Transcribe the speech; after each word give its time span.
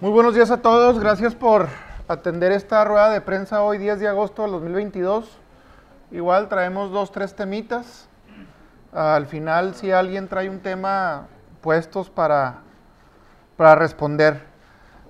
Muy 0.00 0.12
buenos 0.12 0.32
días 0.36 0.52
a 0.52 0.62
todos, 0.62 1.00
gracias 1.00 1.34
por 1.34 1.66
atender 2.06 2.52
esta 2.52 2.84
rueda 2.84 3.10
de 3.10 3.20
prensa 3.20 3.62
hoy 3.64 3.78
10 3.78 3.98
de 3.98 4.06
agosto 4.06 4.42
del 4.42 4.52
2022. 4.52 5.28
Igual 6.12 6.48
traemos 6.48 6.92
dos, 6.92 7.10
tres 7.10 7.34
temitas. 7.34 8.08
Al 8.92 9.26
final, 9.26 9.74
si 9.74 9.90
alguien 9.90 10.28
trae 10.28 10.48
un 10.48 10.60
tema, 10.60 11.26
puestos 11.62 12.10
para, 12.10 12.58
para 13.56 13.74
responder. 13.74 14.40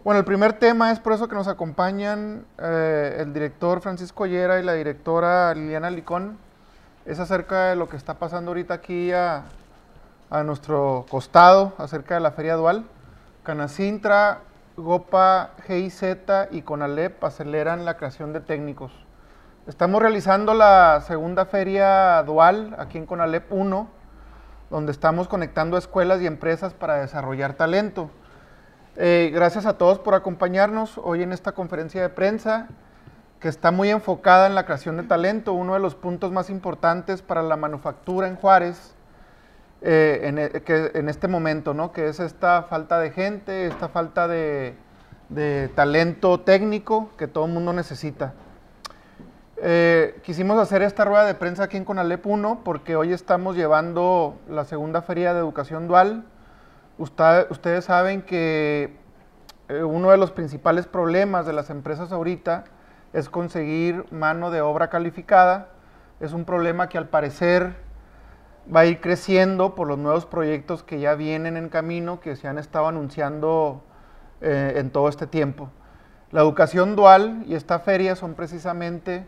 Bueno, 0.05 0.21
el 0.21 0.25
primer 0.25 0.55
tema 0.55 0.91
es 0.91 0.99
por 1.01 1.13
eso 1.13 1.29
que 1.29 1.35
nos 1.35 1.49
acompañan 1.49 2.47
eh, 2.57 3.19
el 3.21 3.35
director 3.35 3.83
Francisco 3.83 4.25
Llera 4.25 4.59
y 4.59 4.63
la 4.63 4.73
directora 4.73 5.53
Liliana 5.53 5.91
Licón. 5.91 6.39
Es 7.05 7.21
acerca 7.21 7.67
de 7.67 7.77
lo 7.77 7.91
que 7.91 7.99
está 7.99 8.15
pasando 8.15 8.53
ahorita 8.53 8.73
aquí 8.73 9.13
a, 9.13 9.45
a 10.31 10.43
nuestro 10.45 11.05
costado, 11.11 11.75
acerca 11.77 12.15
de 12.15 12.21
la 12.21 12.31
Feria 12.31 12.57
Dual. 12.57 12.87
Canacintra 13.43 14.48
GOPA, 14.79 15.55
GIZ 15.67 16.03
y 16.53 16.63
CONALEP 16.63 17.25
aceleran 17.25 17.85
la 17.85 17.97
creación 17.97 18.33
de 18.33 18.39
técnicos. 18.39 18.93
Estamos 19.67 20.01
realizando 20.01 20.55
la 20.55 21.01
segunda 21.01 21.47
feria 21.47 22.23
dual 22.23 22.77
aquí 22.79 22.97
en 22.97 23.05
CONALEP 23.05 23.53
1, 23.53 23.89
donde 24.71 24.93
estamos 24.93 25.27
conectando 25.27 25.77
escuelas 25.77 26.23
y 26.23 26.29
empresas 26.29 26.75
para 26.75 26.95
desarrollar 26.95 27.55
talento. 27.55 28.09
Eh, 28.95 29.33
gracias 29.35 29.67
a 29.67 29.79
todos 29.79 29.99
por 29.99 30.15
acompañarnos 30.15 30.97
hoy 30.99 31.25
en 31.25 31.33
esta 31.33 31.53
conferencia 31.53 32.01
de 32.01 32.11
prensa 32.11 32.69
que 33.41 33.49
está 33.49 33.73
muy 33.73 33.91
enfocada 33.91 34.47
en 34.47 34.55
la 34.55 34.65
creación 34.65 34.97
de 34.97 35.03
talento, 35.03 35.55
uno 35.55 35.75
de 35.75 35.81
los 35.81 35.97
puntos 35.97 36.31
más 36.31 36.51
importantes 36.51 37.21
para 37.21 37.43
la 37.43 37.57
manufactura 37.57 38.29
en 38.29 38.37
Juárez 38.37 38.95
eh, 39.81 40.21
en, 40.25 40.39
e, 40.39 40.51
en, 40.95 41.09
este 41.09 41.29
momento, 41.29 41.73
¿no? 41.73 41.93
que 41.93 42.09
es 42.09 42.19
esta 42.19 42.65
falta 42.65 42.99
de 42.99 43.13
gente, 43.13 43.67
esta 43.67 43.89
falta 43.89 44.27
de, 44.27 44.75
talento 45.75 46.41
técnico 46.41 47.11
que 47.17 47.29
todo 47.29 47.47
mundo 47.47 47.73
necesita. 47.73 48.35
Eh, 49.61 50.21
quisimos 50.23 50.59
hacer 50.59 50.83
esta 50.83 51.05
rueda 51.05 51.27
de 51.27 51.35
prensa 51.35 51.65
aquí 51.65 51.77
en 51.77 51.85
Conalep 51.85 52.25
1 52.27 52.63
porque 52.65 52.97
hoy 52.97 53.13
estamos 53.13 53.57
llevando 53.57 54.39
la 54.49 54.65
segunda 54.65 55.03
feria 55.03 55.33
de 55.33 55.41
educación 55.41 55.87
dual. 55.87 56.25
Usted, 56.97 57.47
ustedes 57.51 57.85
saben 57.85 58.23
que 58.23 58.97
eh, 59.69 59.83
uno 59.83 60.11
de 60.11 60.17
los 60.17 60.33
principales 60.33 60.87
problemas 60.87 61.47
de 61.47 61.53
las 61.53 61.71
empresas 61.71 62.11
ahorita 62.11 62.65
es 63.13 63.29
conseguir 63.29 64.05
mano 64.11 64.51
de 64.51 64.61
obra 64.61 64.89
calificada. 64.89 65.69
Es 66.21 66.33
un 66.33 66.45
problema 66.45 66.89
que 66.89 66.99
al 66.99 67.09
parecer 67.09 67.88
va 68.75 68.81
a 68.81 68.87
ir 68.87 69.01
creciendo 69.01 69.75
por 69.75 69.89
los 69.89 69.99
nuevos 69.99 70.27
proyectos 70.27 70.83
que 70.83 71.01
ya 71.01 71.15
vienen 71.15 71.57
en 71.57 71.69
camino, 71.69 72.21
que 72.21 72.37
se 72.37 72.49
han 72.49 72.59
estado 72.59 72.89
anunciando 72.89 73.83
eh, 74.41 74.75
en 74.77 74.91
todo 74.91 75.09
este 75.09 75.27
tiempo. 75.27 75.71
La 76.31 76.41
educación 76.41 76.95
dual 76.95 77.45
y 77.47 77.55
esta 77.55 77.79
feria 77.79 78.15
son 78.15 78.35
precisamente 78.35 79.27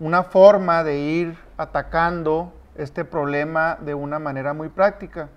una 0.00 0.22
forma 0.22 0.84
de 0.84 0.98
ir 0.98 1.38
atacando 1.56 2.52
este 2.76 3.04
problema 3.04 3.76
de 3.80 3.94
una 3.94 4.18
manera 4.18 4.54
muy 4.54 4.68
práctica. 4.68 5.28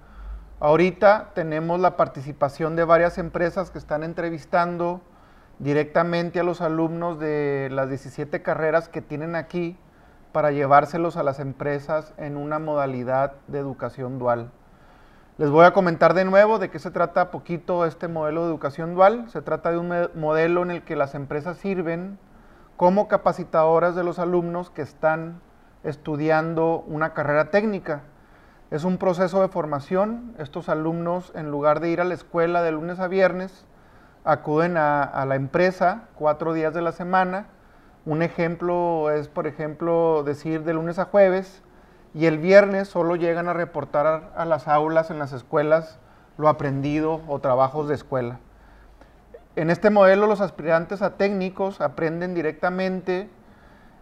Ahorita 0.59 1.31
tenemos 1.33 1.79
la 1.79 1.97
participación 1.97 2.75
de 2.75 2.85
varias 2.85 3.17
empresas 3.17 3.71
que 3.71 3.79
están 3.79 4.03
entrevistando 4.03 5.01
directamente 5.59 6.39
a 6.39 6.43
los 6.43 6.61
alumnos 6.61 7.19
de 7.19 7.69
las 7.71 7.89
17 7.89 8.41
carreras 8.41 8.87
que 8.87 9.01
tienen 9.01 9.35
aquí 9.35 9.77
para 10.31 10.51
llevárselos 10.51 11.17
a 11.17 11.23
las 11.23 11.39
empresas 11.39 12.13
en 12.17 12.37
una 12.37 12.59
modalidad 12.59 13.33
de 13.47 13.59
educación 13.59 14.19
dual. 14.19 14.51
Les 15.37 15.49
voy 15.49 15.65
a 15.65 15.73
comentar 15.73 16.13
de 16.13 16.25
nuevo 16.25 16.59
de 16.59 16.69
qué 16.69 16.77
se 16.77 16.91
trata 16.91 17.31
poquito 17.31 17.85
este 17.85 18.07
modelo 18.07 18.43
de 18.43 18.49
educación 18.49 18.93
dual. 18.93 19.29
Se 19.29 19.41
trata 19.41 19.71
de 19.71 19.77
un 19.77 20.09
modelo 20.13 20.61
en 20.61 20.71
el 20.71 20.83
que 20.83 20.95
las 20.95 21.15
empresas 21.15 21.57
sirven 21.57 22.19
como 22.77 23.07
capacitadoras 23.07 23.95
de 23.95 24.03
los 24.03 24.19
alumnos 24.19 24.69
que 24.69 24.81
están 24.81 25.41
estudiando 25.83 26.83
una 26.87 27.13
carrera 27.13 27.49
técnica. 27.49 28.01
Es 28.69 28.83
un 28.83 28.97
proceso 28.97 29.41
de 29.41 29.47
formación. 29.47 30.35
Estos 30.37 30.69
alumnos, 30.69 31.31
en 31.35 31.49
lugar 31.49 31.79
de 31.79 31.89
ir 31.89 32.01
a 32.01 32.05
la 32.05 32.13
escuela 32.13 32.61
de 32.61 32.73
lunes 32.73 32.99
a 32.99 33.07
viernes, 33.07 33.65
acuden 34.23 34.77
a, 34.77 35.01
a 35.03 35.25
la 35.25 35.35
empresa 35.35 36.03
cuatro 36.15 36.53
días 36.53 36.73
de 36.73 36.81
la 36.81 36.91
semana 36.91 37.47
un 38.05 38.23
ejemplo 38.23 39.11
es, 39.11 39.27
por 39.27 39.47
ejemplo, 39.47 40.23
decir 40.23 40.63
de 40.63 40.73
lunes 40.73 40.97
a 40.99 41.05
jueves 41.05 41.61
y 42.13 42.25
el 42.25 42.39
viernes 42.39 42.87
solo 42.87 43.15
llegan 43.15 43.47
a 43.47 43.53
reportar 43.53 44.31
a 44.35 44.45
las 44.45 44.67
aulas 44.67 45.11
en 45.11 45.19
las 45.19 45.33
escuelas 45.33 45.99
lo 46.37 46.49
aprendido 46.49 47.21
o 47.27 47.39
trabajos 47.39 47.87
de 47.87 47.95
escuela. 47.95 48.39
En 49.55 49.69
este 49.69 49.89
modelo 49.89 50.27
los 50.27 50.41
aspirantes 50.41 51.01
a 51.01 51.17
técnicos 51.17 51.81
aprenden 51.81 52.33
directamente 52.33 53.29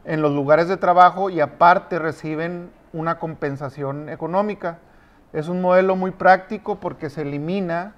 en 0.06 0.22
los 0.22 0.32
lugares 0.32 0.68
de 0.68 0.78
trabajo 0.78 1.30
y 1.30 1.42
aparte 1.42 2.00
reciben 2.00 2.72
una 2.94 3.20
compensación 3.20 4.10
económica. 4.10 4.80
Es 5.34 5.50
un 5.50 5.62
modelo 5.62 5.96
muy 5.96 6.12
práctico 6.12 6.80
porque 6.80 7.10
se 7.10 7.24
elimina 7.24 7.96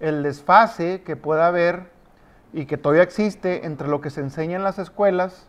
el 0.00 0.22
desfase 0.22 1.02
que 1.02 1.14
pueda 1.14 1.46
haber 1.46 1.91
y 2.52 2.66
que 2.66 2.76
todavía 2.76 3.02
existe 3.02 3.66
entre 3.66 3.88
lo 3.88 4.00
que 4.00 4.10
se 4.10 4.20
enseña 4.20 4.56
en 4.56 4.64
las 4.64 4.78
escuelas 4.78 5.46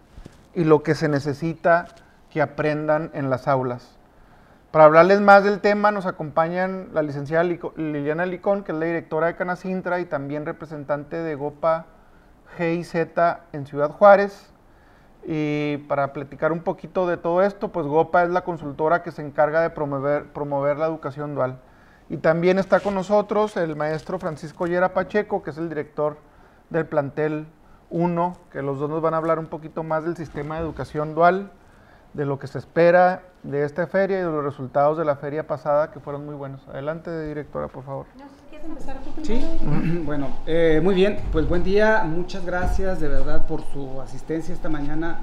y 0.55 0.63
lo 0.63 0.83
que 0.83 0.95
se 0.95 1.09
necesita 1.09 1.85
que 2.29 2.41
aprendan 2.41 3.11
en 3.13 3.29
las 3.29 3.47
aulas. 3.47 3.97
Para 4.71 4.85
hablarles 4.85 5.21
más 5.21 5.43
del 5.43 5.59
tema 5.59 5.91
nos 5.91 6.05
acompañan 6.05 6.89
la 6.93 7.03
licenciada 7.03 7.43
Liliana 7.43 8.25
Licón, 8.25 8.63
que 8.63 8.71
es 8.71 8.77
la 8.77 8.85
directora 8.85 9.27
de 9.27 9.35
Canacintra 9.35 9.99
y 9.99 10.05
también 10.05 10.45
representante 10.45 11.17
de 11.17 11.35
GOPA 11.35 11.85
GIZ 12.57 12.95
en 13.51 13.67
Ciudad 13.67 13.91
Juárez. 13.91 14.49
Y 15.25 15.77
para 15.87 16.11
platicar 16.11 16.51
un 16.51 16.61
poquito 16.61 17.07
de 17.07 17.17
todo 17.17 17.43
esto, 17.43 17.71
pues 17.71 17.85
GOPA 17.85 18.23
es 18.23 18.29
la 18.29 18.41
consultora 18.41 19.03
que 19.03 19.11
se 19.11 19.21
encarga 19.21 19.61
de 19.61 19.69
promover, 19.69 20.25
promover 20.33 20.77
la 20.77 20.87
educación 20.87 21.35
dual. 21.35 21.59
Y 22.09 22.17
también 22.17 22.59
está 22.59 22.79
con 22.79 22.95
nosotros 22.95 23.55
el 23.57 23.75
maestro 23.75 24.19
Francisco 24.19 24.65
Llera 24.65 24.93
Pacheco, 24.93 25.43
que 25.43 25.51
es 25.51 25.57
el 25.57 25.69
director 25.69 26.17
del 26.69 26.85
plantel 26.85 27.47
1, 27.89 28.37
que 28.51 28.61
los 28.61 28.79
dos 28.79 28.89
nos 28.89 29.01
van 29.01 29.13
a 29.13 29.17
hablar 29.17 29.39
un 29.39 29.47
poquito 29.47 29.83
más 29.83 30.03
del 30.03 30.17
sistema 30.17 30.55
de 30.55 30.61
educación 30.61 31.13
dual, 31.15 31.51
de 32.13 32.25
lo 32.25 32.39
que 32.39 32.47
se 32.47 32.59
espera 32.59 33.23
de 33.43 33.65
esta 33.65 33.87
feria 33.87 34.19
y 34.19 34.21
de 34.21 34.31
los 34.31 34.43
resultados 34.43 34.97
de 34.97 35.05
la 35.05 35.15
feria 35.15 35.47
pasada 35.47 35.91
que 35.91 35.99
fueron 35.99 36.25
muy 36.25 36.35
buenos. 36.35 36.67
Adelante, 36.67 37.27
directora, 37.27 37.67
por 37.67 37.83
favor. 37.83 38.05
¿Quieres 38.49 38.67
empezar 38.67 38.97
tú 38.99 39.11
Sí, 39.23 39.43
bueno, 40.05 40.27
eh, 40.45 40.79
muy 40.83 40.95
bien, 40.95 41.19
pues 41.31 41.47
buen 41.47 41.63
día, 41.63 42.03
muchas 42.03 42.45
gracias 42.45 42.99
de 42.99 43.07
verdad 43.07 43.45
por 43.47 43.61
su 43.61 43.99
asistencia 44.01 44.53
esta 44.53 44.69
mañana 44.69 45.19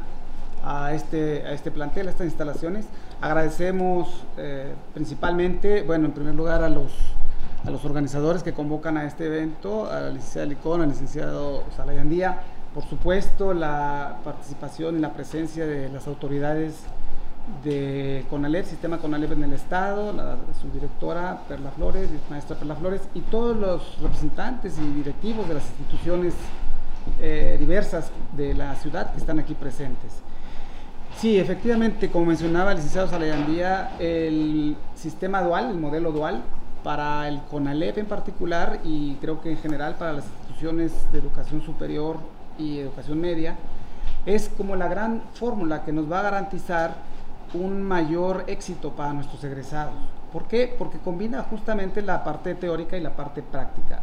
a 0.65 0.93
este, 0.93 1.47
a 1.47 1.53
este 1.53 1.71
plantel, 1.71 2.09
a 2.09 2.11
estas 2.11 2.27
instalaciones. 2.27 2.87
Agradecemos 3.21 4.25
eh, 4.37 4.75
principalmente, 4.95 5.83
bueno, 5.83 6.07
en 6.07 6.13
primer 6.13 6.35
lugar 6.35 6.63
a 6.63 6.69
los 6.69 6.93
a 7.65 7.71
los 7.71 7.85
organizadores 7.85 8.43
que 8.43 8.53
convocan 8.53 8.97
a 8.97 9.05
este 9.05 9.27
evento, 9.27 9.91
a 9.91 10.01
la 10.01 10.11
licenciada 10.11 10.47
Licón, 10.47 10.81
al 10.81 10.89
licenciado 10.89 11.65
Salayandía, 11.77 12.41
por 12.75 12.85
supuesto 12.85 13.53
la 13.53 14.19
participación 14.25 14.97
y 14.97 15.01
la 15.01 15.13
presencia 15.13 15.67
de 15.67 15.89
las 15.89 16.07
autoridades 16.07 16.85
de 17.65 18.25
CONALEP, 18.31 18.65
Sistema 18.65 18.99
CONALEP 18.99 19.33
en 19.33 19.45
el 19.45 19.53
Estado, 19.53 20.13
la, 20.13 20.37
su 20.61 20.71
directora 20.71 21.41
Perla 21.49 21.71
Flores, 21.73 22.09
maestra 22.31 22.57
Perla 22.57 22.77
Flores, 22.77 23.03
y 23.15 23.21
todos 23.23 23.57
los 23.57 23.99
representantes 24.01 24.79
y 24.79 24.87
directivos 24.93 25.49
de 25.49 25.55
las 25.55 25.65
instituciones 25.67 26.35
eh, 27.21 27.57
diversas 27.59 28.11
de 28.37 28.55
la 28.55 28.75
ciudad 28.77 29.13
que 29.13 29.19
están 29.19 29.39
aquí 29.39 29.55
presentes. 29.55 30.13
Sí, 31.19 31.39
efectivamente, 31.39 32.09
como 32.11 32.27
mencionaba 32.27 32.71
el 32.71 32.77
licenciado 32.77 33.09
Salayandía, 33.09 33.97
el 33.99 34.77
sistema 34.95 35.43
dual, 35.43 35.71
el 35.71 35.79
modelo 35.79 36.13
dual, 36.13 36.43
para 36.83 37.29
el 37.29 37.41
CONALEP 37.43 37.99
en 37.99 38.07
particular 38.07 38.81
y 38.85 39.15
creo 39.17 39.41
que 39.41 39.51
en 39.51 39.59
general 39.59 39.97
para 39.97 40.15
las 40.15 40.25
instituciones 40.25 40.93
de 41.13 41.19
educación 41.19 41.63
superior 41.63 42.19
y 42.59 42.79
educación 42.79 43.21
media, 43.21 43.57
es 44.27 44.51
como 44.57 44.77
la 44.77 44.89
gran 44.89 45.23
fórmula 45.35 45.85
que 45.85 45.93
nos 45.93 46.11
va 46.11 46.21
a 46.21 46.23
garantizar 46.23 46.95
un 47.55 47.83
mayor 47.83 48.45
éxito 48.47 48.91
para 48.91 49.13
nuestros 49.13 49.43
egresados. 49.45 49.95
¿Por 50.33 50.45
qué? 50.45 50.75
Porque 50.79 50.99
combina 50.99 51.43
justamente 51.43 52.03
la 52.03 52.23
parte 52.23 52.55
teórica 52.55 52.97
y 52.97 53.01
la 53.01 53.17
parte 53.17 53.43
práctica. 53.43 54.01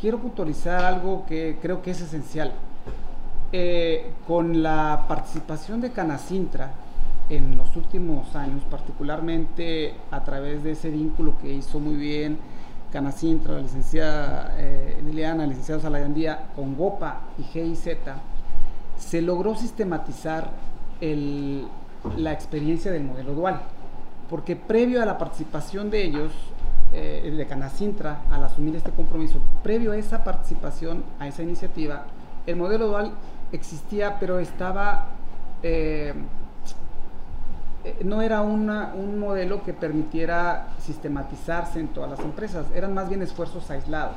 Quiero 0.00 0.18
puntualizar 0.18 0.84
algo 0.84 1.24
que 1.26 1.58
creo 1.60 1.82
que 1.82 1.92
es 1.92 2.00
esencial. 2.00 2.52
Eh, 3.52 4.12
con 4.26 4.62
la 4.62 5.06
participación 5.08 5.80
de 5.80 5.90
Canacintra, 5.90 6.70
en 7.28 7.58
los 7.58 7.76
últimos 7.76 8.34
años, 8.34 8.62
particularmente 8.70 9.94
a 10.10 10.24
través 10.24 10.62
de 10.62 10.72
ese 10.72 10.90
vínculo 10.90 11.34
que 11.40 11.52
hizo 11.52 11.78
muy 11.78 11.96
bien 11.96 12.38
Canacintra, 12.92 13.54
la 13.54 13.60
licenciada 13.60 14.54
eh, 14.56 15.02
Liliana, 15.04 15.44
el 15.44 15.50
licenciado 15.50 15.80
Salayandía, 15.80 16.46
con 16.56 16.74
GOPA 16.74 17.20
y 17.38 17.42
GIZ, 17.42 17.88
se 18.96 19.20
logró 19.20 19.54
sistematizar 19.54 20.50
la 22.16 22.32
experiencia 22.32 22.90
del 22.90 23.04
modelo 23.04 23.34
dual, 23.34 23.60
porque 24.30 24.56
previo 24.56 25.02
a 25.02 25.04
la 25.04 25.18
participación 25.18 25.90
de 25.90 26.02
ellos, 26.02 26.32
eh, 26.92 27.34
de 27.36 27.46
Canacintra 27.46 28.22
al 28.30 28.42
asumir 28.44 28.74
este 28.74 28.90
compromiso, 28.90 29.38
previo 29.62 29.92
a 29.92 29.96
esa 29.96 30.24
participación, 30.24 31.04
a 31.18 31.28
esa 31.28 31.42
iniciativa, 31.42 32.06
el 32.46 32.56
modelo 32.56 32.88
dual 32.88 33.12
existía, 33.52 34.18
pero 34.18 34.38
estaba, 34.38 35.08
eh, 35.62 36.14
no 38.04 38.22
era 38.22 38.42
un 38.42 39.18
modelo 39.18 39.62
que 39.62 39.72
permitiera 39.72 40.68
sistematizarse 40.80 41.80
en 41.80 41.88
todas 41.88 42.10
las 42.10 42.20
empresas, 42.20 42.66
eran 42.74 42.94
más 42.94 43.08
bien 43.08 43.22
esfuerzos 43.22 43.70
aislados. 43.70 44.16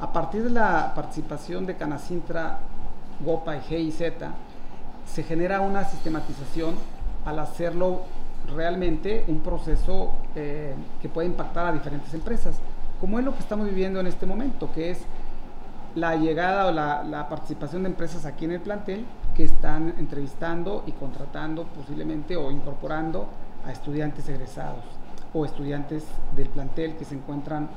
A 0.00 0.12
partir 0.12 0.44
de 0.44 0.50
la 0.50 0.92
participación 0.94 1.66
de 1.66 1.76
Canacintra, 1.76 2.58
GOPA 3.24 3.56
y 3.56 3.60
GIZ, 3.62 4.02
se 5.06 5.22
genera 5.22 5.60
una 5.60 5.84
sistematización 5.84 6.76
al 7.24 7.38
hacerlo 7.40 8.02
realmente 8.54 9.24
un 9.28 9.40
proceso 9.40 10.12
eh, 10.34 10.74
que 11.02 11.08
puede 11.08 11.26
impactar 11.26 11.66
a 11.66 11.72
diferentes 11.72 12.12
empresas, 12.14 12.56
como 13.00 13.18
es 13.18 13.24
lo 13.24 13.34
que 13.34 13.40
estamos 13.40 13.66
viviendo 13.66 14.00
en 14.00 14.06
este 14.06 14.26
momento, 14.26 14.70
que 14.72 14.90
es 14.90 14.98
la 15.94 16.16
llegada 16.16 16.66
o 16.66 16.72
la, 16.72 17.26
participación 17.28 17.82
de 17.82 17.88
empresas 17.88 18.24
aquí 18.24 18.44
en 18.44 18.52
el 18.52 18.60
plantel 18.60 19.04
que 19.38 19.44
están 19.44 19.94
entrevistando 20.00 20.82
y 20.84 20.90
contratando 20.90 21.62
posiblemente 21.62 22.34
o 22.34 22.50
incorporando 22.50 23.28
a 23.64 23.70
estudiantes 23.70 24.28
egresados 24.28 24.82
o 25.32 25.44
estudiantes 25.44 26.02
del 26.34 26.48
plantel 26.48 26.96
que 26.96 27.04
se 27.04 27.14
encuentran 27.14 27.68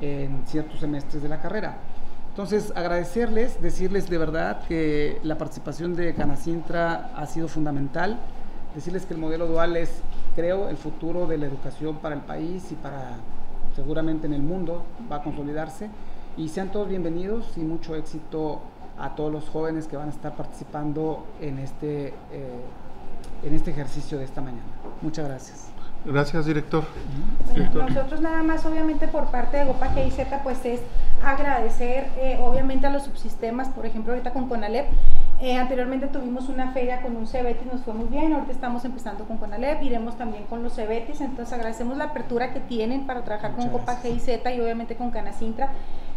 en 0.00 0.42
ciertos 0.46 0.80
semestres 0.80 1.22
de 1.22 1.28
la 1.28 1.38
carrera. 1.38 1.76
Entonces, 2.30 2.72
agradecerles, 2.74 3.60
decirles 3.60 4.08
de 4.08 4.16
verdad 4.16 4.62
que 4.66 5.20
la 5.22 5.36
participación 5.36 5.94
de 5.94 6.14
Canacintra 6.14 7.10
ha 7.14 7.26
sido 7.26 7.46
fundamental, 7.46 8.18
decirles 8.74 9.04
que 9.04 9.12
el 9.12 9.20
modelo 9.20 9.46
dual 9.46 9.76
es, 9.76 10.00
creo, 10.34 10.70
el 10.70 10.78
futuro 10.78 11.26
de 11.26 11.36
la 11.36 11.44
educación 11.44 11.96
para 11.96 12.14
el 12.14 12.22
país 12.22 12.72
y 12.72 12.74
para 12.74 13.16
seguramente 13.76 14.26
en 14.26 14.32
el 14.32 14.42
mundo 14.42 14.82
va 15.12 15.16
a 15.16 15.22
consolidarse. 15.22 15.90
Y 16.38 16.48
sean 16.48 16.72
todos 16.72 16.88
bienvenidos 16.88 17.58
y 17.58 17.60
mucho 17.60 17.94
éxito 17.96 18.62
a 18.98 19.14
todos 19.14 19.32
los 19.32 19.48
jóvenes 19.48 19.86
que 19.86 19.96
van 19.96 20.08
a 20.08 20.12
estar 20.12 20.34
participando 20.34 21.26
en 21.40 21.58
este, 21.58 22.08
eh, 22.08 22.60
en 23.42 23.54
este 23.54 23.70
ejercicio 23.70 24.18
de 24.18 24.24
esta 24.24 24.40
mañana. 24.40 24.62
Muchas 25.00 25.26
gracias. 25.26 25.72
Gracias, 26.04 26.46
director. 26.46 26.84
Nosotros 27.74 28.20
nada 28.20 28.42
más, 28.42 28.66
obviamente, 28.66 29.06
por 29.06 29.26
parte 29.26 29.58
de 29.58 29.64
GOPA 29.66 29.90
GIZ, 29.90 30.26
pues 30.42 30.64
es 30.64 30.80
agradecer, 31.24 32.08
eh, 32.18 32.40
obviamente, 32.42 32.88
a 32.88 32.90
los 32.90 33.04
subsistemas, 33.04 33.68
por 33.68 33.86
ejemplo, 33.86 34.12
ahorita 34.12 34.32
con 34.32 34.48
CONALEP. 34.48 34.86
Eh, 35.40 35.56
anteriormente 35.56 36.08
tuvimos 36.08 36.48
una 36.48 36.72
feria 36.72 37.02
con 37.02 37.16
un 37.16 37.26
CEBETIS, 37.26 37.72
nos 37.72 37.82
fue 37.82 37.94
muy 37.94 38.06
bien, 38.06 38.32
ahorita 38.32 38.52
estamos 38.52 38.84
empezando 38.84 39.24
con 39.24 39.38
CONALEP, 39.38 39.82
iremos 39.82 40.16
también 40.16 40.44
con 40.44 40.62
los 40.62 40.74
CEBETIS, 40.74 41.20
entonces 41.20 41.52
agradecemos 41.52 41.96
la 41.96 42.04
apertura 42.04 42.52
que 42.52 42.60
tienen 42.60 43.06
para 43.06 43.22
trabajar 43.22 43.52
con 43.52 43.70
GOPA 43.70 43.96
GIZ 43.96 44.28
y 44.28 44.60
obviamente 44.60 44.96
con 44.96 45.10
Canacintra. 45.10 45.72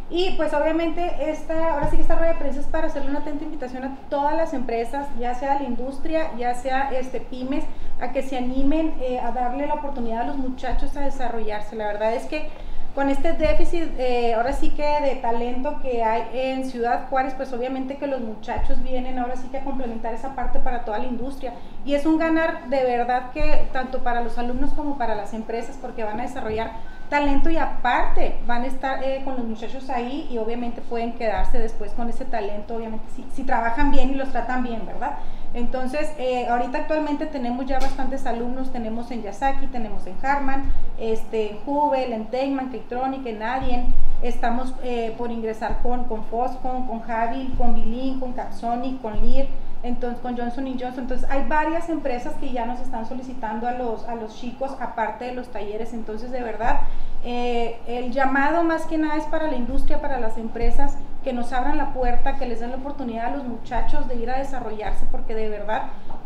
Y 0.10 0.32
pues 0.38 0.54
obviamente 0.54 1.32
esta, 1.32 1.74
ahora 1.74 1.90
sí 1.90 1.96
que 1.96 2.04
esta 2.04 2.16
rueda 2.16 2.34
de 2.34 2.40
prensa 2.40 2.60
es 2.60 2.68
para 2.68 2.88
hacerle 2.88 3.10
una 3.10 3.20
atenta 3.20 3.44
invitación 3.44 3.84
a 3.84 3.98
todas 4.10 4.36
las 4.36 4.54
empresas, 4.54 5.08
ya 5.20 5.34
sea 5.34 5.56
la 5.56 5.64
industria, 5.64 6.32
ya 6.38 6.54
sea 6.54 6.92
este, 6.92 7.22
pymes, 7.22 7.64
a 8.00 8.12
que 8.12 8.22
se 8.22 8.38
animen 8.38 8.94
eh, 9.02 9.20
a 9.20 9.32
darle 9.32 9.66
la 9.66 9.76
oportunidad 9.76 10.22
a 10.22 10.28
los 10.28 10.38
muchachos 10.38 10.96
a 10.96 11.02
desarrollarse. 11.02 11.76
La 11.76 11.88
verdad 11.88 12.14
es 12.14 12.26
que 12.26 12.50
con 12.94 13.10
este 13.10 13.34
déficit, 13.34 13.90
eh, 13.98 14.36
ahora 14.36 14.54
sí 14.54 14.70
que 14.70 14.86
de 15.02 15.16
talento 15.16 15.82
que 15.82 16.02
hay 16.02 16.30
en 16.34 16.66
Ciudad 16.66 17.10
Juárez, 17.10 17.34
pues 17.34 17.52
obviamente 17.52 17.98
que 17.98 18.08
los 18.08 18.22
muchachos 18.22 18.82
vienen 18.84 19.20
ahora 19.20 19.36
sí 19.36 19.50
que 19.50 19.58
a 19.58 19.64
complementar 19.66 20.14
esa 20.14 20.34
parte 20.34 20.60
para 20.60 20.86
toda 20.86 21.00
la 21.00 21.06
industria. 21.06 21.56
Y 21.84 21.96
es 21.96 22.06
un 22.06 22.18
ganar 22.18 22.70
de 22.70 22.84
verdad 22.84 23.32
que 23.32 23.68
tanto 23.74 24.00
para 24.00 24.22
los 24.22 24.38
alumnos 24.38 24.72
como 24.72 24.98
para 24.98 25.14
las 25.14 25.34
empresas, 25.34 25.78
porque 25.82 26.06
van 26.06 26.22
a 26.22 26.24
desarrollar 26.24 26.72
talento 27.10 27.50
y 27.50 27.58
aparte 27.58 28.38
van 28.48 28.64
a 28.64 28.68
estar 28.68 29.04
eh, 29.04 29.22
con 29.24 29.36
los 29.36 29.46
muchachos 29.46 29.90
ahí 29.90 30.28
y 30.30 30.38
obviamente 30.38 30.82
pueden 30.82 31.14
quedarse 31.14 31.60
después 31.60 31.92
con 31.92 32.10
ese 32.10 32.26
talento, 32.26 32.76
obviamente 32.76 33.06
si, 33.16 33.26
si 33.34 33.44
trabajan 33.44 33.92
bien 33.92 34.12
y 34.12 34.16
los 34.16 34.30
tratan 34.30 34.64
bien, 34.64 34.86
¿verdad? 34.86 35.18
Entonces, 35.56 36.12
eh, 36.18 36.48
ahorita 36.50 36.80
actualmente 36.80 37.28
tenemos 37.28 37.66
ya 37.66 37.80
bastantes 37.80 38.26
alumnos, 38.26 38.74
tenemos 38.74 39.10
en 39.12 39.24
Yasaki, 39.24 39.68
tenemos 39.68 40.06
en 40.06 40.18
Harman, 40.22 40.70
este, 41.00 41.52
en 41.52 41.60
Hubel, 41.66 42.12
en 42.12 42.28
Keytronic, 42.70 43.26
en 43.26 43.42
Adien, 43.42 43.94
estamos 44.22 44.74
eh, 44.84 45.16
por 45.18 45.32
ingresar 45.32 45.82
con, 45.82 46.04
con 46.06 46.26
Foscon, 46.26 46.88
con 46.88 47.00
Javi, 47.04 47.54
con 47.58 47.74
Bilin, 47.74 48.20
con 48.20 48.34
Capsonic, 48.34 49.02
con 49.02 49.26
Lear, 49.26 49.48
entonces 49.86 50.20
con 50.20 50.36
Johnson 50.36 50.66
Johnson. 50.66 51.04
Entonces 51.04 51.30
hay 51.30 51.48
varias 51.48 51.90
empresas 51.90 52.34
que 52.36 52.52
ya 52.52 52.66
nos 52.66 52.80
están 52.80 53.06
solicitando 53.06 53.68
a 53.68 53.74
los, 53.74 54.04
a 54.08 54.16
los 54.16 54.36
chicos, 54.36 54.72
aparte 54.80 55.26
de 55.26 55.34
los 55.34 55.50
talleres. 55.50 55.94
Entonces, 55.94 56.32
de 56.32 56.42
verdad, 56.42 56.82
eh, 57.24 57.80
el 57.88 58.12
llamado 58.12 58.64
más 58.64 58.86
que 58.86 58.98
nada 58.98 59.16
es 59.16 59.26
para 59.26 59.48
la 59.48 59.56
industria, 59.56 60.02
para 60.02 60.20
las 60.20 60.38
empresas, 60.38 60.98
que 61.24 61.34
nos 61.34 61.54
abran 61.54 61.78
la 61.78 61.94
puerta, 61.94 62.36
que 62.36 62.48
les 62.48 62.60
den 62.60 62.72
la 62.72 62.78
oportunidad 62.78 63.34
a 63.34 63.38
los 63.38 63.46
muchachos 63.46 64.08
de 64.08 64.16
ir 64.16 64.30
a 64.30 64.40
desarrollarse, 64.40 65.06
porque 65.12 65.34
de 65.34 65.50
verdad 65.50 65.84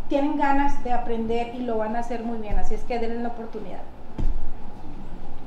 tienen 0.08 0.38
ganas 0.38 0.84
de 0.84 0.92
aprender 0.92 1.54
y 1.56 1.60
lo 1.60 1.78
van 1.78 1.96
a 1.96 2.00
hacer 2.00 2.24
muy 2.24 2.40
bien. 2.40 2.58
Así 2.60 2.76
es 2.76 2.84
que 2.84 3.00
denles 3.00 3.22
la 3.22 3.30
oportunidad. 3.30 3.82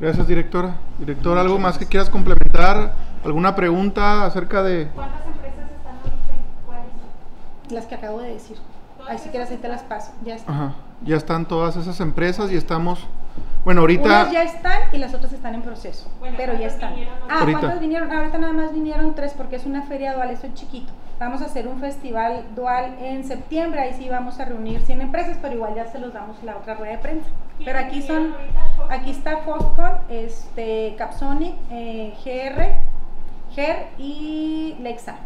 Gracias, 0.00 0.26
directora. 0.26 0.76
Director, 0.98 1.38
¿algo 1.38 1.58
más 1.58 1.78
que 1.78 1.86
quieras 1.86 2.10
complementar? 2.10 2.94
¿Alguna 3.24 3.54
pregunta 3.54 4.26
acerca 4.26 4.62
de...? 4.62 4.88
Las 7.72 7.86
que 7.86 7.94
acabo 7.94 8.20
de 8.20 8.32
decir. 8.32 8.56
Ahí 9.08 9.18
si 9.18 9.30
quieres, 9.30 9.50
ahí 9.50 9.56
te 9.56 9.68
las 9.68 9.82
paso. 9.82 10.12
Ya 10.24 10.36
están. 10.36 10.74
Ya 11.04 11.16
están 11.16 11.46
todas 11.46 11.76
esas 11.76 11.98
empresas 12.00 12.52
y 12.52 12.56
estamos. 12.56 13.06
Bueno, 13.64 13.80
ahorita. 13.82 14.04
Unas 14.04 14.32
ya 14.32 14.42
están 14.42 14.80
y 14.92 14.98
las 14.98 15.14
otras 15.14 15.32
están 15.32 15.54
en 15.54 15.62
proceso. 15.62 16.08
pero 16.36 16.54
ya 16.54 16.66
están. 16.66 16.94
Ah, 17.28 17.40
¿cuántas 17.44 17.80
vinieron? 17.80 18.10
Ahorita 18.12 18.38
nada 18.38 18.52
más 18.52 18.72
vinieron 18.72 19.14
tres 19.14 19.34
porque 19.36 19.56
es 19.56 19.66
una 19.66 19.82
feria 19.82 20.14
dual, 20.14 20.30
eso 20.30 20.46
es 20.46 20.54
chiquito. 20.54 20.92
Vamos 21.18 21.40
a 21.42 21.44
hacer 21.44 21.68
un 21.68 21.78
festival 21.78 22.44
dual 22.56 22.96
en 23.00 23.24
septiembre. 23.24 23.80
Ahí 23.80 23.94
sí 23.96 24.08
vamos 24.08 24.40
a 24.40 24.44
reunir 24.44 24.80
100 24.80 25.02
empresas, 25.02 25.38
pero 25.40 25.54
igual 25.54 25.74
ya 25.74 25.86
se 25.86 26.00
los 26.00 26.12
damos 26.12 26.42
la 26.42 26.56
otra 26.56 26.74
rueda 26.74 26.92
de 26.92 26.98
prensa. 26.98 27.28
Pero 27.64 27.78
aquí 27.78 28.02
son. 28.02 28.34
Aquí 28.90 29.10
está 29.10 29.38
Foscon, 29.38 29.92
este, 30.08 30.96
Capsonic, 30.98 31.54
eh, 31.70 32.14
GR, 32.24 32.74
GER 33.54 33.86
y 33.98 34.76
Lexa. 34.80 35.16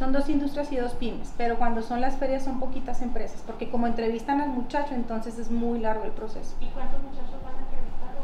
Son 0.00 0.12
dos 0.12 0.30
industrias 0.30 0.72
y 0.72 0.76
dos 0.76 0.94
pymes, 0.94 1.30
pero 1.36 1.58
cuando 1.58 1.82
son 1.82 2.00
las 2.00 2.16
ferias 2.16 2.42
son 2.42 2.58
poquitas 2.58 3.02
empresas, 3.02 3.42
porque 3.46 3.68
como 3.68 3.86
entrevistan 3.86 4.40
al 4.40 4.48
muchacho, 4.48 4.94
entonces 4.94 5.38
es 5.38 5.50
muy 5.50 5.78
largo 5.78 6.04
el 6.04 6.12
proceso. 6.12 6.56
¿Y 6.58 6.68
cuántos 6.68 7.02
muchachos 7.02 7.36
van 7.44 7.56
a 7.56 7.58
entrevistar? 7.58 8.16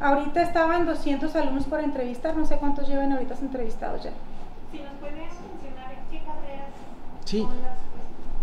O 0.00 0.02
ahorita 0.02 0.40
estaban 0.40 0.86
200 0.86 1.36
alumnos 1.36 1.64
por 1.66 1.80
entrevistar, 1.80 2.34
no 2.34 2.46
sé 2.46 2.56
cuántos 2.56 2.88
lleven 2.88 3.12
ahorita 3.12 3.34
entrevistados 3.38 4.04
ya. 4.04 4.12
Si 4.72 4.78
nos 4.78 4.94
puedes 4.94 5.14
mencionar 5.16 5.94
qué 6.10 6.20
carreras 6.20 6.72
sí. 7.26 7.46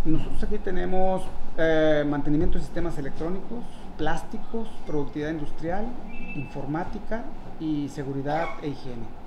Nosotros 0.06 0.44
aquí 0.44 0.60
tenemos 0.60 1.24
eh, 1.58 2.06
mantenimiento 2.08 2.60
de 2.60 2.63
sistemas 2.63 2.96
electrónicos, 3.00 3.63
plásticos, 3.98 4.68
productividad 4.86 5.32
industrial, 5.32 5.88
informática 6.36 7.24
y 7.60 7.89
seguridad 7.89 8.50
e 8.62 8.68
higiene 8.68 9.21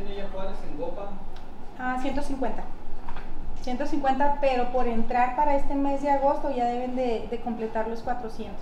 tiene 0.00 0.16
ya 0.16 0.28
Juárez 0.32 0.56
en 0.70 0.78
Gopa? 0.78 1.10
Ah, 1.78 1.98
150. 2.00 2.62
150, 3.62 4.38
pero 4.40 4.72
por 4.72 4.86
entrar 4.86 5.36
para 5.36 5.56
este 5.56 5.74
mes 5.74 6.02
de 6.02 6.10
agosto 6.10 6.50
ya 6.50 6.66
deben 6.66 6.96
de, 6.96 7.40
completar 7.44 7.88
los 7.88 8.02
400. 8.02 8.56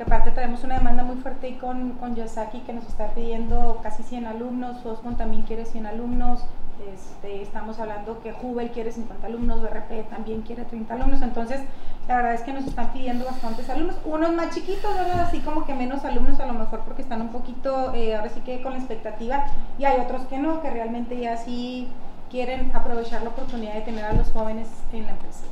Que 0.00 0.04
aparte 0.04 0.30
traemos 0.30 0.64
una 0.64 0.78
demanda 0.78 1.04
muy 1.04 1.16
fuerte 1.16 1.58
con, 1.58 1.90
con 1.98 2.16
Yosaki 2.16 2.60
que 2.60 2.72
nos 2.72 2.86
está 2.86 3.08
pidiendo 3.08 3.80
casi 3.82 4.02
100 4.02 4.28
alumnos, 4.28 4.80
Foscon 4.82 5.18
también 5.18 5.42
quiere 5.42 5.66
100 5.66 5.84
alumnos, 5.84 6.42
este, 6.90 7.42
estamos 7.42 7.78
hablando 7.78 8.18
que 8.22 8.32
Jubel 8.32 8.70
quiere 8.70 8.92
50 8.92 9.26
alumnos, 9.26 9.60
BRP 9.60 10.08
también 10.08 10.40
quiere 10.40 10.64
30 10.64 10.94
alumnos, 10.94 11.20
entonces 11.20 11.60
la 12.08 12.16
verdad 12.16 12.32
es 12.32 12.40
que 12.40 12.54
nos 12.54 12.64
están 12.64 12.94
pidiendo 12.94 13.26
bastantes 13.26 13.68
alumnos, 13.68 13.96
unos 14.06 14.32
más 14.32 14.54
chiquitos, 14.54 14.90
¿verdad? 14.94 15.20
Así 15.20 15.40
como 15.40 15.66
que 15.66 15.74
menos 15.74 16.02
alumnos 16.02 16.40
a 16.40 16.46
lo 16.46 16.54
mejor 16.54 16.80
porque 16.80 17.02
están 17.02 17.20
un 17.20 17.28
poquito, 17.28 17.92
eh, 17.92 18.16
ahora 18.16 18.30
sí 18.30 18.40
que 18.40 18.62
con 18.62 18.72
la 18.72 18.78
expectativa, 18.78 19.48
y 19.78 19.84
hay 19.84 20.00
otros 20.00 20.22
que 20.28 20.38
no, 20.38 20.62
que 20.62 20.70
realmente 20.70 21.20
ya 21.20 21.36
sí 21.36 21.88
quieren 22.30 22.74
aprovechar 22.74 23.20
la 23.20 23.28
oportunidad 23.28 23.74
de 23.74 23.82
tener 23.82 24.06
a 24.06 24.14
los 24.14 24.32
jóvenes 24.32 24.66
en 24.94 25.04
la 25.04 25.10
empresa. 25.10 25.44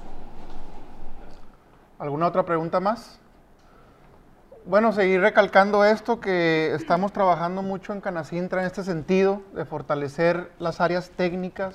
¿Alguna 1.99 2.29
otra 2.29 2.47
pregunta 2.47 2.81
más? 2.81 3.21
Bueno, 4.69 4.93
seguir 4.93 5.23
recalcando 5.23 5.83
esto, 5.83 6.21
que 6.21 6.75
estamos 6.75 7.11
trabajando 7.15 7.63
mucho 7.63 7.95
en 7.95 8.03
Canacintra 8.03 8.61
en 8.61 8.67
este 8.67 8.85
sentido, 8.85 9.41
de 9.55 9.65
fortalecer 9.65 10.53
las 10.59 10.83
áreas 10.83 11.09
técnicas 11.09 11.75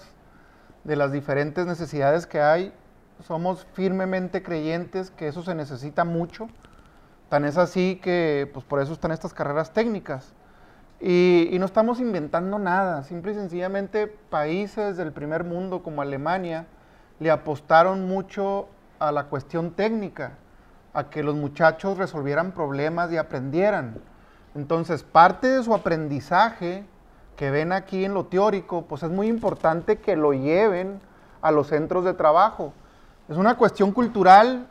de 0.84 0.96
las 0.96 1.12
diferentes 1.12 1.66
necesidades 1.66 2.28
que 2.28 2.40
hay. 2.40 2.72
Somos 3.26 3.66
firmemente 3.74 4.44
creyentes 4.44 5.10
que 5.10 5.28
eso 5.28 5.42
se 5.42 5.56
necesita 5.56 6.04
mucho. 6.04 6.50
Tan 7.30 7.46
es 7.46 7.58
así 7.58 8.00
que, 8.00 8.48
pues 8.54 8.64
por 8.64 8.80
eso 8.80 8.94
están 8.94 9.12
estas 9.12 9.34
carreras 9.34 9.74
técnicas. 9.74 10.32
Y, 11.02 11.50
y 11.52 11.58
no 11.58 11.66
estamos 11.66 12.00
inventando 12.00 12.60
nada, 12.60 13.02
simple 13.02 13.32
y 13.32 13.36
sencillamente 13.36 14.06
países 14.06 14.98
del 14.98 15.12
primer 15.12 15.44
mundo 15.46 15.82
como 15.82 16.04
Alemania 16.04 16.68
le 17.20 17.32
apostaron 17.32 18.08
mucho 18.08 18.68
a 19.00 19.12
la 19.12 19.24
cuestión 19.30 19.72
técnica 19.72 20.34
a 20.94 21.10
que 21.10 21.24
los 21.24 21.36
muchachos 21.36 21.98
resolvieran 21.98 22.52
problemas 22.52 23.12
y 23.12 23.18
aprendieran. 23.18 24.00
Entonces, 24.56 25.04
parte 25.04 25.48
de 25.48 25.64
su 25.64 25.74
aprendizaje 25.74 26.86
que 27.36 27.50
ven 27.50 27.72
aquí 27.72 28.06
en 28.06 28.14
lo 28.14 28.26
teórico, 28.26 28.84
pues 28.84 29.04
es 29.04 29.10
muy 29.10 29.28
importante 29.28 29.98
que 29.98 30.16
lo 30.16 30.34
lleven 30.34 31.00
a 31.42 31.52
los 31.52 31.68
centros 31.68 32.06
de 32.06 32.14
trabajo. 32.14 32.74
Es 33.28 33.38
una 33.38 33.58
cuestión 33.58 33.92
cultural 33.92 34.68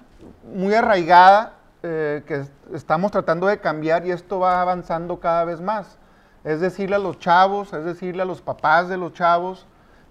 muy 0.55 0.75
arraigada 0.75 1.55
eh, 1.83 2.23
que 2.27 2.45
estamos 2.73 3.11
tratando 3.11 3.49
de 3.49 3.59
cambiar 3.59 4.07
y 4.07 4.13
esto 4.13 4.39
va 4.39 4.61
avanzando 4.61 5.19
cada 5.19 5.45
vez 5.45 5.61
más. 5.61 5.99
Es 6.45 6.61
decirle 6.61 6.97
a 6.97 7.01
los 7.01 7.19
chavos, 7.19 7.73
es 7.73 7.85
decirle 7.85 8.23
a 8.23 8.27
los 8.27 8.41
papás 8.41 8.89
de 8.89 8.97
los 8.97 9.13
chavos, 9.13 9.67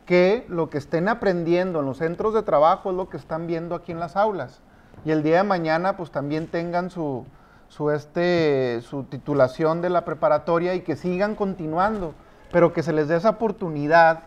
que 0.06 0.46
lo 0.50 0.70
que 0.70 0.78
estén 0.78 1.08
aprendiendo 1.08 1.80
en 1.80 1.86
los 1.86 1.98
centros 1.98 2.34
de 2.34 2.44
trabajo 2.44 2.92
es 2.92 2.98
lo 2.98 3.10
que 3.10 3.18
están 3.18 3.48
viendo 3.48 3.76
aquí 3.76 3.94
en 3.94 4.00
las 4.00 4.18
aulas. 4.18 4.62
Y 5.04 5.12
el 5.12 5.24
día 5.24 5.38
de 5.38 5.44
mañana 5.44 5.98
pues 5.98 6.12
también 6.12 6.48
tengan 6.48 6.90
su, 6.90 7.26
su, 7.70 7.90
este, 7.90 8.82
su 8.82 9.04
titulación 9.04 9.82
de 9.82 9.90
la 9.90 10.06
preparatoria 10.06 10.76
y 10.76 10.82
que 10.82 10.96
sigan 10.96 11.36
continuando, 11.36 12.14
pero 12.52 12.74
que 12.74 12.84
se 12.84 12.94
les 12.94 13.08
dé 13.08 13.18
esa 13.18 13.32
oportunidad 13.32 14.24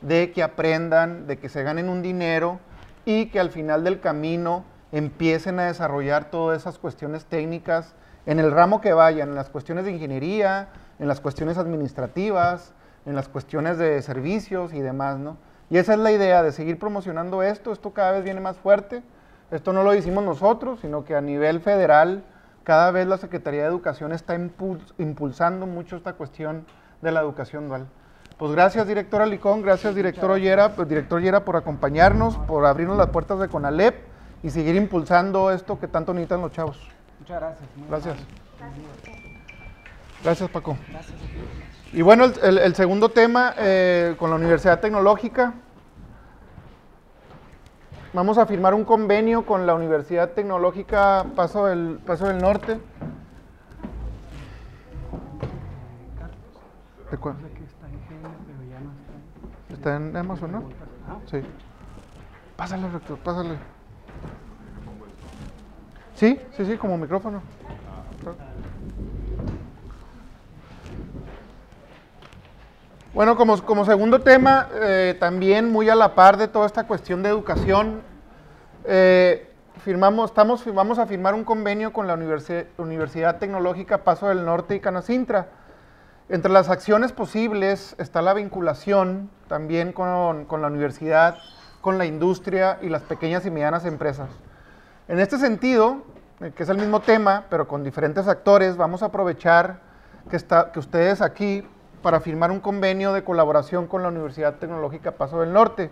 de 0.00 0.32
que 0.32 0.42
aprendan, 0.42 1.26
de 1.26 1.38
que 1.38 1.48
se 1.48 1.62
ganen 1.62 1.88
un 1.88 2.02
dinero 2.02 2.58
y 3.04 3.26
que 3.26 3.40
al 3.40 3.50
final 3.50 3.84
del 3.84 4.00
camino 4.00 4.64
empiecen 4.92 5.58
a 5.60 5.66
desarrollar 5.66 6.30
todas 6.30 6.60
esas 6.60 6.78
cuestiones 6.78 7.24
técnicas 7.24 7.94
en 8.26 8.38
el 8.38 8.50
ramo 8.50 8.80
que 8.80 8.92
vayan, 8.92 9.30
en 9.30 9.34
las 9.34 9.48
cuestiones 9.48 9.84
de 9.84 9.92
ingeniería, 9.92 10.68
en 10.98 11.08
las 11.08 11.20
cuestiones 11.20 11.58
administrativas, 11.58 12.74
en 13.06 13.14
las 13.14 13.28
cuestiones 13.28 13.78
de 13.78 14.02
servicios 14.02 14.74
y 14.74 14.80
demás, 14.80 15.18
¿no? 15.18 15.36
Y 15.70 15.78
esa 15.78 15.94
es 15.94 16.00
la 16.00 16.12
idea 16.12 16.42
de 16.42 16.52
seguir 16.52 16.78
promocionando 16.78 17.42
esto, 17.42 17.72
esto 17.72 17.92
cada 17.92 18.12
vez 18.12 18.24
viene 18.24 18.40
más 18.40 18.56
fuerte, 18.56 19.02
esto 19.50 19.72
no 19.72 19.82
lo 19.82 19.94
hicimos 19.94 20.24
nosotros, 20.24 20.80
sino 20.80 21.04
que 21.04 21.14
a 21.16 21.20
nivel 21.20 21.60
federal 21.60 22.22
cada 22.64 22.90
vez 22.90 23.06
la 23.06 23.16
Secretaría 23.16 23.62
de 23.62 23.68
Educación 23.68 24.12
está 24.12 24.34
impulsando 24.98 25.66
mucho 25.66 25.96
esta 25.96 26.12
cuestión 26.12 26.66
de 27.02 27.10
la 27.12 27.20
educación 27.20 27.68
dual. 27.68 27.86
Pues 28.38 28.52
gracias, 28.52 28.86
directora 28.86 29.26
Licón, 29.26 29.60
gracias, 29.60 29.94
director 29.94 30.30
Ollera, 30.30 30.74
pues, 30.74 30.88
director 30.88 31.18
Ollera, 31.18 31.44
por 31.44 31.56
acompañarnos, 31.56 32.36
por 32.38 32.64
abrirnos 32.64 32.96
las 32.96 33.08
puertas 33.08 33.38
de 33.38 33.48
CONALEP 33.48 33.96
y 34.42 34.50
seguir 34.50 34.76
impulsando 34.76 35.50
esto 35.50 35.78
que 35.78 35.88
tanto 35.88 36.14
necesitan 36.14 36.40
los 36.40 36.52
chavos. 36.52 36.78
Muchas 37.18 37.38
gracias. 37.38 37.68
Gracias. 37.88 38.16
Gracias, 40.22 40.50
Paco. 40.50 40.76
Gracias. 40.90 41.18
Y 41.92 42.02
bueno, 42.02 42.26
el, 42.42 42.74
segundo 42.74 43.08
tema 43.08 43.54
eh, 43.58 44.14
con 44.18 44.30
la 44.30 44.36
Universidad 44.36 44.80
Tecnológica. 44.80 45.54
Vamos 48.12 48.38
a 48.38 48.46
firmar 48.46 48.74
un 48.74 48.84
convenio 48.84 49.46
con 49.46 49.68
la 49.68 49.74
Universidad 49.74 50.30
Tecnológica 50.30 51.26
Paso 51.36 51.66
del, 51.66 52.00
Paso 52.04 52.26
del 52.26 52.40
Norte. 52.40 52.80
¿De 57.08 57.16
cuál? 57.16 57.36
Está 59.68 59.94
en 59.94 60.16
Amazon, 60.16 60.52
¿no? 60.52 60.64
Sí. 61.26 61.40
Pásale, 62.56 62.90
rector, 62.90 63.16
pásale. 63.18 63.56
Sí, 66.16 66.40
sí, 66.56 66.66
sí, 66.66 66.76
como 66.76 66.98
micrófono. 66.98 67.42
Bueno, 73.12 73.36
como, 73.36 73.60
como 73.64 73.84
segundo 73.84 74.20
tema, 74.20 74.68
eh, 74.72 75.16
también 75.18 75.68
muy 75.68 75.88
a 75.88 75.96
la 75.96 76.14
par 76.14 76.36
de 76.36 76.46
toda 76.46 76.66
esta 76.66 76.86
cuestión 76.86 77.24
de 77.24 77.28
educación, 77.28 78.02
eh, 78.84 79.50
firmamos, 79.82 80.30
estamos, 80.30 80.64
vamos 80.72 81.00
a 81.00 81.06
firmar 81.06 81.34
un 81.34 81.42
convenio 81.42 81.92
con 81.92 82.06
la 82.06 82.14
Universidad, 82.14 83.38
Tecnológica 83.40 84.04
Paso 84.04 84.28
del 84.28 84.44
Norte 84.44 84.76
y 84.76 84.80
Canacintra. 84.80 85.48
Entre 86.28 86.52
las 86.52 86.70
acciones 86.70 87.10
posibles 87.10 87.96
está 87.98 88.22
la 88.22 88.32
vinculación 88.32 89.28
también 89.48 89.92
con, 89.92 90.44
con 90.44 90.62
la 90.62 90.68
universidad, 90.68 91.36
con 91.80 91.98
la 91.98 92.06
industria 92.06 92.78
y 92.80 92.90
las 92.90 93.02
pequeñas 93.02 93.44
y 93.44 93.50
medianas 93.50 93.86
empresas. 93.86 94.30
En 95.08 95.18
este 95.18 95.36
sentido, 95.38 96.04
eh, 96.40 96.52
que 96.54 96.62
es 96.62 96.68
el 96.68 96.76
mismo 96.76 97.00
tema, 97.00 97.46
pero 97.50 97.66
con 97.66 97.82
diferentes 97.82 98.28
actores, 98.28 98.76
vamos 98.76 99.02
a 99.02 99.06
aprovechar 99.06 99.80
que, 100.30 100.36
está, 100.36 100.70
que 100.70 100.78
ustedes 100.78 101.20
aquí 101.20 101.66
para 102.02 102.20
firmar 102.20 102.50
un 102.50 102.60
convenio 102.60 103.12
de 103.12 103.24
colaboración 103.24 103.86
con 103.86 104.02
la 104.02 104.08
Universidad 104.08 104.56
Tecnológica 104.56 105.12
Paso 105.12 105.40
del 105.40 105.52
Norte. 105.52 105.90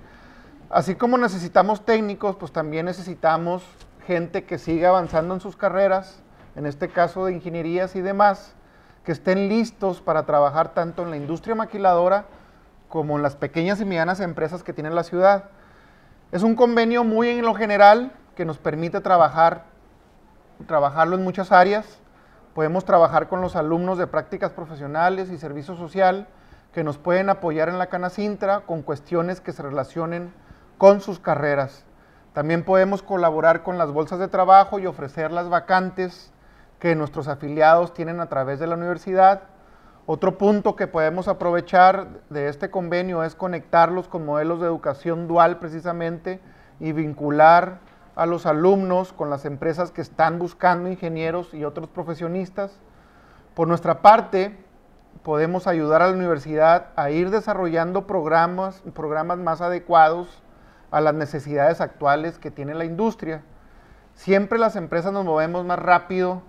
Así 0.71 0.95
como 0.95 1.19
necesitamos 1.19 1.85
técnicos, 1.85 2.37
pues 2.37 2.53
también 2.53 2.87
necesitamos 2.87 3.63
gente 4.07 4.45
que 4.45 4.59
siga 4.59 4.89
avanzando 4.89 5.35
en 5.35 5.41
sus 5.41 5.57
carreras, 5.57 6.23
en 6.57 6.67
este 6.67 6.89
caso 6.89 7.27
de 7.27 7.33
ingenierías 7.33 7.95
y 7.95 8.01
demás, 8.01 8.55
que 9.05 9.13
estén 9.13 9.49
listos 9.49 10.01
para 10.01 10.27
trabajar 10.27 10.75
tanto 10.75 11.03
en 11.03 11.11
la 11.11 11.17
industria 11.17 11.55
maquiladora 11.55 12.27
como 12.89 13.17
en 13.17 13.23
las 13.23 13.37
pequeñas 13.37 13.81
y 13.81 13.85
medianas 13.85 14.21
empresas 14.21 14.63
que 14.63 14.73
tiene 14.73 14.91
la 14.91 15.05
ciudad. 15.05 15.45
Es 16.33 16.43
un 16.43 16.55
convenio 16.55 17.05
muy 17.05 17.29
en 17.29 17.45
lo 17.45 17.55
general 17.55 18.13
que 18.35 18.45
nos 18.45 18.59
permite 18.59 19.01
trabajar, 19.01 19.65
trabajarlo 20.67 21.17
en 21.17 21.25
muchas 21.25 21.53
áreas, 21.53 21.99
Podemos 22.55 22.85
trabajar 22.85 23.29
con 23.29 23.41
los 23.41 23.57
alumnos 23.57 23.99
de 23.99 24.07
prácticas 24.07 24.53
profesionales 24.53 25.31
y 25.31 25.39
servicio 25.39 25.77
social 25.77 26.27
que 26.73 26.85
nos 26.85 26.99
pueden 26.99 27.31
apoyar 27.31 27.69
en 27.69 27.79
la 27.79 27.87
Canacintra 27.89 28.61
con 28.61 28.83
cuestiones 28.83 29.41
que 29.41 29.53
se 29.53 29.63
relacionen 29.63 30.33
con 30.77 31.01
sus 31.01 31.19
carreras. 31.19 31.85
También 32.33 32.65
podemos 32.65 33.03
colaborar 33.03 33.63
con 33.63 33.79
las 33.79 33.91
bolsas 33.91 34.19
de 34.19 34.29
trabajo 34.29 34.79
y 34.79 34.87
ofrecer 34.87 35.33
las 35.33 35.49
vacantes 35.49 36.33
que 36.79 36.95
nuestros 36.95 37.27
afiliados 37.29 37.95
tienen 37.95 38.21
a 38.21 38.29
través 38.29 38.61
de 38.61 38.67
la 38.67 38.77
universidad. 38.77 39.43
Otro 40.07 40.39
punto 40.39 40.77
que 40.77 40.87
podemos 40.87 41.29
aprovechar 41.29 42.09
de 42.31 42.49
este 42.49 42.71
convenio 42.71 43.25
es 43.25 43.35
conectarlos 43.35 44.09
con 44.09 44.25
modelos 44.25 44.61
de 44.61 44.67
educación 44.67 45.27
dual 45.29 45.59
precisamente 45.59 46.41
y 46.81 46.93
vincular 46.93 47.81
a 48.19 48.27
los 48.27 48.47
alumnos, 48.47 49.13
con 49.13 49.31
las 49.31 49.45
empresas 49.45 49.93
que 49.93 50.01
están 50.01 50.41
buscando 50.41 50.91
ingenieros 50.91 51.55
y 51.55 51.65
otros 51.65 51.89
profesionistas. 51.89 52.73
Por 53.55 53.69
nuestra 53.69 54.03
parte, 54.03 54.59
podemos 55.23 55.69
ayudar 55.69 56.03
a 56.03 56.09
la 56.09 56.15
universidad 56.15 56.89
a 56.97 57.11
ir 57.11 57.31
desarrollando 57.31 58.09
programas, 58.09 58.83
programas 58.93 59.39
más 59.39 59.61
adecuados 59.61 60.43
a 60.91 61.01
las 61.01 61.15
necesidades 61.15 61.81
actuales 61.81 62.41
que 62.41 62.51
tiene 62.51 62.75
la 62.75 62.85
industria. 62.85 63.43
Siempre 64.15 64.59
las 64.59 64.75
empresas 64.75 65.13
nos 65.13 65.25
movemos 65.25 65.65
más 65.65 65.79
rápido 65.79 66.43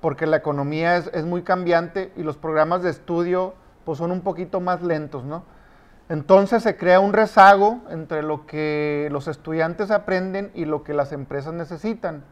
porque 0.00 0.26
la 0.26 0.36
economía 0.36 0.96
es, 0.96 1.24
muy 1.24 1.42
cambiante 1.42 2.12
y 2.16 2.22
los 2.22 2.36
programas 2.36 2.84
de 2.84 2.90
estudio 2.90 3.54
pues, 3.84 3.98
son 3.98 4.12
un 4.12 4.20
poquito 4.20 4.60
más 4.60 4.80
lentos, 4.80 5.24
¿no? 5.24 5.42
Entonces 6.10 6.64
se 6.64 6.76
crea 6.76 6.98
un 6.98 7.12
rezago 7.12 7.82
entre 7.88 8.24
lo 8.24 8.44
que 8.44 9.06
los 9.12 9.28
estudiantes 9.28 9.92
aprenden 9.92 10.50
y 10.54 10.64
lo 10.64 10.82
que 10.82 10.92
las 10.92 11.12
empresas 11.12 11.54
necesitan. 11.54 12.24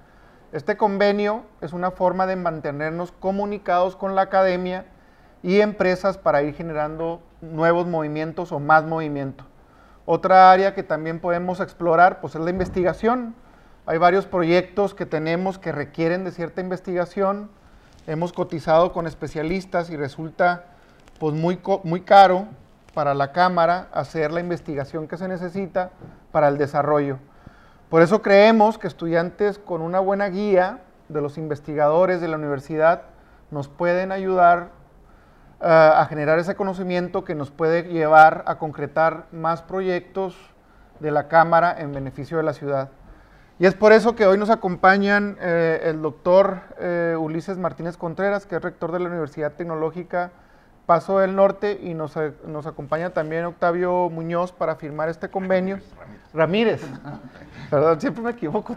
Este 0.51 0.77
convenio 0.77 1.45
es 1.61 1.73
una 1.73 1.93
forma 1.93 2.27
de 2.27 2.35
mantenernos 2.35 3.13
comunicados 3.13 3.95
con 3.95 4.17
la 4.17 4.23
academia 4.23 4.87
y 5.45 5.61
empresas 5.61 6.19
para 6.19 6.43
ir 6.43 6.57
generando 6.57 7.23
nuevos 7.41 7.87
movimientos 7.87 8.51
o 8.51 8.59
más 8.59 8.85
movimiento. 8.85 9.45
Otra 10.07 10.51
área 10.51 10.75
que 10.75 10.83
también 10.83 11.21
podemos 11.21 11.61
explorar 11.61 12.21
pues, 12.21 12.35
es 12.35 12.41
la 12.41 12.51
investigación. 12.51 13.37
Hay 13.87 13.99
varios 13.99 14.27
proyectos 14.27 14.93
que 14.93 15.07
tenemos 15.07 15.57
que 15.57 15.71
requieren 15.71 16.25
de 16.25 16.33
cierta 16.33 16.61
investigación. 16.61 17.49
Hemos 18.09 18.33
cotizado 18.33 18.93
con 18.93 19.07
especialistas 19.07 19.89
y 19.89 19.97
resulta 19.97 20.65
pues, 21.21 21.33
muy, 21.33 21.61
muy 21.85 22.01
caro 22.01 22.49
para 22.99 23.15
la 23.15 23.31
Cámara 23.31 23.87
hacer 23.93 24.33
la 24.33 24.41
investigación 24.41 25.07
que 25.07 25.17
se 25.17 25.29
necesita 25.29 25.91
para 26.33 26.49
el 26.49 26.59
desarrollo. 26.59 27.21
Por 27.91 28.03
eso 28.03 28.23
creemos 28.23 28.77
que 28.77 28.89
estudiantes 28.89 29.61
con 29.61 29.83
una 29.83 30.01
buena 30.01 30.29
guía 30.31 30.81
de 31.09 31.21
los 31.21 31.39
investigadores 31.39 32.21
de 32.21 32.27
la 32.27 32.35
universidad 32.35 33.03
nos 33.53 33.69
pueden 33.69 34.11
ayudar 34.11 34.71
eh, 35.61 35.67
a 35.69 36.05
generar 36.07 36.41
ese 36.41 36.57
conocimiento 36.57 37.23
que 37.23 37.37
nos 37.37 37.53
puede 37.53 37.85
llevar 37.85 38.43
a 38.49 38.59
concretar 38.59 39.27
más 39.31 39.63
proyectos 39.63 40.37
de 40.99 41.13
la 41.13 41.29
Cámara 41.29 41.77
en 41.79 41.93
beneficio 41.93 42.39
de 42.39 42.43
la 42.43 42.53
ciudad. 42.53 42.89
Y 43.61 43.67
es 43.67 43.77
por 43.77 43.93
eso 43.93 44.17
que 44.17 44.27
hoy 44.27 44.39
nos 44.39 44.51
acompañan 44.51 45.37
eh, 45.41 45.83
el 45.85 46.03
doctor 46.03 46.63
eh, 46.81 47.15
Ulises 47.17 47.59
Martínez 47.59 47.97
Contreras, 47.97 48.45
que 48.45 48.57
es 48.57 48.63
rector 48.63 48.91
de 48.91 48.99
la 48.99 49.09
Universidad 49.09 49.53
Tecnológica 49.53 50.33
Paso 50.89 51.19
del 51.19 51.37
Norte 51.37 51.79
y 51.83 51.93
nos, 51.93 52.15
nos, 52.47 52.67
acompaña 52.67 53.11
también 53.11 53.45
Octavio 53.45 54.09
Muñoz 54.09 54.53
para 54.53 54.75
firmar 54.77 55.11
este 55.11 55.29
convenio. 55.29 55.81
Ramírez. 56.33 56.83
Perdón, 57.71 58.01
siempre 58.01 58.23
me 58.23 58.31
equivoco. 58.31 58.75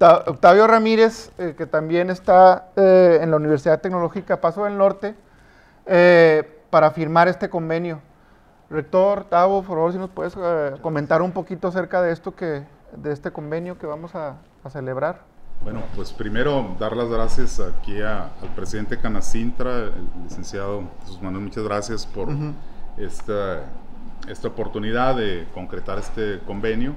Octavio 0.00 0.66
Ramírez, 0.66 1.30
eh, 1.38 1.54
que 1.56 1.64
también 1.64 2.10
está 2.10 2.70
eh, 2.74 3.20
en 3.22 3.30
la 3.30 3.36
Universidad 3.36 3.80
Tecnológica 3.80 4.40
Paso 4.40 4.64
del 4.64 4.76
Norte, 4.76 5.14
eh, 5.86 6.60
para 6.70 6.90
firmar 6.90 7.28
este 7.28 7.48
convenio. 7.48 8.00
Rector, 8.68 9.26
Tavo, 9.26 9.62
por 9.62 9.76
favor, 9.76 9.92
si 9.92 9.98
nos 9.98 10.10
puedes 10.10 10.36
comentar 10.82 11.22
un 11.22 11.30
poquito 11.30 11.68
acerca 11.68 12.02
de 12.02 12.10
esto 12.10 12.34
que, 12.34 12.64
de 12.96 13.12
este 13.12 13.30
convenio 13.30 13.78
que 13.78 13.86
vamos 13.86 14.16
a, 14.16 14.38
a 14.64 14.70
celebrar. 14.70 15.20
Bueno, 15.62 15.82
pues 15.96 16.12
primero 16.12 16.76
dar 16.78 16.96
las 16.96 17.08
gracias 17.08 17.58
aquí 17.60 18.00
a- 18.00 18.30
al 18.40 18.48
presidente 18.54 18.98
Canacintra, 18.98 19.78
el 19.84 19.92
licenciado 20.24 20.84
Jesús 21.02 21.20
Manuel, 21.20 21.44
muchas 21.44 21.64
gracias 21.64 22.06
por 22.06 22.28
esta, 22.96 23.64
esta 24.28 24.48
oportunidad 24.48 25.16
de 25.16 25.46
concretar 25.52 25.98
este 25.98 26.38
convenio. 26.46 26.94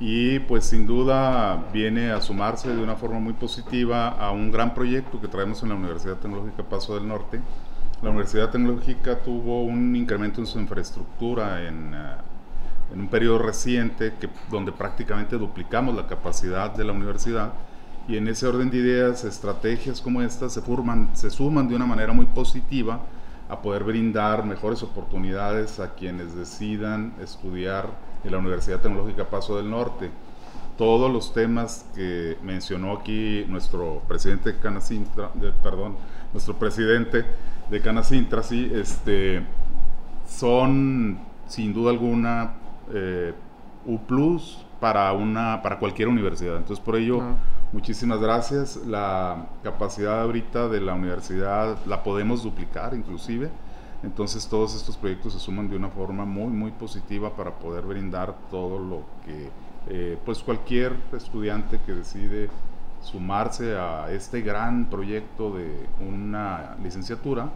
Y 0.00 0.40
pues 0.40 0.64
sin 0.64 0.86
duda 0.86 1.66
viene 1.72 2.10
a 2.10 2.20
sumarse 2.20 2.74
de 2.74 2.82
una 2.82 2.96
forma 2.96 3.20
muy 3.20 3.32
positiva 3.32 4.08
a 4.08 4.32
un 4.32 4.50
gran 4.50 4.74
proyecto 4.74 5.20
que 5.20 5.28
traemos 5.28 5.62
en 5.62 5.68
la 5.68 5.76
Universidad 5.76 6.16
Tecnológica 6.16 6.64
Paso 6.64 6.96
del 6.96 7.06
Norte. 7.06 7.40
La 8.02 8.10
Universidad 8.10 8.50
Tecnológica 8.50 9.20
tuvo 9.20 9.62
un 9.62 9.94
incremento 9.94 10.40
en 10.40 10.48
su 10.48 10.58
infraestructura 10.58 11.62
en, 11.62 11.94
eh, 11.94 11.98
en 12.92 13.00
un 13.02 13.08
periodo 13.08 13.38
reciente 13.38 14.14
que, 14.20 14.28
donde 14.50 14.72
prácticamente 14.72 15.38
duplicamos 15.38 15.94
la 15.94 16.08
capacidad 16.08 16.72
de 16.74 16.82
la 16.82 16.92
universidad 16.92 17.52
y 18.06 18.16
en 18.16 18.28
ese 18.28 18.46
orden 18.46 18.70
de 18.70 18.78
ideas, 18.78 19.24
estrategias 19.24 20.00
como 20.00 20.20
estas 20.22 20.52
se, 20.52 20.60
forman, 20.60 21.08
se 21.14 21.30
suman 21.30 21.68
de 21.68 21.74
una 21.76 21.86
manera 21.86 22.12
muy 22.12 22.26
positiva 22.26 23.00
a 23.48 23.60
poder 23.62 23.84
brindar 23.84 24.44
mejores 24.44 24.82
oportunidades 24.82 25.80
a 25.80 25.94
quienes 25.94 26.34
decidan 26.34 27.14
estudiar 27.22 27.88
en 28.24 28.32
la 28.32 28.38
Universidad 28.38 28.80
Tecnológica 28.80 29.24
Paso 29.28 29.56
del 29.56 29.70
Norte. 29.70 30.10
Todos 30.76 31.10
los 31.12 31.32
temas 31.32 31.86
que 31.94 32.36
mencionó 32.42 32.92
aquí 32.92 33.44
nuestro 33.48 34.02
presidente 34.08 34.52
de 34.52 34.58
Canacintra, 34.58 35.30
de- 35.34 35.52
perdón, 35.52 35.96
nuestro 36.32 36.54
presidente 36.58 37.24
de 37.70 37.80
Canacintra, 37.80 38.42
sí, 38.42 38.70
este, 38.74 39.44
son 40.26 41.18
sin 41.46 41.72
duda 41.72 41.90
alguna 41.90 42.54
eh, 42.92 43.32
U 43.86 43.98
plus 43.98 44.64
para 44.80 45.12
una 45.12 45.60
para 45.62 45.78
cualquier 45.78 46.08
universidad. 46.08 46.56
Entonces 46.56 46.84
por 46.84 46.96
ello. 46.96 47.22
Muchísimas 47.74 48.20
gracias. 48.20 48.76
La 48.86 49.48
capacidad 49.64 50.22
ahorita 50.22 50.68
de 50.68 50.80
la 50.80 50.94
universidad 50.94 51.76
la 51.86 52.02
podemos 52.04 52.44
duplicar 52.44 52.94
inclusive. 52.94 53.50
Entonces 54.04 54.46
todos 54.46 54.76
estos 54.76 54.96
proyectos 54.96 55.32
se 55.32 55.40
suman 55.40 55.68
de 55.68 55.76
una 55.76 55.88
forma 55.88 56.24
muy 56.24 56.52
muy 56.52 56.70
positiva 56.70 57.34
para 57.34 57.50
poder 57.50 57.84
brindar 57.84 58.34
todo 58.50 58.78
lo 58.78 59.02
que 59.26 59.50
eh, 59.88 60.16
pues 60.24 60.38
cualquier 60.38 60.96
estudiante 61.12 61.80
que 61.84 61.92
decide 61.92 62.48
sumarse 63.02 63.76
a 63.76 64.10
este 64.10 64.40
gran 64.40 64.88
proyecto 64.88 65.50
de 65.50 65.86
una 66.00 66.76
licenciatura 66.82 67.50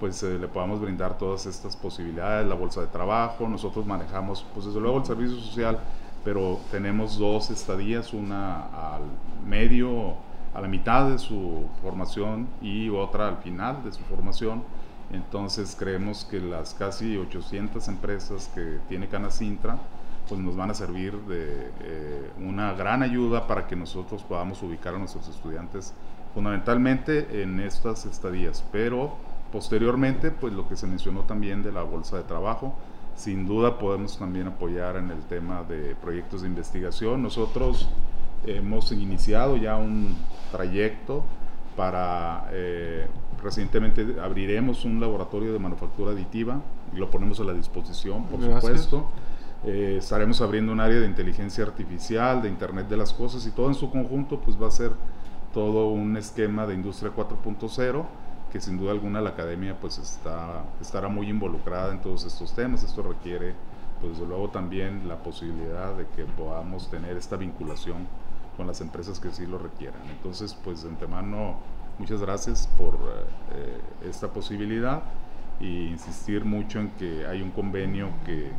pues 0.00 0.20
eh, 0.24 0.36
le 0.36 0.48
podamos 0.48 0.80
brindar 0.80 1.16
todas 1.16 1.46
estas 1.46 1.76
posibilidades, 1.76 2.44
la 2.48 2.56
bolsa 2.56 2.80
de 2.80 2.88
trabajo, 2.88 3.48
nosotros 3.48 3.86
manejamos, 3.86 4.44
pues 4.52 4.66
desde 4.66 4.80
luego 4.80 4.98
el 4.98 5.04
servicio 5.04 5.38
social, 5.38 5.78
pero 6.24 6.60
tenemos 6.70 7.18
dos 7.18 7.50
estadías, 7.50 8.12
una 8.12 8.66
al 8.66 9.02
medio, 9.46 10.14
a 10.54 10.60
la 10.60 10.68
mitad 10.68 11.10
de 11.10 11.18
su 11.18 11.64
formación 11.80 12.46
y 12.60 12.88
otra 12.88 13.28
al 13.28 13.38
final 13.38 13.82
de 13.84 13.92
su 13.92 14.02
formación. 14.04 14.62
Entonces 15.12 15.76
creemos 15.78 16.24
que 16.24 16.40
las 16.40 16.74
casi 16.74 17.16
800 17.16 17.86
empresas 17.88 18.50
que 18.54 18.78
tiene 18.88 19.08
Canacintra, 19.08 19.78
pues 20.28 20.40
nos 20.40 20.56
van 20.56 20.70
a 20.70 20.74
servir 20.74 21.14
de 21.22 21.70
eh, 21.80 22.30
una 22.38 22.72
gran 22.72 23.02
ayuda 23.02 23.46
para 23.46 23.66
que 23.66 23.76
nosotros 23.76 24.22
podamos 24.22 24.62
ubicar 24.62 24.94
a 24.94 24.98
nuestros 24.98 25.28
estudiantes 25.28 25.92
fundamentalmente 26.32 27.42
en 27.42 27.60
estas 27.60 28.06
estadías, 28.06 28.64
pero 28.72 29.16
posteriormente, 29.52 30.30
pues 30.30 30.54
lo 30.54 30.66
que 30.66 30.76
se 30.76 30.86
mencionó 30.86 31.20
también 31.22 31.62
de 31.62 31.72
la 31.72 31.82
bolsa 31.82 32.16
de 32.16 32.22
trabajo, 32.22 32.74
sin 33.14 33.46
duda 33.46 33.78
podemos 33.78 34.18
también 34.18 34.46
apoyar 34.46 34.96
en 34.96 35.10
el 35.10 35.22
tema 35.22 35.62
de 35.62 35.94
proyectos 35.94 36.42
de 36.42 36.48
investigación. 36.48 37.22
Nosotros 37.22 37.88
hemos 38.46 38.90
iniciado 38.92 39.56
ya 39.56 39.76
un 39.76 40.16
trayecto 40.50 41.24
para, 41.76 42.48
eh, 42.52 43.06
recientemente 43.42 44.16
abriremos 44.22 44.84
un 44.84 45.00
laboratorio 45.00 45.52
de 45.52 45.58
manufactura 45.58 46.12
aditiva 46.12 46.60
y 46.94 46.98
lo 46.98 47.10
ponemos 47.10 47.40
a 47.40 47.44
la 47.44 47.52
disposición, 47.52 48.24
por 48.24 48.40
Gracias. 48.40 48.62
supuesto. 48.62 49.10
Eh, 49.64 49.96
estaremos 49.98 50.40
abriendo 50.40 50.72
un 50.72 50.80
área 50.80 50.98
de 50.98 51.06
inteligencia 51.06 51.64
artificial, 51.64 52.42
de 52.42 52.48
Internet 52.48 52.88
de 52.88 52.96
las 52.96 53.12
Cosas 53.12 53.46
y 53.46 53.50
todo 53.52 53.68
en 53.68 53.74
su 53.74 53.90
conjunto, 53.90 54.40
pues 54.40 54.60
va 54.60 54.66
a 54.66 54.70
ser 54.72 54.90
todo 55.54 55.88
un 55.88 56.16
esquema 56.16 56.66
de 56.66 56.74
industria 56.74 57.12
4.0 57.14 58.04
que 58.52 58.60
sin 58.60 58.76
duda 58.76 58.92
alguna 58.92 59.20
la 59.22 59.30
academia 59.30 59.78
pues 59.80 59.96
está, 59.98 60.62
estará 60.80 61.08
muy 61.08 61.28
involucrada 61.30 61.90
en 61.92 62.00
todos 62.02 62.24
estos 62.26 62.52
temas. 62.54 62.82
Esto 62.82 63.02
requiere 63.02 63.54
pues 64.00 64.12
desde 64.12 64.26
luego 64.26 64.50
también 64.50 65.08
la 65.08 65.16
posibilidad 65.16 65.94
de 65.94 66.06
que 66.08 66.24
podamos 66.24 66.90
tener 66.90 67.16
esta 67.16 67.36
vinculación 67.36 68.06
con 68.56 68.66
las 68.66 68.80
empresas 68.82 69.18
que 69.20 69.30
sí 69.30 69.46
lo 69.46 69.58
requieran. 69.58 70.00
Entonces 70.10 70.54
pues 70.62 70.82
de 70.82 70.90
antemano 70.90 71.56
muchas 71.98 72.20
gracias 72.20 72.66
por 72.76 72.94
eh, 73.54 73.80
esta 74.08 74.28
posibilidad 74.28 75.02
y 75.60 75.86
insistir 75.88 76.44
mucho 76.44 76.80
en 76.80 76.90
que 76.90 77.26
hay 77.26 77.40
un 77.40 77.50
convenio 77.52 78.08
que 78.26 78.50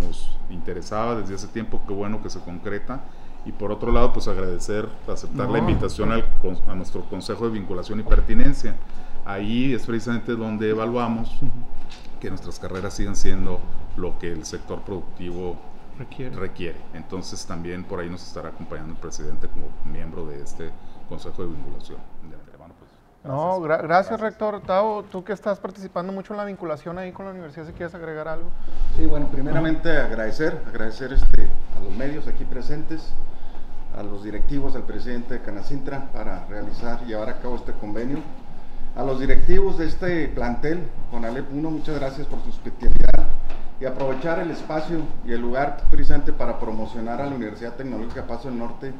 nos 0.00 0.36
interesaba 0.50 1.14
desde 1.14 1.34
hace 1.36 1.46
tiempo, 1.48 1.80
qué 1.86 1.92
bueno 1.94 2.20
que 2.22 2.30
se 2.30 2.40
concreta. 2.40 3.02
Y 3.44 3.52
por 3.52 3.70
otro 3.70 3.92
lado, 3.92 4.12
pues 4.12 4.26
agradecer, 4.26 4.88
aceptar 5.06 5.48
la 5.48 5.60
No. 5.60 5.68
invitación 5.68 6.10
al 6.10 6.24
a 6.66 6.74
nuestro 6.74 7.02
Consejo 7.02 7.44
de 7.44 7.52
Vinculación 7.52 8.00
y 8.00 8.02
Pertinencia. 8.02 8.74
Ahí 9.26 9.74
es 9.74 9.84
precisamente 9.86 10.32
donde 10.36 10.70
evaluamos 10.70 11.30
que 12.20 12.28
nuestras 12.30 12.58
carreras 12.58 12.94
sigan 12.94 13.16
siendo 13.16 13.58
lo 13.96 14.18
que 14.18 14.32
el 14.32 14.44
sector 14.44 14.80
productivo 14.82 15.56
Requiere. 15.98 16.36
requiere. 16.36 16.76
Entonces 16.94 17.44
también 17.46 17.82
por 17.84 18.00
ahí 18.00 18.08
nos 18.08 18.22
estará 18.26 18.50
acompañando 18.50 18.92
el 18.92 18.98
presidente 18.98 19.48
como 19.48 19.66
miembro 19.90 20.26
de 20.26 20.42
este 20.42 20.70
Consejo 21.08 21.42
de 21.42 21.48
Vinculación. 21.48 21.98
Pues, 22.20 22.90
No, 23.24 23.60
gra- 23.60 23.82
gracias, 23.82 24.20
rector. 24.20 24.60
Tavo, 24.60 25.02
tú 25.04 25.24
que 25.24 25.32
estás 25.32 25.58
participando 25.58 26.12
mucho 26.12 26.32
en 26.32 26.36
la 26.36 26.44
vinculación 26.44 26.96
ahí 26.98 27.10
con 27.12 27.24
la 27.26 27.32
universidad, 27.32 27.66
si 27.66 27.72
quieres 27.72 27.94
agregar 27.94 28.28
algo. 28.28 28.48
Sí, 28.96 29.06
bueno, 29.06 29.26
primeramente 29.26 29.90
agradecer, 29.96 30.62
agradecer 30.68 31.12
este, 31.12 31.48
a 31.76 31.80
los 31.82 31.92
medios 31.96 32.28
aquí 32.28 32.44
presentes, 32.44 33.12
a 33.96 34.02
los 34.04 34.22
directivos, 34.22 34.76
al 34.76 34.82
presidente 34.84 35.34
de 35.34 35.40
Canacintra 35.42 36.12
para 36.12 36.46
realizar 36.46 37.00
y 37.04 37.06
llevar 37.06 37.28
a 37.30 37.40
cabo 37.40 37.56
este 37.56 37.72
convenio, 37.72 38.18
a 38.96 39.04
los 39.04 39.20
directivos 39.20 39.76
de 39.76 39.86
este 39.86 40.28
plantel, 40.28 40.80
con 41.10 41.24
Alep 41.24 41.52
1, 41.52 41.70
muchas 41.70 41.96
gracias 41.96 42.26
por 42.26 42.42
su 42.42 42.48
hospitalidad 42.48 43.28
y 43.78 43.84
aprovechar 43.84 44.38
el 44.38 44.50
espacio 44.50 45.00
y 45.26 45.32
el 45.32 45.40
lugar 45.42 45.82
precisamente 45.90 46.32
para 46.32 46.58
promocionar 46.58 47.20
a 47.20 47.26
la 47.26 47.36
Universidad 47.36 47.74
Tecnológica 47.74 48.26
Paso 48.26 48.48
del 48.48 48.58
Norte, 48.58 48.94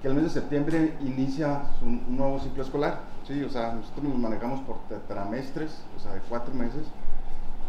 que 0.00 0.08
el 0.08 0.14
mes 0.14 0.24
de 0.24 0.30
septiembre 0.30 0.94
inicia 1.02 1.64
un 1.82 2.16
nuevo 2.16 2.40
ciclo 2.40 2.62
escolar, 2.62 3.00
sí, 3.28 3.42
o 3.42 3.50
sea, 3.50 3.74
nosotros 3.74 4.04
nos 4.04 4.18
manejamos 4.18 4.60
por 4.60 4.78
tetramestres, 4.88 5.70
o 5.98 6.00
sea, 6.00 6.14
de 6.14 6.20
cuatro 6.20 6.54
meses, 6.54 6.86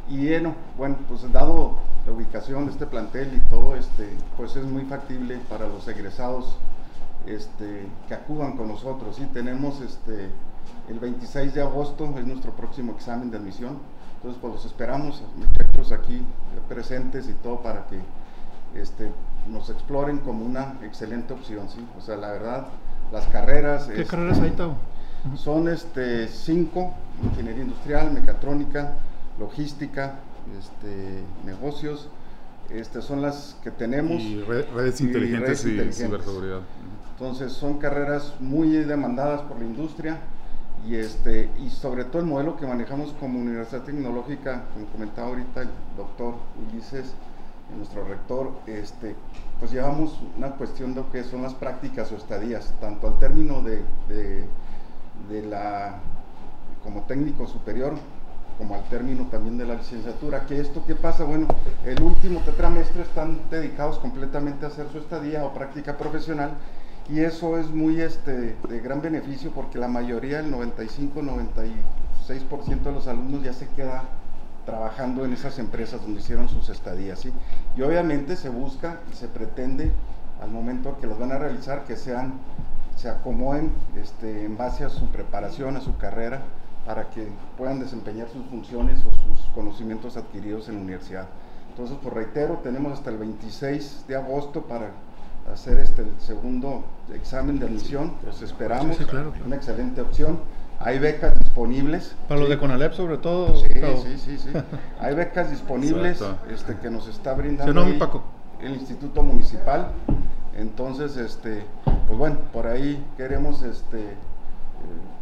y 0.10 0.30
bueno, 0.30 0.56
bueno, 0.78 0.96
pues 1.10 1.30
dado 1.34 1.80
la 2.06 2.14
ubicación 2.14 2.66
de 2.66 2.72
este 2.72 2.86
plantel 2.86 3.34
y 3.36 3.50
todo, 3.50 3.76
este, 3.76 4.08
pues 4.38 4.56
es 4.56 4.66
muy 4.66 4.84
factible 4.86 5.38
para 5.50 5.68
los 5.68 5.86
egresados 5.88 6.56
este, 7.26 7.88
que 8.08 8.14
acudan 8.14 8.58
con 8.58 8.68
nosotros. 8.68 9.16
¿sí? 9.16 9.26
Tenemos 9.34 9.80
este, 9.82 10.30
el 10.92 11.00
26 11.00 11.54
de 11.54 11.62
agosto, 11.62 12.14
es 12.18 12.26
nuestro 12.26 12.52
próximo 12.54 12.92
examen 12.94 13.32
de 13.32 13.38
admisión. 13.38 13.78
Entonces, 14.18 14.40
pues 14.42 14.54
los 14.54 14.66
esperamos, 14.66 15.24
muchachos 15.38 15.92
aquí 15.92 16.22
presentes 16.70 17.28
y 17.28 17.34
todo 17.34 17.62
para 17.62 17.88
que 17.88 18.00
este, 18.80 19.12
nos 19.50 19.70
exploren 19.70 20.20
como 20.20 20.46
una 20.46 20.76
excelente 20.84 21.34
opción. 21.34 21.68
¿sí? 21.70 21.84
O 21.98 22.02
sea, 22.02 22.18
la 22.18 22.32
verdad, 22.32 22.68
las 23.12 23.26
carreras... 23.28 23.86
¿Qué 23.86 24.02
este, 24.02 24.06
carreras 24.16 24.40
hay, 24.40 24.52
Tavo? 24.52 24.76
son 25.36 25.68
este, 25.70 26.28
cinco, 26.28 26.94
ingeniería 27.24 27.64
industrial, 27.64 28.12
mecatrónica, 28.12 28.94
logística, 29.40 30.16
este, 30.60 31.24
negocios, 31.46 32.10
este, 32.70 33.02
son 33.02 33.22
las 33.22 33.58
que 33.64 33.72
tenemos. 33.72 34.22
Y 34.22 34.42
re- 34.42 34.64
redes 34.64 35.00
Y 35.02 35.06
inteligentes 35.06 35.48
redes 35.48 35.66
y 35.66 35.70
inteligentes. 35.70 36.06
ciberseguridad. 36.08 36.60
Entonces 37.14 37.54
son 37.54 37.78
carreras 37.78 38.34
muy 38.40 38.70
demandadas 38.70 39.42
por 39.42 39.60
la 39.60 39.66
industria 39.66 40.18
y, 40.88 40.96
este, 40.96 41.50
y 41.60 41.70
sobre 41.70 42.06
todo 42.06 42.22
el 42.22 42.28
modelo 42.28 42.58
que 42.58 42.66
manejamos 42.66 43.14
como 43.20 43.40
Universidad 43.40 43.84
Tecnológica, 43.84 44.64
como 44.74 44.88
comentaba 44.88 45.28
ahorita 45.28 45.62
el 45.62 45.70
doctor 45.96 46.36
Ulises, 46.68 47.08
eh, 47.08 47.76
nuestro 47.78 48.04
rector, 48.06 48.52
este, 48.66 49.16
pues 49.60 49.72
llevamos 49.72 50.20
una 50.38 50.52
cuestión 50.52 50.94
de 50.94 51.02
lo 51.02 51.12
que 51.12 51.24
son 51.24 51.44
las 51.44 51.54
prácticas 51.54 52.12
o 52.12 52.16
estadías, 52.16 52.74
tanto 52.80 53.08
al 53.08 53.20
término 53.20 53.62
de, 53.62 53.84
de, 55.30 55.42
la, 55.44 56.00
como 56.84 57.02
técnico 57.02 57.46
superior, 57.46 57.94
como 58.58 58.76
al 58.76 58.84
término 58.90 59.28
también 59.28 59.58
de 59.58 59.66
la 59.66 59.76
licenciatura. 59.76 60.46
¿Qué 60.46 60.60
esto 60.60 60.84
qué 60.86 60.96
pasa? 60.96 61.24
Bueno, 61.24 61.48
el 61.86 62.02
último 62.02 62.40
tetramestre 62.42 63.04
están 63.04 63.40
dedicados 63.50 64.00
completamente 64.00 64.66
a 64.66 64.70
hacer 64.70 64.88
su 64.92 64.98
estadía 64.98 65.46
o 65.46 65.54
práctica 65.54 65.98
profesional 65.98 66.52
y 67.10 67.20
eso 67.20 67.58
es 67.58 67.70
muy 67.70 68.00
este, 68.00 68.56
de 68.56 68.80
gran 68.80 69.02
beneficio 69.02 69.52
porque 69.52 69.78
la 69.78 69.88
mayoría, 69.88 70.40
el 70.40 70.54
95-96% 70.54 72.84
de 72.84 72.92
los 72.92 73.08
alumnos 73.08 73.44
ya 73.44 73.54
se 73.54 73.68
queda 73.70 74.04
trabajando 74.66 75.26
en 75.26 75.34
esas 75.34 75.58
empresas 75.60 76.02
donde 76.02 76.22
hicieron 76.22 76.48
sus 76.48 76.70
estadías. 76.70 77.20
¿sí? 77.20 77.34
Y 77.76 77.82
obviamente 77.82 78.36
se 78.36 78.50
busca 78.50 79.00
y 79.12 79.16
se 79.16 79.28
pretende 79.28 79.92
al 80.42 80.52
momento 80.52 80.98
que 81.00 81.08
las 81.08 81.20
van 81.20 81.32
a 81.32 81.38
realizar 81.38 81.84
que 81.84 81.96
sean 81.96 82.34
se 82.96 83.10
acomoden 83.10 83.72
este, 84.00 84.46
en 84.46 84.58
base 84.58 84.84
a 84.84 84.90
su 84.90 85.08
preparación, 85.08 85.76
a 85.76 85.82
su 85.82 85.98
carrera, 85.98 86.42
para 86.86 87.10
que 87.10 87.28
puedan 87.58 87.80
desempeñar 87.80 88.30
sus 88.30 88.46
funciones 88.46 89.00
o 89.06 89.12
sus 89.12 89.46
conocimientos 89.56 90.18
adquiridos 90.18 90.70
en 90.70 90.76
la 90.76 90.82
universidad. 90.82 91.28
Entonces, 91.70 91.98
pues 92.02 92.14
reitero, 92.14 92.60
tenemos 92.64 92.94
hasta 92.94 93.10
el 93.10 93.18
26 93.18 94.06
de 94.08 94.16
agosto 94.16 94.64
para 94.64 94.92
hacer 95.52 95.80
este 95.80 96.04
el 96.04 96.12
segundo 96.20 96.84
examen 97.14 97.60
de 97.60 97.66
admisión, 97.66 98.14
pues 98.24 98.42
esperamos 98.42 98.98
Sí, 98.98 99.04
sí, 99.04 99.10
claro, 99.10 99.32
claro. 99.32 99.46
una 99.46 99.56
excelente 99.56 100.02
opción. 100.02 100.40
Hay 100.80 100.98
becas 100.98 101.38
disponibles. 101.38 102.16
Para 102.28 102.40
los 102.40 102.50
de 102.50 102.58
Conalep 102.58 102.94
sobre 102.94 103.18
todo. 103.18 103.56
Sí, 103.56 103.68
sí, 104.04 104.18
sí, 104.18 104.38
sí. 104.38 104.50
Hay 105.00 105.14
becas 105.14 105.52
disponibles 105.52 106.24
este, 106.50 106.78
que 106.78 106.90
nos 106.90 107.08
está 107.08 107.34
brindando 107.34 108.24
el 108.62 108.74
Instituto 108.74 109.22
Municipal. 109.24 109.92
Entonces, 110.58 111.18
este, 111.18 111.64
pues 112.08 112.18
bueno, 112.18 112.38
por 112.52 112.68
ahí 112.68 113.04
queremos 113.16 113.64
este, 113.64 114.00
eh, 114.00 114.16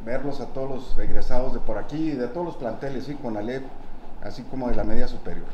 verlos 0.06 0.42
a 0.42 0.48
todos 0.48 0.70
los 0.70 1.00
egresados 1.00 1.54
de 1.54 1.60
por 1.60 1.78
aquí 1.78 2.12
y 2.12 2.16
de 2.16 2.28
todos 2.28 2.46
los 2.46 2.56
planteles, 2.56 3.06
sí, 3.06 3.16
con 3.16 3.38
Alep, 3.38 3.64
así 4.24 4.44
como 4.44 4.70
de 4.70 4.76
la 4.76 4.84
media 4.84 5.08
superior. 5.08 5.46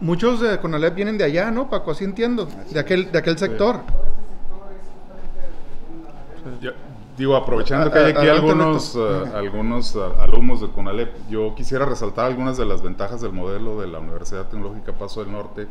Muchos 0.00 0.40
de 0.40 0.58
Conalep 0.58 0.94
vienen 0.94 1.18
de 1.18 1.24
allá, 1.24 1.50
¿no, 1.50 1.68
Paco? 1.68 1.90
Así 1.90 2.04
entiendo. 2.04 2.48
De 2.70 2.80
aquel, 2.80 3.10
de 3.12 3.18
aquel 3.18 3.38
sector. 3.38 3.80
Ya, 6.60 6.72
digo, 7.16 7.36
aprovechando 7.36 7.90
que 7.90 7.98
hay 7.98 8.12
aquí 8.12 8.28
algunos, 8.28 8.96
eh, 8.96 9.30
algunos 9.34 9.94
eh, 9.94 10.00
alumnos 10.18 10.60
de 10.60 10.68
CONALEP, 10.68 11.28
yo 11.28 11.54
quisiera 11.54 11.84
resaltar 11.84 12.26
algunas 12.26 12.56
de 12.56 12.64
las 12.64 12.82
ventajas 12.82 13.20
del 13.20 13.32
modelo 13.32 13.80
de 13.80 13.86
la 13.86 14.00
Universidad 14.00 14.48
Tecnológica 14.48 14.92
Paso 14.92 15.22
del 15.22 15.32
Norte 15.32 15.68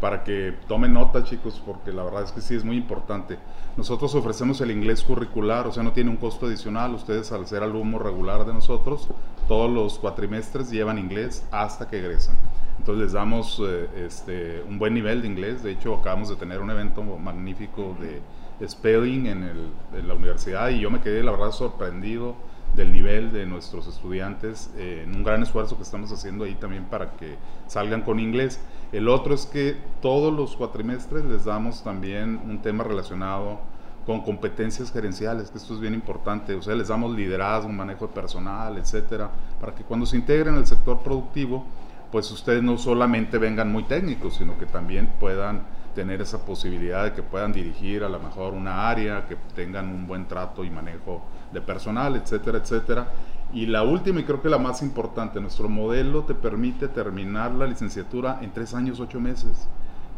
para 0.00 0.24
que 0.24 0.54
tomen 0.68 0.92
nota, 0.92 1.24
chicos, 1.24 1.62
porque 1.64 1.92
la 1.92 2.02
verdad 2.04 2.24
es 2.24 2.32
que 2.32 2.40
sí 2.40 2.54
es 2.54 2.64
muy 2.64 2.76
importante. 2.76 3.38
Nosotros 3.76 4.14
ofrecemos 4.14 4.60
el 4.60 4.70
inglés 4.70 5.02
curricular, 5.02 5.66
o 5.66 5.72
sea, 5.72 5.82
no 5.82 5.92
tiene 5.92 6.10
un 6.10 6.16
costo 6.16 6.46
adicional. 6.46 6.94
Ustedes, 6.94 7.32
al 7.32 7.46
ser 7.46 7.62
alumno 7.62 7.98
regular 7.98 8.44
de 8.44 8.52
nosotros, 8.52 9.08
todos 9.48 9.70
los 9.70 9.98
cuatrimestres 9.98 10.70
llevan 10.70 10.98
inglés 10.98 11.44
hasta 11.50 11.88
que 11.88 11.98
egresan. 11.98 12.36
Entonces 12.78 13.04
les 13.04 13.12
damos 13.12 13.60
eh, 13.64 13.88
este, 14.06 14.62
un 14.68 14.78
buen 14.78 14.94
nivel 14.94 15.22
de 15.22 15.28
inglés. 15.28 15.62
De 15.62 15.72
hecho, 15.72 15.94
acabamos 15.94 16.28
de 16.28 16.36
tener 16.36 16.60
un 16.60 16.70
evento 16.70 17.02
magnífico 17.02 17.96
de 18.00 18.20
spelling 18.68 19.26
en, 19.26 19.42
el- 19.42 19.70
en 19.98 20.08
la 20.08 20.14
universidad 20.14 20.68
y 20.70 20.80
yo 20.80 20.90
me 20.90 21.00
quedé, 21.00 21.22
la 21.22 21.32
verdad, 21.32 21.50
sorprendido 21.50 22.34
del 22.76 22.90
nivel 22.92 23.32
de 23.32 23.46
nuestros 23.46 23.86
estudiantes 23.86 24.70
eh, 24.76 25.04
en 25.06 25.14
un 25.14 25.22
gran 25.22 25.42
esfuerzo 25.42 25.76
que 25.76 25.82
estamos 25.84 26.10
haciendo 26.12 26.44
ahí 26.44 26.54
también 26.56 26.84
para 26.84 27.12
que 27.12 27.36
salgan 27.68 28.02
con 28.02 28.18
inglés. 28.18 28.60
El 28.92 29.08
otro 29.08 29.34
es 29.34 29.46
que 29.46 29.76
todos 30.02 30.32
los 30.32 30.56
cuatrimestres 30.56 31.24
les 31.24 31.44
damos 31.44 31.84
también 31.84 32.40
un 32.44 32.60
tema 32.62 32.82
relacionado 32.84 33.58
con 34.06 34.20
competencias 34.22 34.92
gerenciales, 34.92 35.50
que 35.50 35.58
esto 35.58 35.72
es 35.74 35.80
bien 35.80 35.94
importante, 35.94 36.54
o 36.54 36.62
sea, 36.62 36.74
les 36.74 36.88
damos 36.88 37.14
liderazgo, 37.16 37.70
manejo 37.70 38.06
de 38.08 38.12
personal, 38.12 38.76
etcétera, 38.76 39.30
para 39.60 39.74
que 39.74 39.82
cuando 39.82 40.04
se 40.04 40.16
integren 40.16 40.56
al 40.56 40.66
sector 40.66 40.98
productivo, 41.00 41.64
pues 42.10 42.30
ustedes 42.30 42.62
no 42.62 42.78
solamente 42.78 43.38
vengan 43.38 43.72
muy 43.72 43.84
técnicos, 43.84 44.36
sino 44.36 44.58
que 44.58 44.66
también 44.66 45.12
puedan 45.18 45.62
tener 45.94 46.20
esa 46.20 46.44
posibilidad 46.44 47.04
de 47.04 47.12
que 47.12 47.22
puedan 47.22 47.52
dirigir 47.52 48.04
a 48.04 48.08
lo 48.08 48.18
mejor 48.18 48.52
una 48.52 48.88
área, 48.88 49.26
que 49.26 49.36
tengan 49.54 49.88
un 49.88 50.06
buen 50.06 50.26
trato 50.26 50.64
y 50.64 50.70
manejo 50.70 51.22
de 51.52 51.60
personal, 51.60 52.16
etcétera, 52.16 52.58
etcétera. 52.58 53.12
Y 53.52 53.66
la 53.66 53.84
última 53.84 54.20
y 54.20 54.24
creo 54.24 54.42
que 54.42 54.48
la 54.48 54.58
más 54.58 54.82
importante, 54.82 55.40
nuestro 55.40 55.68
modelo 55.68 56.24
te 56.24 56.34
permite 56.34 56.88
terminar 56.88 57.52
la 57.52 57.66
licenciatura 57.66 58.38
en 58.42 58.52
tres 58.52 58.74
años, 58.74 58.98
ocho 58.98 59.20
meses. 59.20 59.68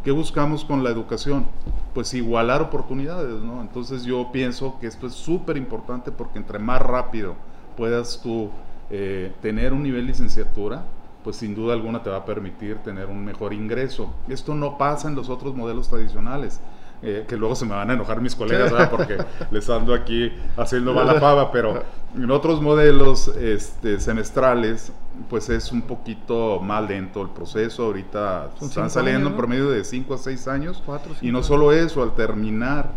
¿Qué 0.03 0.11
buscamos 0.11 0.65
con 0.65 0.83
la 0.83 0.91
educación? 0.91 1.47
Pues 1.93 2.15
igualar 2.15 2.63
oportunidades, 2.63 3.43
¿no? 3.43 3.61
Entonces 3.61 4.05
yo 4.05 4.31
pienso 4.33 4.79
que 4.81 4.87
esto 4.87 5.07
es 5.07 5.15
súper 5.15 5.57
importante 5.57 6.13
porque 6.13 6.39
entre 6.39 6.59
más 6.59 6.81
rápido 6.81 7.35
puedas 7.77 8.21
tú 8.23 8.51
eh, 8.89 9.33
tener 9.43 9.73
un 9.73 9.83
nivel 9.83 10.03
de 10.03 10.13
licenciatura, 10.13 10.85
pues 11.27 11.35
sin 11.35 11.57
duda 11.57 11.75
alguna 11.75 12.05
te 12.05 12.09
va 12.09 12.19
a 12.19 12.25
permitir 12.25 12.77
tener 12.85 13.07
un 13.07 13.25
mejor 13.25 13.53
ingreso. 13.53 14.15
Esto 14.29 14.55
no 14.55 14.79
pasa 14.79 15.09
en 15.09 15.17
los 15.17 15.29
otros 15.29 15.57
modelos 15.57 15.89
tradicionales. 15.89 16.61
eh, 17.03 17.25
que 17.27 17.37
luego 17.37 17.57
se 17.57 17.67
me 17.67 17.75
van 17.75 17.91
a 17.91 17.95
enojar 17.95 18.21
mis 18.21 18.37
colegas, 18.37 18.71
¿verdad? 18.71 18.91
porque 18.91 19.19
les 19.51 19.69
ando 19.69 19.93
aquí 19.93 20.33
haciendo 20.57 20.95
mala 20.95 21.15
fava, 21.21 21.51
pero 21.51 21.83
en 22.15 22.31
otros 22.31 22.63
modelos 22.63 23.27
este, 23.27 23.99
semestrales, 23.99 24.93
pues 25.29 25.49
es 25.49 25.73
un 25.73 25.83
poquito 25.83 26.61
más 26.61 26.89
lento 26.89 27.23
el 27.23 27.31
proceso. 27.31 27.87
Ahorita 27.87 28.51
están 28.63 28.89
saliendo 28.89 29.27
años, 29.27 29.31
en 29.33 29.37
promedio 29.37 29.69
de 29.71 29.83
5 29.83 30.15
a 30.15 30.19
6 30.19 30.47
años. 30.47 30.81
Cuatro, 30.87 31.13
y 31.21 31.33
no 31.33 31.43
solo 31.43 31.73
eso, 31.73 32.05
al 32.05 32.15
terminar, 32.15 32.93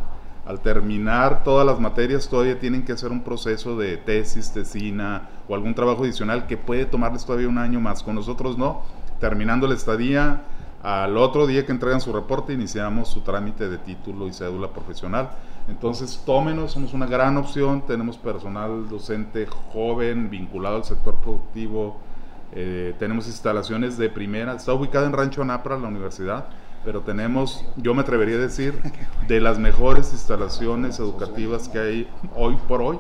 al 0.50 0.62
terminar 0.62 1.44
todas 1.44 1.64
las 1.64 1.80
materias 1.80 2.28
todavía 2.28 2.58
tienen 2.58 2.84
que 2.84 2.92
hacer 2.92 3.12
un 3.12 3.22
proceso 3.22 3.78
de 3.78 3.98
tesis, 3.98 4.52
tesina 4.52 5.30
o 5.48 5.54
algún 5.54 5.76
trabajo 5.76 6.06
adicional 6.06 6.48
que 6.48 6.58
puede 6.58 6.88
tomarles 6.88 7.24
todavía 7.24 7.48
un 7.48 7.60
año 7.60 7.80
más. 7.80 8.02
Con 8.02 8.16
nosotros 8.16 8.58
no. 8.58 8.82
Terminando 9.20 9.68
la 9.68 9.76
estadía, 9.76 10.42
al 10.82 11.18
otro 11.18 11.46
día 11.46 11.68
que 11.68 11.72
entregan 11.72 12.02
su 12.02 12.12
reporte 12.12 12.52
iniciamos 12.52 13.10
su 13.10 13.22
trámite 13.22 13.70
de 13.70 13.78
título 13.78 14.28
y 14.28 14.34
cédula 14.34 14.70
profesional. 14.70 15.30
Entonces 15.68 16.24
tómenos, 16.26 16.72
somos 16.72 16.96
una 16.96 17.06
gran 17.06 17.38
opción, 17.38 17.86
tenemos 17.86 18.18
personal 18.18 18.90
docente 18.90 19.46
joven 19.72 20.32
vinculado 20.32 20.78
al 20.78 20.84
sector 20.84 21.14
productivo, 21.18 21.98
eh, 22.54 22.96
tenemos 22.98 23.28
instalaciones 23.28 24.00
de 24.00 24.10
primera, 24.10 24.56
está 24.56 24.74
ubicada 24.74 25.06
en 25.06 25.14
Rancho 25.14 25.44
Anapra, 25.44 25.78
la 25.78 25.90
universidad, 25.90 26.48
pero 26.84 27.02
tenemos, 27.02 27.66
yo 27.76 27.94
me 27.94 28.02
atrevería 28.02 28.36
a 28.36 28.40
decir, 28.40 28.82
de 29.28 29.40
las 29.40 29.60
mejores 29.60 30.12
instalaciones 30.14 31.00
educativas 31.00 31.70
que 31.70 31.80
hay 31.80 32.10
hoy 32.36 32.58
por 32.68 32.82
hoy 32.82 32.98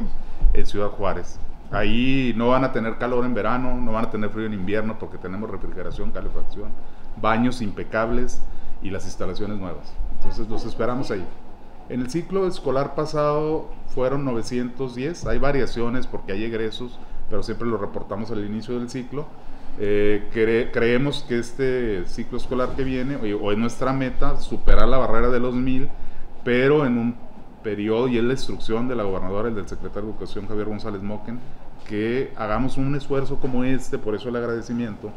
en 0.53 0.65
Ciudad 0.65 0.89
Juárez. 0.89 1.39
Ahí 1.71 2.33
no 2.35 2.49
van 2.49 2.63
a 2.63 2.71
tener 2.71 2.97
calor 2.97 3.25
en 3.25 3.33
verano, 3.33 3.75
no 3.75 3.91
van 3.91 4.05
a 4.05 4.09
tener 4.09 4.31
frío 4.31 4.47
en 4.47 4.53
invierno 4.53 4.97
porque 4.97 5.17
tenemos 5.17 5.49
refrigeración, 5.49 6.11
calefacción, 6.11 6.71
baños 7.21 7.61
impecables 7.61 8.41
y 8.81 8.89
las 8.89 9.05
instalaciones 9.05 9.59
nuevas. 9.59 9.93
Entonces 10.17 10.49
los 10.49 10.65
esperamos 10.65 11.11
ahí. 11.11 11.25
En 11.89 12.01
el 12.01 12.09
ciclo 12.09 12.47
escolar 12.47 12.95
pasado 12.95 13.69
fueron 13.87 14.25
910, 14.25 15.25
hay 15.25 15.39
variaciones 15.39 16.07
porque 16.07 16.33
hay 16.33 16.43
egresos, 16.43 16.99
pero 17.29 17.43
siempre 17.43 17.67
lo 17.67 17.77
reportamos 17.77 18.31
al 18.31 18.45
inicio 18.45 18.77
del 18.77 18.89
ciclo. 18.89 19.25
Eh, 19.81 20.27
cre- 20.33 20.71
creemos 20.73 21.23
que 21.27 21.39
este 21.39 22.05
ciclo 22.05 22.37
escolar 22.37 22.75
que 22.75 22.83
viene, 22.83 23.15
o, 23.33 23.51
es 23.51 23.57
nuestra 23.57 23.93
meta, 23.93 24.37
superar 24.37 24.87
la 24.87 24.97
barrera 24.97 25.29
de 25.29 25.39
los 25.39 25.53
mil, 25.55 25.89
pero 26.43 26.85
en 26.85 26.97
un 26.97 27.15
periodo, 27.63 28.07
y 28.09 28.17
es 28.17 28.23
la 28.23 28.33
instrucción 28.33 28.87
de 28.87 28.95
la 28.95 29.03
gobernadora 29.03 29.49
y 29.49 29.53
del 29.53 29.67
secretario 29.67 30.03
de 30.09 30.11
Educación 30.11 30.47
Javier 30.47 30.67
González 30.67 31.01
Moquen, 31.01 31.39
que 31.87 32.33
hagamos 32.35 32.77
un 32.77 32.93
esfuerzo 32.95 33.37
como 33.37 33.63
este, 33.63 33.97
por 33.97 34.15
eso 34.15 34.27
el 34.29 34.35
agradecimiento, 34.35 35.11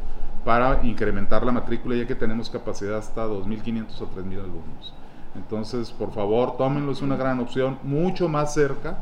para 0.45 0.81
incrementar 0.83 1.45
la 1.45 1.51
matrícula, 1.51 1.95
ya 1.95 2.07
que 2.07 2.15
tenemos 2.15 2.49
capacidad 2.49 2.97
hasta 2.97 3.25
2.500 3.25 4.01
o 4.01 4.07
3.000 4.07 4.39
alumnos. 4.39 4.93
Entonces, 5.35 5.91
por 5.91 6.13
favor, 6.13 6.57
tómenlo, 6.57 6.91
es 6.91 7.01
una 7.01 7.15
gran 7.17 7.39
opción, 7.39 7.79
mucho 7.83 8.29
más 8.29 8.53
cerca 8.53 8.97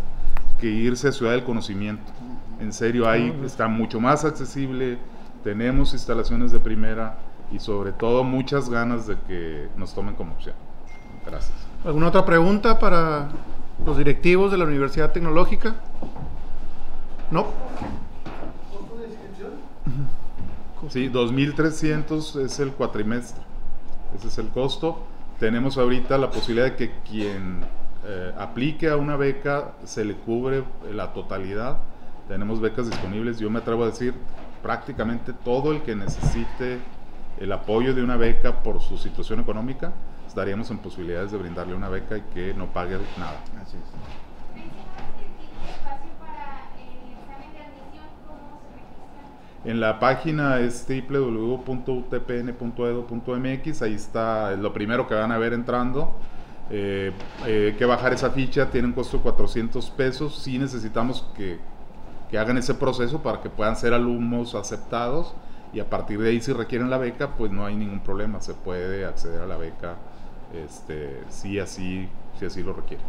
que 0.59 0.67
irse 0.67 1.07
a 1.07 1.11
Ciudad 1.11 1.33
del 1.33 1.43
Conocimiento. 1.43 2.11
En 2.59 2.71
serio, 2.73 3.07
ahí 3.09 3.35
está 3.43 3.67
mucho 3.67 3.99
más 3.99 4.23
accesible, 4.23 4.97
tenemos 5.43 5.93
instalaciones 5.93 6.51
de 6.51 6.59
primera 6.59 7.17
y 7.51 7.59
sobre 7.59 7.91
todo 7.91 8.23
muchas 8.23 8.69
ganas 8.69 9.07
de 9.07 9.17
que 9.27 9.67
nos 9.75 9.93
tomen 9.93 10.15
como 10.15 10.33
opción. 10.33 10.55
Gracias. 11.25 11.53
¿Alguna 11.83 12.07
otra 12.07 12.25
pregunta 12.25 12.79
para 12.79 13.29
los 13.85 13.97
directivos 13.97 14.51
de 14.51 14.57
la 14.57 14.65
Universidad 14.65 15.11
Tecnológica? 15.11 15.75
No. 17.29 17.47
Sí, 20.89 21.09
2.300 21.09 22.41
es 22.41 22.59
el 22.59 22.71
cuatrimestre. 22.71 23.41
Ese 24.15 24.27
es 24.27 24.37
el 24.37 24.49
costo. 24.49 24.99
Tenemos 25.39 25.77
ahorita 25.77 26.17
la 26.17 26.29
posibilidad 26.29 26.65
de 26.65 26.75
que 26.75 26.91
quien 27.09 27.61
eh, 28.05 28.33
aplique 28.37 28.89
a 28.89 28.97
una 28.97 29.15
beca 29.15 29.73
se 29.85 30.03
le 30.03 30.15
cubre 30.15 30.63
la 30.91 31.13
totalidad. 31.13 31.77
Tenemos 32.27 32.59
becas 32.59 32.89
disponibles. 32.89 33.39
Yo 33.39 33.49
me 33.49 33.59
atrevo 33.59 33.83
a 33.83 33.87
decir 33.87 34.13
prácticamente 34.61 35.33
todo 35.33 35.71
el 35.71 35.81
que 35.81 35.95
necesite 35.95 36.79
el 37.39 37.51
apoyo 37.51 37.93
de 37.93 38.03
una 38.03 38.17
beca 38.17 38.63
por 38.63 38.81
su 38.81 38.97
situación 38.97 39.39
económica, 39.39 39.93
estaríamos 40.27 40.69
en 40.71 40.77
posibilidades 40.77 41.31
de 41.31 41.37
brindarle 41.37 41.73
una 41.73 41.89
beca 41.89 42.17
y 42.17 42.21
que 42.33 42.53
no 42.53 42.67
pague 42.67 42.97
nada. 43.17 43.41
Así 43.61 43.77
es. 43.77 43.83
En 49.63 49.79
la 49.79 49.99
página 49.99 50.59
es 50.59 50.87
www.utpn.edu.mx, 50.87 53.81
ahí 53.83 53.93
está 53.93 54.53
es 54.53 54.59
lo 54.59 54.73
primero 54.73 55.07
que 55.07 55.13
van 55.13 55.31
a 55.31 55.37
ver 55.37 55.53
entrando. 55.53 56.15
Eh, 56.73 57.11
eh, 57.45 57.75
que 57.77 57.85
bajar 57.85 58.13
esa 58.13 58.31
ficha, 58.31 58.71
tiene 58.71 58.87
un 58.87 58.93
costo 58.93 59.17
de 59.17 59.23
400 59.23 59.89
pesos. 59.91 60.41
Sí 60.41 60.57
necesitamos 60.57 61.29
que, 61.35 61.59
que 62.31 62.39
hagan 62.39 62.57
ese 62.57 62.73
proceso 62.73 63.21
para 63.21 63.41
que 63.41 63.49
puedan 63.49 63.75
ser 63.75 63.93
alumnos 63.93 64.55
aceptados 64.55 65.35
y 65.73 65.81
a 65.81 65.89
partir 65.89 66.19
de 66.21 66.29
ahí 66.29 66.41
si 66.41 66.53
requieren 66.53 66.89
la 66.89 66.97
beca, 66.97 67.35
pues 67.35 67.51
no 67.51 67.65
hay 67.65 67.75
ningún 67.75 67.99
problema, 67.99 68.39
se 68.39 68.53
puede 68.53 69.05
acceder 69.05 69.41
a 69.41 69.45
la 69.45 69.57
beca 69.57 69.97
este, 70.53 71.21
si 71.29 71.59
así, 71.59 72.07
si 72.39 72.45
así 72.45 72.63
lo 72.63 72.73
requiere. 72.73 73.03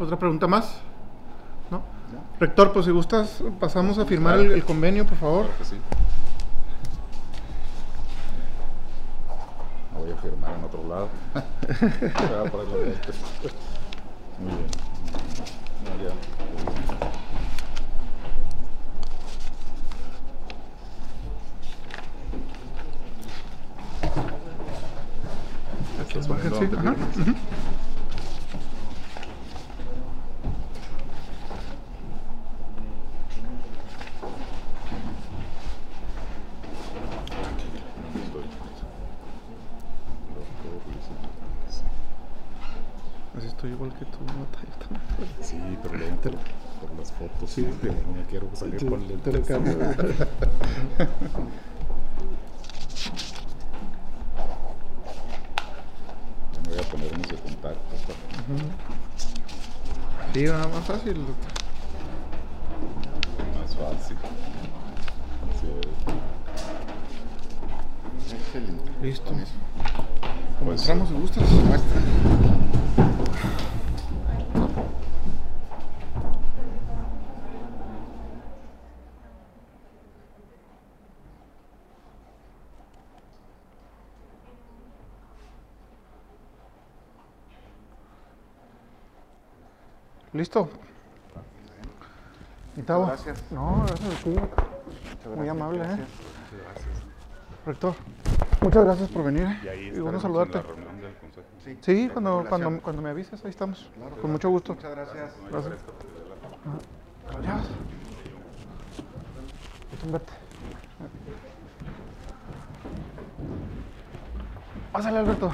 ¿Otra 0.00 0.16
pregunta 0.16 0.46
más? 0.46 0.80
¿No? 1.70 1.82
Rector, 2.38 2.72
pues 2.72 2.86
si 2.86 2.92
gustas, 2.92 3.42
pasamos 3.58 3.98
a 3.98 4.04
firmar 4.04 4.38
el, 4.38 4.52
el 4.52 4.64
convenio, 4.64 5.04
por 5.04 5.18
favor. 5.18 5.46
Claro 5.46 5.58
que 5.58 5.64
sí. 5.64 5.76
Voy 9.98 10.10
a 10.10 10.16
firmar 10.16 10.54
en 10.56 10.64
otro 10.64 10.88
lado. 10.88 11.08
Voy 11.34 12.46
a 12.46 12.50
ponerlo 12.50 12.78
de 12.78 12.90
este. 12.90 13.12
Muy 14.38 14.50
bien. 14.50 14.66
No, 15.84 16.02
ya. 16.02 16.14
Aquí 26.00 26.18
Estás 26.18 26.28
baja, 26.28 26.40
poniendo 26.40 26.43
sí, 26.58 26.68
ajá. 26.76 26.94
Estoy. 38.14 38.44
Así 43.36 43.46
igual 43.70 43.92
que 43.94 44.04
tú. 44.04 44.18
Sí, 45.40 45.56
pero 45.82 45.94
por, 45.98 46.30
por 46.80 46.94
las 46.98 47.10
fotos, 47.12 47.50
sí, 47.50 47.62
no 47.62 48.12
me 48.12 48.22
quiero 48.24 48.48
salir 48.54 48.88
con 48.88 49.06
lentes. 49.08 49.46
cambio. 49.46 49.76
Me 56.62 56.68
voy 56.70 56.78
a 56.78 56.82
poner 56.90 57.12
unos 57.14 57.28
de 57.28 57.36
contacto. 57.36 57.96
para- 58.06 58.18
Sí, 60.32 60.42
nada 60.44 60.66
más 60.68 60.83
fácil. 60.98 61.16
Más 63.58 63.74
fácil. 63.74 64.16
Sí, 65.60 65.68
Excelente. 68.34 68.90
Listo. 69.02 69.30
Con 69.30 69.40
eso. 69.40 69.52
pues, 70.64 70.80
Entramos 70.80 71.08
si 71.08 71.14
gustas. 71.14 71.50
Muestra. 71.50 72.00
Listo. 90.44 90.68
No, 92.76 93.06
gracias 93.06 93.38
a 93.38 94.24
ti. 94.24 94.28
Muchas 94.28 95.24
Muy 95.24 95.46
gracias, 95.46 95.50
amable, 95.56 95.78
¿eh? 95.78 95.86
gracias. 95.86 96.08
Rector, 97.64 97.94
muchas 98.60 98.84
gracias 98.84 99.08
por 99.08 99.24
venir. 99.24 99.48
Y 99.64 99.68
ahí 99.68 99.86
Y 99.96 100.00
bueno 100.00 100.20
saludarte. 100.20 100.58
en 100.58 100.64
la 100.66 100.68
reunión 100.74 101.00
del 101.00 101.14
consejo. 101.16 101.46
Sí, 101.80 102.10
cuando, 102.12 102.44
cuando, 102.46 102.82
cuando 102.82 103.00
me 103.00 103.08
avises, 103.08 103.42
ahí 103.42 103.50
estamos. 103.52 103.90
Claro. 103.96 104.16
Con 104.20 104.32
mucho 104.32 104.50
gusto. 104.50 104.74
Muchas 104.74 104.90
gracias. 104.90 105.32
Gracias. 105.50 105.74
Verte. 110.12 110.32
Pásale, 114.92 115.18
Alberto. 115.20 115.50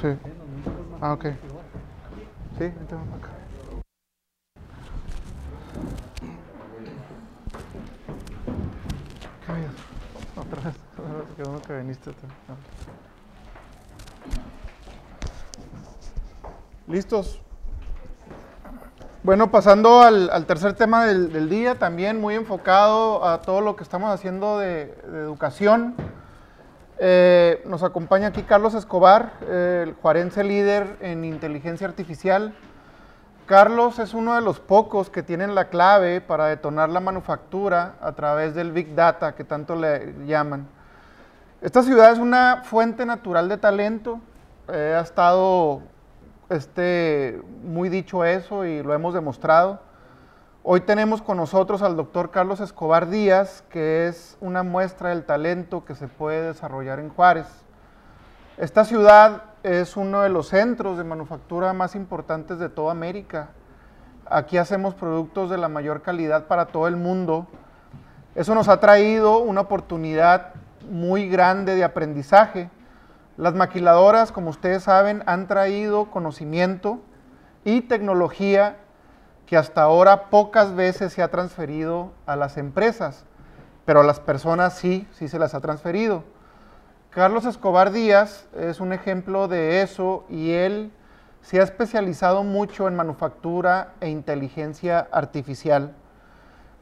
Sí. 0.00 0.08
Ah, 1.02 1.12
ok. 1.12 1.26
¿Listos? 16.86 17.40
Bueno, 19.22 19.50
pasando 19.50 20.02
al, 20.02 20.44
tercer 20.44 20.74
tema 20.74 21.06
del, 21.06 21.48
día, 21.48 21.78
también 21.78 22.20
muy 22.20 22.34
enfocado 22.34 23.24
a 23.26 23.40
todo 23.40 23.62
lo 23.62 23.74
que 23.74 23.84
estamos 23.84 24.12
haciendo 24.12 24.58
de 24.58 24.94
educación. 25.06 25.94
Eh, 27.02 27.62
nos 27.64 27.82
acompaña 27.82 28.28
aquí 28.28 28.42
Carlos 28.42 28.74
Escobar, 28.74 29.32
eh, 29.48 29.84
el 29.88 29.94
juarense 29.94 30.44
líder 30.44 30.98
en 31.00 31.24
inteligencia 31.24 31.86
artificial. 31.86 32.52
Carlos 33.46 33.98
es 33.98 34.12
uno 34.12 34.34
de 34.34 34.42
los 34.42 34.60
pocos 34.60 35.08
que 35.08 35.22
tienen 35.22 35.54
la 35.54 35.70
clave 35.70 36.20
para 36.20 36.48
detonar 36.48 36.90
la 36.90 37.00
manufactura 37.00 37.94
a 38.02 38.12
través 38.12 38.54
del 38.54 38.70
Big 38.72 38.94
Data, 38.94 39.34
que 39.34 39.44
tanto 39.44 39.76
le 39.76 40.14
llaman. 40.26 40.68
Esta 41.62 41.82
ciudad 41.82 42.12
es 42.12 42.18
una 42.18 42.64
fuente 42.64 43.06
natural 43.06 43.48
de 43.48 43.56
talento. 43.56 44.20
eh, 44.68 44.94
ha 44.94 45.00
estado 45.00 45.80
este, 46.50 47.40
muy 47.64 47.88
dicho 47.88 48.26
eso 48.26 48.66
y 48.66 48.82
lo 48.82 48.92
hemos 48.92 49.14
demostrado. 49.14 49.80
Hoy 50.62 50.82
tenemos 50.82 51.22
con 51.22 51.38
nosotros 51.38 51.80
al 51.80 51.96
doctor 51.96 52.30
Carlos 52.30 52.60
Escobar 52.60 53.08
Díaz, 53.08 53.64
que 53.70 54.08
es 54.08 54.36
una 54.42 54.62
muestra 54.62 55.08
del 55.08 55.24
talento 55.24 55.86
que 55.86 55.94
se 55.94 56.06
puede 56.06 56.48
desarrollar 56.48 57.00
en 57.00 57.08
Juárez. 57.08 57.46
Esta 58.58 58.84
ciudad 58.84 59.44
es 59.62 59.96
uno 59.96 60.20
de 60.20 60.28
los 60.28 60.48
centros 60.48 60.98
de 60.98 61.04
manufactura 61.04 61.72
más 61.72 61.94
importantes 61.94 62.58
de 62.58 62.68
toda 62.68 62.90
América. 62.90 63.48
Aquí 64.26 64.58
hacemos 64.58 64.94
productos 64.94 65.48
de 65.48 65.56
la 65.56 65.68
mayor 65.70 66.02
calidad 66.02 66.46
para 66.46 66.66
todo 66.66 66.88
el 66.88 66.96
mundo. 66.96 67.46
Eso 68.34 68.54
nos 68.54 68.68
ha 68.68 68.80
traído 68.80 69.38
una 69.38 69.62
oportunidad 69.62 70.52
muy 70.90 71.26
grande 71.26 71.74
de 71.74 71.84
aprendizaje. 71.84 72.68
Las 73.38 73.54
maquiladoras, 73.54 74.30
como 74.30 74.50
ustedes 74.50 74.82
saben, 74.82 75.22
han 75.24 75.46
traído 75.46 76.10
conocimiento 76.10 77.00
y 77.64 77.80
tecnología 77.80 78.76
que 79.50 79.56
hasta 79.56 79.82
ahora 79.82 80.30
pocas 80.30 80.76
veces 80.76 81.12
se 81.12 81.24
ha 81.24 81.28
transferido 81.28 82.12
a 82.24 82.36
las 82.36 82.56
empresas, 82.56 83.24
pero 83.84 83.98
a 83.98 84.04
las 84.04 84.20
personas 84.20 84.74
sí, 84.78 85.08
sí 85.10 85.26
se 85.26 85.40
las 85.40 85.54
ha 85.54 85.60
transferido. 85.60 86.22
Carlos 87.10 87.44
Escobar 87.44 87.90
Díaz 87.90 88.46
es 88.56 88.78
un 88.78 88.92
ejemplo 88.92 89.48
de 89.48 89.82
eso 89.82 90.24
y 90.28 90.52
él 90.52 90.92
se 91.42 91.58
ha 91.58 91.64
especializado 91.64 92.44
mucho 92.44 92.86
en 92.86 92.94
manufactura 92.94 93.94
e 94.00 94.08
inteligencia 94.08 95.08
artificial. 95.10 95.96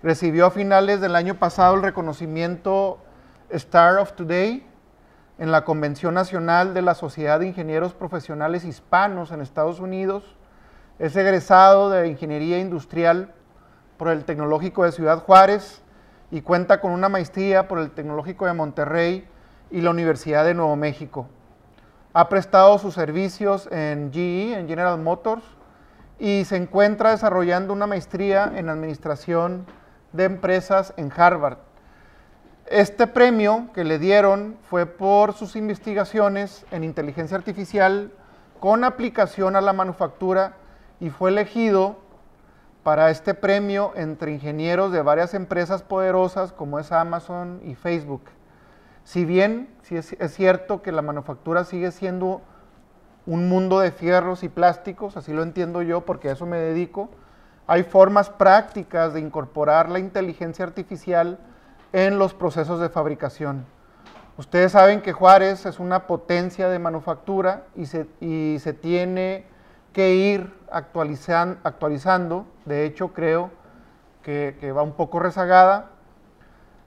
Recibió 0.02 0.44
a 0.44 0.50
finales 0.50 1.00
del 1.00 1.16
año 1.16 1.36
pasado 1.38 1.74
el 1.74 1.82
reconocimiento 1.82 2.98
Star 3.48 3.96
of 3.96 4.12
Today 4.12 4.66
en 5.38 5.50
la 5.52 5.64
Convención 5.64 6.12
Nacional 6.12 6.74
de 6.74 6.82
la 6.82 6.94
Sociedad 6.94 7.40
de 7.40 7.46
Ingenieros 7.46 7.94
Profesionales 7.94 8.66
Hispanos 8.66 9.32
en 9.32 9.40
Estados 9.40 9.80
Unidos. 9.80 10.36
Es 10.98 11.14
egresado 11.14 11.90
de 11.90 12.08
Ingeniería 12.08 12.58
Industrial 12.58 13.32
por 13.98 14.08
el 14.08 14.24
Tecnológico 14.24 14.82
de 14.82 14.90
Ciudad 14.90 15.22
Juárez 15.22 15.80
y 16.32 16.40
cuenta 16.40 16.80
con 16.80 16.90
una 16.90 17.08
maestría 17.08 17.68
por 17.68 17.78
el 17.78 17.92
Tecnológico 17.92 18.46
de 18.46 18.52
Monterrey 18.52 19.28
y 19.70 19.80
la 19.80 19.90
Universidad 19.90 20.44
de 20.44 20.54
Nuevo 20.54 20.74
México. 20.74 21.28
Ha 22.14 22.28
prestado 22.28 22.78
sus 22.78 22.94
servicios 22.94 23.68
en 23.70 24.10
GE, 24.12 24.58
en 24.58 24.66
General 24.66 24.98
Motors, 24.98 25.44
y 26.18 26.44
se 26.46 26.56
encuentra 26.56 27.12
desarrollando 27.12 27.72
una 27.72 27.86
maestría 27.86 28.52
en 28.56 28.68
Administración 28.68 29.66
de 30.12 30.24
Empresas 30.24 30.94
en 30.96 31.12
Harvard. 31.16 31.58
Este 32.66 33.06
premio 33.06 33.68
que 33.72 33.84
le 33.84 34.00
dieron 34.00 34.56
fue 34.68 34.86
por 34.86 35.32
sus 35.32 35.54
investigaciones 35.54 36.66
en 36.72 36.82
inteligencia 36.82 37.36
artificial 37.36 38.10
con 38.58 38.82
aplicación 38.82 39.54
a 39.54 39.60
la 39.60 39.72
manufactura 39.72 40.54
y 41.00 41.10
fue 41.10 41.30
elegido 41.30 41.96
para 42.82 43.10
este 43.10 43.34
premio 43.34 43.92
entre 43.96 44.32
ingenieros 44.32 44.92
de 44.92 45.02
varias 45.02 45.34
empresas 45.34 45.82
poderosas 45.82 46.52
como 46.52 46.78
es 46.78 46.92
Amazon 46.92 47.60
y 47.64 47.74
Facebook. 47.74 48.22
Si 49.04 49.24
bien 49.24 49.68
sí 49.82 49.96
es, 49.96 50.14
es 50.14 50.34
cierto 50.34 50.82
que 50.82 50.92
la 50.92 51.02
manufactura 51.02 51.64
sigue 51.64 51.90
siendo 51.90 52.42
un 53.26 53.48
mundo 53.48 53.80
de 53.80 53.92
fierros 53.92 54.42
y 54.42 54.48
plásticos, 54.48 55.16
así 55.16 55.32
lo 55.32 55.42
entiendo 55.42 55.82
yo 55.82 56.06
porque 56.06 56.30
a 56.30 56.32
eso 56.32 56.46
me 56.46 56.56
dedico, 56.58 57.10
hay 57.66 57.82
formas 57.82 58.30
prácticas 58.30 59.12
de 59.12 59.20
incorporar 59.20 59.90
la 59.90 59.98
inteligencia 59.98 60.64
artificial 60.64 61.38
en 61.92 62.18
los 62.18 62.32
procesos 62.32 62.80
de 62.80 62.88
fabricación. 62.88 63.66
Ustedes 64.38 64.72
saben 64.72 65.02
que 65.02 65.12
Juárez 65.12 65.66
es 65.66 65.78
una 65.78 66.06
potencia 66.06 66.68
de 66.68 66.78
manufactura 66.78 67.64
y 67.76 67.86
se, 67.86 68.06
y 68.20 68.56
se 68.60 68.72
tiene 68.72 69.44
que 69.98 70.14
ir 70.14 70.54
actualizan, 70.70 71.58
actualizando. 71.64 72.46
De 72.66 72.86
hecho, 72.86 73.08
creo 73.08 73.50
que, 74.22 74.70
va 74.70 74.82
un 74.82 74.92
poco 74.92 75.18
rezagada. 75.18 75.86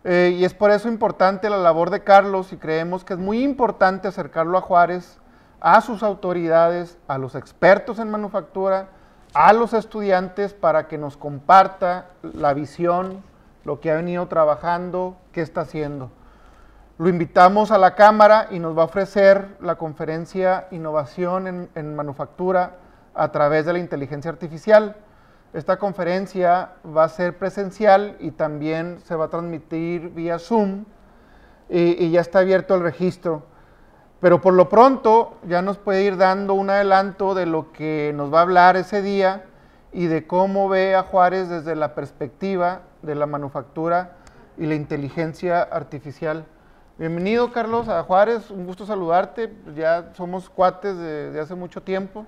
Eh, 0.05 0.37
y 0.39 0.45
es 0.45 0.53
por 0.53 0.71
eso 0.71 0.87
importante 0.87 1.49
la 1.49 1.57
labor 1.57 1.89
de 1.89 2.05
Carlos 2.05 2.53
y 2.53 2.55
creemos 2.55 3.03
que 3.03 3.15
es 3.15 3.19
muy 3.19 3.43
importante 3.43 4.07
acercarlo 4.07 4.57
a 4.57 4.61
Juárez 4.61 5.19
a 5.59 5.81
sus 5.81 6.03
autoridades, 6.03 6.97
a 7.09 7.17
los 7.17 7.35
expertos 7.35 7.99
en 7.99 8.09
manufactura, 8.09 8.87
a 9.33 9.51
los 9.51 9.73
estudiantes 9.73 10.53
para 10.53 10.87
que 10.87 10.97
nos 10.97 11.17
comparta 11.17 12.05
la 12.21 12.53
visión, 12.53 13.21
lo 13.65 13.81
que 13.81 13.91
ha 13.91 13.95
venido 13.95 14.25
trabajando, 14.27 15.17
qué 15.33 15.41
está 15.41 15.61
haciendo. 15.61 16.11
Lo 16.97 17.09
invitamos 17.09 17.71
a 17.71 17.77
la 17.77 17.93
Cámara 17.95 18.47
y 18.51 18.59
nos 18.59 18.77
va 18.77 18.83
a 18.83 18.85
ofrecer 18.85 19.57
la 19.59 19.75
conferencia 19.75 20.69
Innovación 20.71 21.69
en 21.75 21.95
Manufactura 21.97 22.77
a 23.13 23.31
través 23.31 23.65
de 23.65 23.73
la 23.73 23.79
inteligencia 23.79 24.31
artificial. 24.31 24.95
Esta 25.53 25.77
conferencia 25.77 26.71
va 26.85 27.03
a 27.03 27.09
ser 27.09 27.37
presencial 27.37 28.15
y 28.19 28.31
también 28.31 28.99
se 29.01 29.15
va 29.15 29.25
a 29.25 29.29
transmitir 29.29 30.09
vía 30.09 30.39
Zoom 30.39 30.85
y, 31.69 32.09
ya 32.11 32.21
está 32.21 32.39
abierto 32.39 32.75
el 32.75 32.81
registro. 32.81 33.43
Pero 34.19 34.39
por 34.39 34.53
lo 34.53 34.69
pronto 34.69 35.37
ya 35.47 35.61
nos 35.61 35.77
puede 35.77 36.03
ir 36.03 36.15
dando 36.15 36.53
un 36.53 36.69
adelanto 36.69 37.33
de 37.33 37.45
lo 37.45 37.71
que 37.71 38.13
nos 38.15 38.33
va 38.33 38.39
a 38.39 38.41
hablar 38.43 38.77
ese 38.77 39.01
día 39.01 39.45
y 39.91 40.07
de 40.07 40.25
cómo 40.27 40.69
ve 40.69 40.95
a 40.95 41.03
Juárez 41.03 41.49
desde 41.49 41.75
la 41.75 41.95
perspectiva 41.95 42.81
de 43.01 43.15
la 43.15 43.25
manufactura 43.25 44.17
y 44.57 44.67
la 44.67 44.75
inteligencia 44.75 45.63
artificial. 45.63 46.45
Bienvenido 46.97 47.51
Carlos 47.51 47.89
a 47.89 48.03
Juárez, 48.03 48.51
un 48.51 48.65
gusto 48.65 48.85
saludarte, 48.85 49.53
ya 49.75 50.11
somos 50.13 50.49
cuates 50.49 50.95
de, 50.97 51.31
de 51.31 51.39
hace 51.39 51.55
mucho 51.55 51.81
tiempo. 51.81 52.25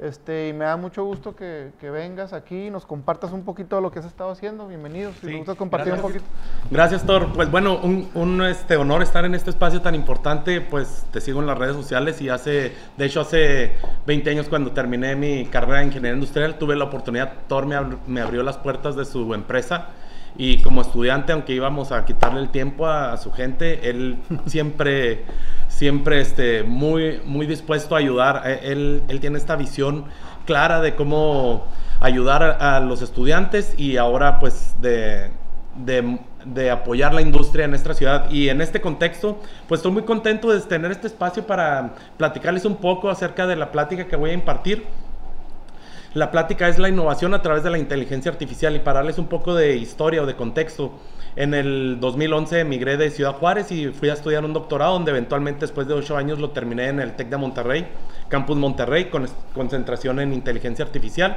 Este, 0.00 0.48
y 0.48 0.52
me 0.54 0.64
da 0.64 0.78
mucho 0.78 1.04
gusto 1.04 1.36
que, 1.36 1.72
que, 1.78 1.90
vengas 1.90 2.32
aquí 2.32 2.68
y 2.68 2.70
nos 2.70 2.86
compartas 2.86 3.32
un 3.32 3.44
poquito 3.44 3.76
de 3.76 3.82
lo 3.82 3.90
que 3.90 3.98
has 3.98 4.06
estado 4.06 4.30
haciendo. 4.30 4.66
Bienvenido. 4.66 5.12
Si 5.12 5.20
sí, 5.20 5.26
me 5.26 5.36
gusta 5.36 5.54
compartir 5.56 5.92
gracias. 5.92 6.04
un 6.06 6.12
poquito. 6.12 6.30
Gracias, 6.70 7.04
Thor. 7.04 7.34
Pues 7.34 7.50
bueno, 7.50 7.78
un, 7.82 8.08
un, 8.14 8.42
este, 8.42 8.76
honor 8.76 9.02
estar 9.02 9.26
en 9.26 9.34
este 9.34 9.50
espacio 9.50 9.82
tan 9.82 9.94
importante. 9.94 10.62
Pues 10.62 11.04
te 11.12 11.20
sigo 11.20 11.40
en 11.40 11.46
las 11.46 11.58
redes 11.58 11.76
sociales 11.76 12.18
y 12.22 12.30
hace, 12.30 12.72
de 12.96 13.04
hecho, 13.04 13.20
hace 13.20 13.74
20 14.06 14.30
años 14.30 14.48
cuando 14.48 14.72
terminé 14.72 15.16
mi 15.16 15.44
carrera 15.44 15.82
en 15.82 15.88
ingeniería 15.88 16.14
industrial, 16.14 16.56
tuve 16.56 16.76
la 16.76 16.84
oportunidad, 16.84 17.34
Thor 17.46 17.66
me, 17.66 17.74
ab 17.74 17.98
me 18.06 18.22
abrió 18.22 18.42
las 18.42 18.56
puertas 18.56 18.96
de 18.96 19.04
su 19.04 19.34
empresa. 19.34 19.88
Y 20.34 20.62
como 20.62 20.80
estudiante, 20.80 21.32
aunque 21.32 21.52
íbamos 21.52 21.92
a 21.92 22.06
quitarle 22.06 22.40
el 22.40 22.48
tiempo 22.48 22.86
a, 22.86 23.12
a 23.12 23.16
su 23.18 23.32
gente, 23.32 23.90
él 23.90 24.16
siempre 24.46 25.24
siempre 25.80 26.20
este, 26.20 26.62
muy, 26.62 27.22
muy 27.24 27.46
dispuesto 27.46 27.94
a 27.94 27.98
ayudar. 28.00 28.42
E, 28.44 28.70
Él, 28.70 29.02
él, 29.08 29.18
tiene 29.18 29.38
esta 29.38 29.56
visión 29.56 30.04
clara 30.44 30.82
de 30.82 30.94
cómo 30.94 31.64
ayudar 32.00 32.42
a, 32.42 32.76
a 32.76 32.80
los 32.80 33.00
estudiantes 33.00 33.72
y 33.78 33.96
ahora 33.96 34.40
pues 34.40 34.74
de, 34.82 35.30
de, 35.76 36.18
de, 36.44 36.70
apoyar 36.70 37.14
la 37.14 37.22
industria 37.22 37.64
en 37.64 37.70
nuestra 37.70 37.94
ciudad. 37.94 38.30
Y 38.30 38.50
en 38.50 38.60
este 38.60 38.82
contexto, 38.82 39.40
pues 39.68 39.78
estoy 39.78 39.92
muy 39.92 40.02
contento 40.02 40.52
de 40.52 40.60
tener 40.60 40.90
este 40.90 41.06
espacio 41.06 41.46
para 41.46 41.94
platicarles 42.18 42.66
un 42.66 42.76
poco 42.76 43.08
acerca 43.08 43.46
de 43.46 43.56
la 43.56 43.72
plática 43.72 44.06
que 44.06 44.16
voy 44.16 44.30
a 44.30 44.34
impartir. 44.34 44.84
La 46.12 46.30
plática 46.30 46.68
es 46.68 46.78
la 46.78 46.90
innovación 46.90 47.32
a 47.32 47.40
través 47.40 47.62
de 47.62 47.70
la 47.70 47.78
inteligencia 47.78 48.30
artificial 48.30 48.76
y 48.76 48.80
para 48.80 48.98
darles 48.98 49.16
un 49.16 49.28
poco 49.28 49.54
de 49.54 49.78
historia 49.78 50.22
o 50.22 50.26
de 50.26 50.36
contexto. 50.36 50.92
En 51.36 51.54
el 51.54 51.98
2011 52.00 52.60
emigré 52.60 52.96
de 52.96 53.10
Ciudad 53.10 53.34
Juárez 53.34 53.70
y 53.70 53.88
fui 53.88 54.08
a 54.08 54.14
estudiar 54.14 54.44
un 54.44 54.52
doctorado 54.52 54.94
donde 54.94 55.12
eventualmente 55.12 55.60
después 55.60 55.86
de 55.86 55.94
ocho 55.94 56.16
años 56.16 56.38
lo 56.38 56.50
terminé 56.50 56.88
en 56.88 57.00
el 57.00 57.14
TEC 57.14 57.28
de 57.28 57.36
Monterrey, 57.36 57.86
Campus 58.28 58.56
Monterrey, 58.56 59.06
con 59.06 59.26
concentración 59.54 60.18
en 60.18 60.32
inteligencia 60.32 60.84
artificial. 60.84 61.36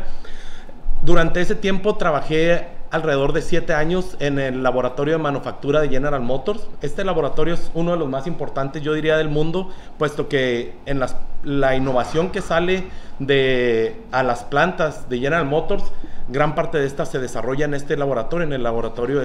Durante 1.03 1.41
ese 1.41 1.55
tiempo 1.55 1.95
trabajé 1.95 2.67
alrededor 2.89 3.33
de 3.33 3.41
siete 3.41 3.73
años 3.73 4.15
en 4.19 4.39
el 4.39 4.61
laboratorio 4.61 5.15
de 5.15 5.23
manufactura 5.23 5.81
de 5.81 5.89
General 5.89 6.21
Motors. 6.21 6.67
Este 6.81 7.03
laboratorio 7.03 7.55
es 7.55 7.71
uno 7.73 7.91
de 7.91 7.97
los 7.97 8.07
más 8.07 8.27
importantes, 8.27 8.83
yo 8.83 8.93
diría, 8.93 9.17
del 9.17 9.29
mundo, 9.29 9.69
puesto 9.97 10.29
que 10.29 10.75
en 10.85 10.99
las, 10.99 11.17
la 11.43 11.75
innovación 11.75 12.29
que 12.29 12.41
sale 12.41 12.85
de, 13.17 13.99
a 14.11 14.21
las 14.21 14.43
plantas 14.43 15.09
de 15.09 15.17
General 15.17 15.45
Motors, 15.45 15.83
gran 16.27 16.55
parte 16.55 16.77
de 16.77 16.85
esta 16.85 17.05
se 17.05 17.19
desarrolla 17.19 17.65
en 17.65 17.73
este 17.73 17.97
laboratorio. 17.97 18.47
En 18.47 18.53
el 18.53 18.63
laboratorio 18.63 19.21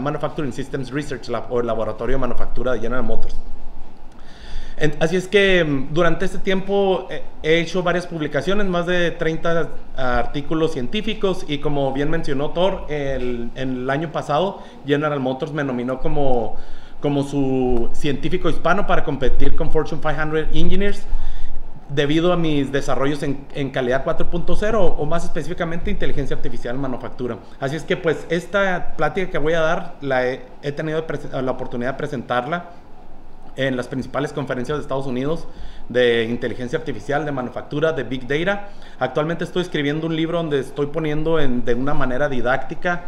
Manufacturing 0.00 0.52
Systems 0.52 0.90
Research 0.90 1.28
Lab 1.28 1.52
o 1.52 1.60
el 1.60 1.66
laboratorio 1.66 2.16
de 2.16 2.20
manufactura 2.20 2.72
de 2.72 2.80
General 2.80 3.02
Motors. 3.04 3.36
Así 4.98 5.16
es 5.16 5.28
que 5.28 5.62
mm, 5.62 5.92
durante 5.92 6.24
este 6.24 6.38
tiempo 6.38 7.06
he 7.42 7.60
hecho 7.60 7.82
varias 7.82 8.06
publicaciones, 8.06 8.66
más 8.66 8.86
de 8.86 9.12
30 9.12 9.68
artículos 9.96 10.72
científicos 10.72 11.44
y 11.46 11.58
como 11.58 11.92
bien 11.92 12.10
mencionó 12.10 12.50
Thor, 12.50 12.86
el, 12.88 13.50
el 13.54 13.88
año 13.90 14.10
pasado 14.10 14.62
General 14.86 15.20
Motors 15.20 15.52
me 15.52 15.62
nominó 15.62 16.00
como, 16.00 16.56
como 17.00 17.22
su 17.22 17.90
científico 17.92 18.48
hispano 18.48 18.86
para 18.86 19.04
competir 19.04 19.54
con 19.54 19.70
Fortune 19.70 20.00
500 20.00 20.56
Engineers 20.56 21.06
debido 21.94 22.32
a 22.32 22.36
mis 22.36 22.72
desarrollos 22.72 23.22
en, 23.22 23.46
en 23.54 23.70
calidad 23.70 24.04
4.0 24.04 24.94
o 24.98 25.06
más 25.06 25.24
específicamente 25.24 25.90
inteligencia 25.90 26.36
artificial 26.36 26.78
manufactura. 26.78 27.38
Así 27.60 27.76
es 27.76 27.82
que 27.82 27.96
pues 27.96 28.26
esta 28.28 28.94
plática 28.96 29.30
que 29.30 29.38
voy 29.38 29.54
a 29.54 29.60
dar 29.60 29.96
la 30.00 30.26
he, 30.26 30.42
he 30.62 30.72
tenido 30.72 31.04
la 31.32 31.50
oportunidad 31.50 31.92
de 31.92 31.98
presentarla 31.98 32.70
en 33.56 33.76
las 33.76 33.88
principales 33.88 34.32
conferencias 34.32 34.78
de 34.78 34.82
Estados 34.82 35.06
Unidos 35.06 35.46
de 35.88 36.24
inteligencia 36.24 36.78
artificial, 36.78 37.24
de 37.24 37.32
manufactura, 37.32 37.92
de 37.92 38.04
big 38.04 38.26
data. 38.26 38.68
Actualmente 38.98 39.44
estoy 39.44 39.62
escribiendo 39.62 40.06
un 40.06 40.16
libro 40.16 40.38
donde 40.38 40.60
estoy 40.60 40.86
poniendo 40.86 41.38
en, 41.38 41.64
de 41.64 41.74
una 41.74 41.94
manera 41.94 42.28
didáctica 42.28 43.02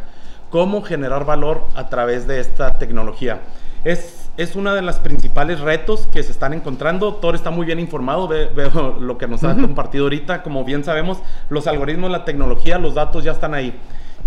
cómo 0.50 0.82
generar 0.82 1.24
valor 1.24 1.66
a 1.74 1.88
través 1.88 2.26
de 2.26 2.40
esta 2.40 2.78
tecnología. 2.78 3.40
Es, 3.84 4.23
es 4.36 4.56
uno 4.56 4.74
de 4.74 4.82
los 4.82 4.96
principales 4.96 5.60
retos 5.60 6.08
que 6.12 6.22
se 6.22 6.32
están 6.32 6.52
encontrando. 6.52 7.14
Thor 7.14 7.34
está 7.34 7.50
muy 7.50 7.66
bien 7.66 7.78
informado, 7.78 8.28
ve, 8.28 8.46
veo 8.54 8.96
lo 9.00 9.18
que 9.18 9.26
nos 9.26 9.44
ha 9.44 9.54
compartido 9.54 10.04
ahorita. 10.04 10.42
Como 10.42 10.64
bien 10.64 10.84
sabemos, 10.84 11.18
los 11.48 11.66
algoritmos, 11.66 12.10
la 12.10 12.24
tecnología, 12.24 12.78
los 12.78 12.94
datos 12.94 13.24
ya 13.24 13.32
están 13.32 13.54
ahí. 13.54 13.78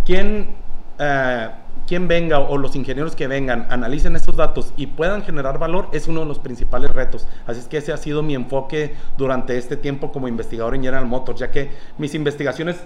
¿Quién... 0.05 0.55
Uh, 0.99 1.67
quien 1.87 2.07
venga 2.07 2.39
o 2.39 2.57
los 2.57 2.75
ingenieros 2.75 3.15
que 3.15 3.27
vengan 3.27 3.65
analicen 3.69 4.15
estos 4.15 4.35
datos 4.35 4.73
y 4.75 4.87
puedan 4.87 5.23
generar 5.23 5.57
valor 5.57 5.87
es 5.93 6.07
uno 6.07 6.19
de 6.19 6.25
los 6.25 6.37
principales 6.37 6.91
retos. 6.91 7.27
Así 7.47 7.61
es 7.61 7.67
que 7.67 7.77
ese 7.77 7.93
ha 7.93 7.97
sido 7.97 8.21
mi 8.21 8.35
enfoque 8.35 8.93
durante 9.17 9.57
este 9.57 9.77
tiempo 9.77 10.11
como 10.11 10.27
investigador 10.27 10.75
en 10.75 10.81
General 10.81 11.05
Motors, 11.05 11.39
ya 11.39 11.49
que 11.49 11.71
mis 11.97 12.13
investigaciones, 12.13 12.83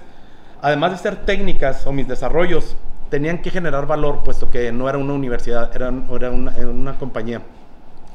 además 0.61 0.91
de 0.91 0.97
ser 0.99 1.25
técnicas 1.25 1.85
o 1.87 1.91
mis 1.91 2.07
desarrollos, 2.07 2.75
tenían 3.11 3.39
que 3.39 3.51
generar 3.51 3.85
valor, 3.85 4.23
puesto 4.23 4.49
que 4.49 4.71
no 4.71 4.87
era 4.89 4.97
una 4.97 5.13
universidad, 5.13 5.69
era, 5.75 5.93
era, 6.15 6.31
una, 6.31 6.51
una 6.57 6.97
compañía. 6.97 7.41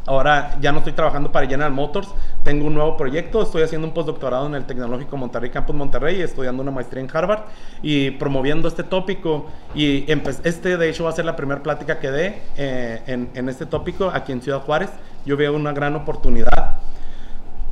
Ahora 0.06 0.56
ya 0.60 0.72
no 0.72 0.78
estoy 0.78 0.94
trabajando 0.94 1.30
para 1.32 1.46
General 1.46 1.70
Motors, 1.70 2.08
tengo 2.44 2.66
un 2.66 2.74
nuevo 2.74 2.96
proyecto, 2.96 3.42
estoy 3.42 3.62
haciendo 3.62 3.88
un 3.88 3.92
postdoctorado 3.92 4.46
en 4.46 4.54
el 4.54 4.64
Tecnológico 4.64 5.16
Monterrey 5.16 5.50
Campus 5.50 5.76
Monterrey, 5.76 6.22
estudiando 6.22 6.62
una 6.62 6.70
maestría 6.70 7.02
en 7.02 7.10
Harvard 7.12 7.40
y 7.82 8.12
promoviendo 8.12 8.68
este 8.68 8.84
tópico. 8.84 9.46
Y 9.74 10.06
este 10.44 10.76
de 10.76 10.88
hecho 10.88 11.04
va 11.04 11.10
a 11.10 11.12
ser 11.12 11.24
la 11.24 11.36
primera 11.36 11.62
plática 11.62 11.98
que 11.98 12.10
dé 12.10 12.42
eh, 12.56 13.02
en, 13.06 13.30
en, 13.34 13.48
este 13.48 13.66
tópico 13.66 14.10
aquí 14.14 14.32
en 14.32 14.40
Ciudad 14.40 14.60
Juárez. 14.60 14.90
Yo 15.26 15.36
veo 15.36 15.54
una 15.54 15.72
gran 15.72 15.94
oportunidad, 15.96 16.78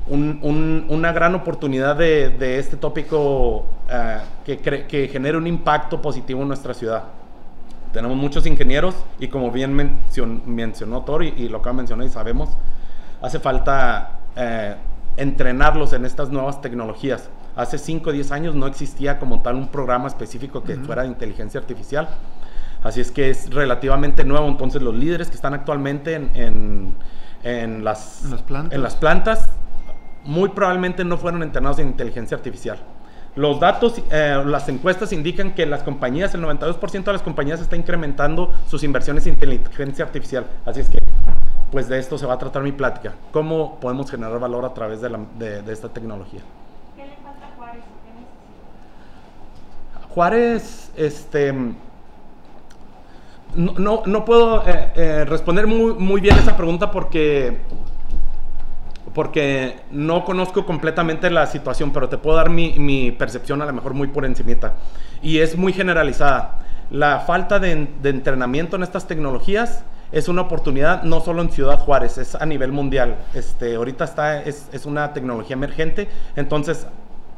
un, 0.07 0.39
un, 0.43 0.87
una 0.89 1.13
gran 1.13 1.35
oportunidad 1.35 1.97
de, 1.97 2.31
de 2.31 2.59
este 2.59 2.77
tópico 2.77 3.57
uh, 3.59 3.65
que, 4.45 4.59
que 4.59 5.09
genere 5.09 5.39
un 5.39 5.47
impacto 5.47 6.03
positivo 6.03 6.43
en 6.43 6.49
nuestra 6.49 6.75
ciudad 6.75 7.05
tenemos 7.95 8.17
muchos 8.17 8.45
ingenieros 8.45 8.97
y 9.21 9.29
como 9.29 9.51
bien 9.53 9.73
mencion, 9.73 10.43
mencionó 10.47 11.03
Thor 11.03 11.23
y, 11.23 11.49
lo 11.49 11.63
que 11.63 11.73
mencionó 11.73 12.05
y 12.05 12.09
sabemos, 12.11 12.51
hace 13.23 13.39
falta 13.39 14.19
eh, 14.37 14.75
entrenarlos 15.17 15.93
en 15.93 16.05
estas 16.05 16.29
nuevas 16.29 16.61
tecnologías. 16.61 17.31
Hace 17.55 17.79
5 17.79 18.11
o 18.11 18.13
10 18.13 18.33
años 18.33 18.55
no 18.57 18.67
existía 18.67 19.21
como 19.21 19.43
tal 19.43 19.55
un 19.55 19.69
programa 19.69 20.09
específico 20.09 20.65
que 20.65 20.75
uh 20.75 20.77
-huh. 20.77 20.87
fuera 20.87 21.03
de 21.03 21.09
inteligencia 21.09 21.61
artificial. 21.61 22.09
Así 22.83 23.01
es 23.01 23.13
que 23.13 23.31
es 23.31 23.49
relativamente 23.55 24.25
nuevo. 24.25 24.49
Entonces 24.49 24.83
los 24.83 24.95
líderes 24.95 25.29
que 25.29 25.37
están 25.37 25.55
actualmente 25.55 26.15
en, 26.15 26.31
en, 26.35 26.95
en 27.45 27.85
las, 27.85 28.25
¿En 28.25 28.31
las, 28.33 28.43
plantas? 28.43 28.73
en 28.75 28.83
las 28.83 28.97
plantas 28.97 29.49
muy 30.25 30.49
probablemente 30.51 31.05
no 31.05 31.19
fueron 31.19 31.43
entrenados 31.43 31.79
en 31.79 31.89
inteligencia 31.89 32.37
artificial. 32.37 32.79
Los 33.37 33.59
datos, 33.59 34.01
eh, 34.11 34.43
las 34.47 34.69
encuestas 34.69 35.13
indican 35.13 35.55
que 35.55 35.67
las 35.67 35.83
compañías, 35.83 36.35
el 36.35 36.43
92% 36.43 37.05
de 37.05 37.13
las 37.13 37.23
compañías 37.23 37.61
está 37.61 37.75
incrementando 37.77 38.55
sus 38.69 38.85
inversiones 38.85 39.27
en 39.27 39.35
inteligencia 39.35 40.05
artificial. 40.05 40.47
Así 40.65 40.81
es 40.81 40.89
que, 40.89 40.99
pues 41.73 41.89
de 41.89 41.99
esto 41.99 42.17
se 42.17 42.27
va 42.27 42.35
a 42.35 42.39
tratar 42.39 42.63
mi 42.63 42.71
plática. 42.71 43.15
¿Cómo 43.33 43.81
podemos 43.81 44.09
generar 44.09 44.39
valor 44.39 44.65
a 44.65 44.73
través 44.73 45.01
de, 45.01 45.11
la, 45.11 45.19
de, 45.37 45.63
de 45.63 45.73
esta 45.73 45.89
tecnología? 45.89 46.41
¿Qué 46.97 47.07
le 47.07 47.17
falta 47.17 47.47
a 47.47 47.57
Juárez? 47.57 47.83
¿Qué 48.05 48.11
necesita? 48.21 50.15
Juárez, 50.15 50.93
este... 50.97 51.53
No, 53.57 53.73
no, 53.79 54.03
no 54.07 54.25
puedo 54.25 54.67
eh, 54.67 54.93
eh, 54.97 55.25
responder 55.29 55.67
muy, 55.67 55.95
muy 55.95 56.21
bien 56.21 56.37
esa 56.37 56.57
pregunta 56.57 56.91
porque 56.91 57.59
porque 59.15 59.81
no 59.91 60.25
conozco 60.25 60.67
completamente 60.67 61.31
la 61.31 61.47
situación, 61.47 61.93
pero 61.93 62.09
te 62.09 62.19
puedo 62.19 62.37
dar 62.37 62.51
mi, 62.51 62.79
mi, 62.79 63.13
percepción 63.13 63.63
a 63.63 63.67
lo 63.67 63.73
mejor 63.73 63.95
muy 63.95 64.09
por 64.09 64.25
encimita. 64.25 64.75
Y 65.23 65.39
es 65.39 65.57
muy 65.57 65.73
generalizada. 65.73 66.59
La 66.91 67.21
falta 67.21 67.59
de, 67.59 67.89
de 68.03 68.11
entrenamiento 68.11 68.77
en 68.77 68.83
estas 68.83 69.07
tecnologías 69.07 69.85
es 70.13 70.29
una 70.29 70.43
oportunidad 70.43 71.03
no 71.03 71.21
solo 71.21 71.43
en 71.43 71.51
Ciudad 71.51 71.79
Juárez, 71.79 72.19
es 72.19 72.35
a 72.35 72.45
nivel 72.47 72.73
mundial. 72.73 73.17
Este, 73.35 73.77
ahorita 73.77 74.05
está, 74.05 74.43
es, 74.43 74.69
es 74.73 74.87
una 74.87 75.13
tecnología 75.13 75.55
emergente, 75.55 76.09
entonces 76.37 76.87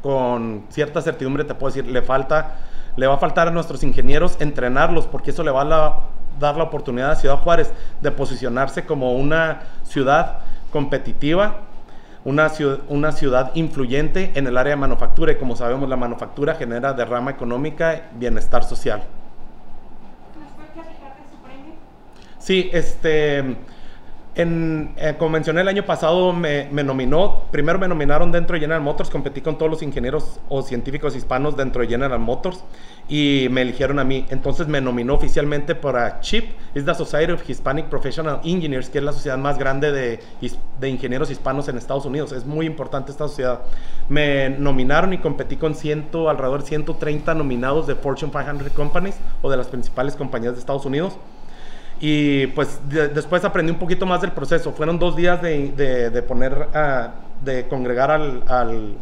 con 0.03 0.65
cierta 0.69 1.01
certidumbre 1.01 1.45
te 1.45 1.55
puedo 1.55 1.75
decir, 1.75 1.91
le 1.91 2.03
falta, 2.03 2.57
le 2.97 3.07
va 3.07 3.15
a 3.15 3.19
faltar 3.19 3.49
a 3.49 3.51
nuestros 3.51 3.83
ingenieros 3.83 4.37
entrenarlos, 4.41 5.07
porque 5.07 5.31
eso 5.31 5.43
le 5.43 5.51
va 5.51 5.63
a 5.63 5.65
la- 5.65 6.01
dar 6.39 6.57
la 6.57 6.65
oportunidad 6.65 7.13
a 7.13 7.17
Ciudad 7.17 7.39
Juárez 7.39 7.73
de 8.01 8.11
posicionarse 8.11 8.85
como 8.85 9.15
una 9.15 9.63
ciudad 9.85 10.41
competitiva, 10.71 11.61
una 12.27 12.49
ciudad, 12.49 12.81
una 12.89 13.13
ciudad 13.13 13.53
influyente 13.55 14.33
en 14.35 14.49
el 14.49 14.57
área 14.57 14.71
de 14.71 14.77
manufactura, 14.77 15.31
y 15.31 15.37
como 15.37 15.55
sabemos 15.55 15.89
la 15.89 15.97
manufactura 15.97 16.57
genera 16.57 16.93
derrama 16.93 17.31
económica 17.31 17.95
y 17.95 18.19
bienestar 18.19 18.65
social. 18.65 19.05
¿Nos 20.37 20.51
puede 20.57 20.69
platicar 20.71 21.15
de 21.17 21.31
su 21.31 21.41
premio? 21.41 21.75
Sí, 22.39 22.69
este. 22.73 23.57
En, 24.37 24.93
eh, 24.99 25.15
como 25.19 25.31
mencioné 25.31 25.63
el 25.63 25.69
año 25.69 25.87
pasado, 25.87 26.31
me, 26.35 26.69
me 26.71 26.85
nominó. 26.85 27.45
Primero 27.51 27.79
me 27.79 27.89
nominaron 27.89 28.31
dentro 28.31 28.53
de 28.53 28.61
General 28.61 28.83
Motors. 28.83 29.09
Competí 29.09 29.41
con 29.41 29.57
todos 29.57 29.71
los 29.71 29.83
ingenieros 29.83 30.41
o 30.51 30.61
científicos 30.61 31.17
hispanos 31.17 31.57
dentro 31.57 31.81
de 31.81 31.89
General 31.89 32.19
Motors. 32.19 32.63
Y 33.09 33.49
me 33.51 33.63
eligieron 33.63 33.99
a 33.99 34.05
mí. 34.05 34.27
Entonces 34.29 34.69
me 34.69 34.83
nominó 34.83 35.15
oficialmente 35.15 35.75
para 35.75 36.21
CHIP. 36.21 36.51
Es 36.75 36.85
la 36.85 36.95
Society 36.95 37.33
of 37.33 37.49
Hispanic 37.49 37.87
Professional 37.87 38.41
Engineers, 38.45 38.91
que 38.91 38.99
es 38.99 39.05
la 39.05 39.15
sociedad 39.15 39.39
más 39.39 39.59
grande 39.59 39.91
de, 39.91 40.21
de 40.81 40.89
ingenieros 40.91 41.31
hispanos 41.31 41.69
en 41.69 41.79
Estados 41.79 42.05
Unidos. 42.05 42.33
Es 42.33 42.45
muy 42.45 42.67
importante 42.67 43.13
esta 43.13 43.29
sociedad. 43.29 43.61
Me 44.11 44.51
nominaron 44.51 45.15
y 45.15 45.19
competí 45.19 45.57
con 45.57 45.75
ciento, 45.75 46.29
alrededor 46.29 46.61
de 46.61 46.69
130 46.69 47.33
nominados 47.33 47.87
de 47.87 47.95
Fortune 47.95 48.31
500 48.31 48.71
Companies 48.73 49.17
o 49.41 49.51
de 49.51 49.57
las 49.57 49.69
principales 49.69 50.15
compañías 50.15 50.53
de 50.53 50.61
Estados 50.61 50.85
Unidos. 50.85 51.15
Y 52.01 52.49
pues 52.49 52.81
de- 52.89 53.09
después 53.09 53.45
aprendí 53.45 53.73
un 53.73 53.79
poquito 53.79 54.05
más 54.07 54.21
del 54.21 54.33
proceso. 54.33 54.73
Fueron 54.73 54.99
dos 54.99 55.17
días 55.17 55.41
de, 55.43 55.73
de- 55.73 56.11
de 56.11 56.23
poner, 56.23 56.69
ah, 56.75 57.13
de 57.45 57.67
congregar 57.69 58.11
al, 58.11 58.43
al- 58.49 58.95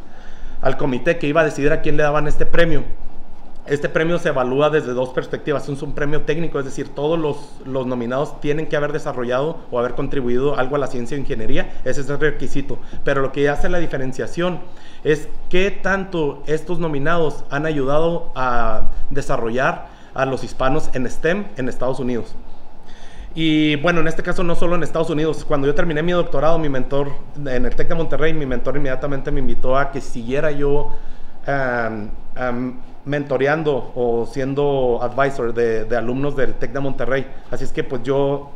al 0.62 0.76
comité 0.76 1.18
que 1.18 1.26
iba 1.26 1.40
a 1.40 1.44
decidir 1.44 1.72
a 1.72 1.80
quién 1.80 1.96
le 1.96 2.02
daban 2.04 2.26
este 2.28 2.46
premio. 2.46 2.84
Este 3.66 3.88
premio 3.88 4.18
se 4.18 4.28
evalúa 4.28 4.68
desde 4.68 4.92
dos 4.92 5.08
perspectivas. 5.08 5.66
Es 5.68 5.80
un 5.82 5.92
premio 5.94 6.20
técnico, 6.22 6.58
es 6.58 6.66
decir, 6.66 6.90
todos 6.90 7.18
los, 7.18 7.36
los 7.64 7.86
nominados 7.86 8.38
tienen 8.40 8.66
que 8.66 8.76
haber 8.76 8.92
desarrollado 8.92 9.56
o 9.70 9.78
haber 9.78 9.94
contribuido 9.94 10.58
algo 10.58 10.76
a 10.76 10.78
la 10.78 10.86
ciencia 10.86 11.16
o 11.16 11.20
ingeniería. 11.20 11.72
Ese 11.84 12.02
es 12.02 12.10
el 12.10 12.20
requisito. 12.20 12.78
Pero 13.04 13.22
lo 13.22 13.32
que 13.32 13.48
hace 13.48 13.70
la 13.70 13.78
diferenciación 13.78 14.60
es 15.02 15.28
qué 15.48 15.70
tanto 15.70 16.42
estos 16.46 16.78
nominados 16.78 17.44
han 17.50 17.64
ayudado 17.64 18.30
a 18.34 18.90
desarrollar 19.08 19.86
a 20.12 20.26
los 20.26 20.44
hispanos 20.44 20.90
en 20.92 21.08
STEM 21.10 21.46
en 21.56 21.68
Estados 21.70 21.98
Unidos. 22.00 22.34
Y 23.34 23.74
bueno, 23.76 24.00
en 24.00 24.06
este 24.06 24.22
caso 24.22 24.44
no 24.44 24.54
solo 24.54 24.76
en 24.76 24.84
Estados 24.84 25.10
Unidos. 25.10 25.44
Cuando 25.44 25.66
yo 25.66 25.74
terminé 25.74 26.02
mi 26.02 26.12
doctorado, 26.12 26.58
mi 26.58 26.68
mentor 26.68 27.10
en 27.36 27.64
el 27.64 27.74
TEC 27.74 27.88
de 27.88 27.94
Monterrey, 27.96 28.32
mi 28.32 28.46
mentor 28.46 28.76
inmediatamente 28.76 29.32
me 29.32 29.40
invitó 29.40 29.76
a 29.76 29.90
que 29.90 30.00
siguiera 30.00 30.52
yo 30.52 30.90
am, 31.44 32.80
mentoreando 33.04 33.92
o 33.96 34.26
siendo 34.26 35.00
advisor 35.02 35.52
de, 35.52 35.96
alumnos 35.96 36.36
del 36.36 36.54
TEC 36.54 36.72
de 36.72 36.80
Monterrey. 36.80 37.26
Así 37.50 37.64
es 37.64 37.72
que 37.72 37.82
pues 37.82 38.04
yo 38.04 38.52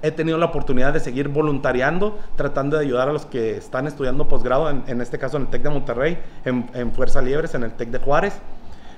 he 0.00 0.10
tenido 0.10 0.38
la 0.38 0.46
oportunidad 0.46 0.94
de 0.94 1.00
seguir 1.00 1.28
voluntariando, 1.28 2.18
tratando 2.34 2.78
de 2.78 2.84
ayudar 2.86 3.10
a 3.10 3.12
los 3.12 3.26
que 3.26 3.58
están 3.58 3.86
estudiando 3.86 4.26
posgrado, 4.26 4.70
en, 4.70 5.00
este 5.02 5.18
caso 5.18 5.36
en 5.36 5.44
el 5.44 5.48
TEC 5.48 5.62
de 5.62 5.70
Monterrey, 5.70 6.18
en, 6.46 6.70
en 6.72 6.92
Fuerza 6.92 7.20
Liebres, 7.20 7.54
en 7.54 7.62
el 7.62 7.72
TEC 7.72 7.90
de 7.90 7.98
Juárez. 7.98 8.40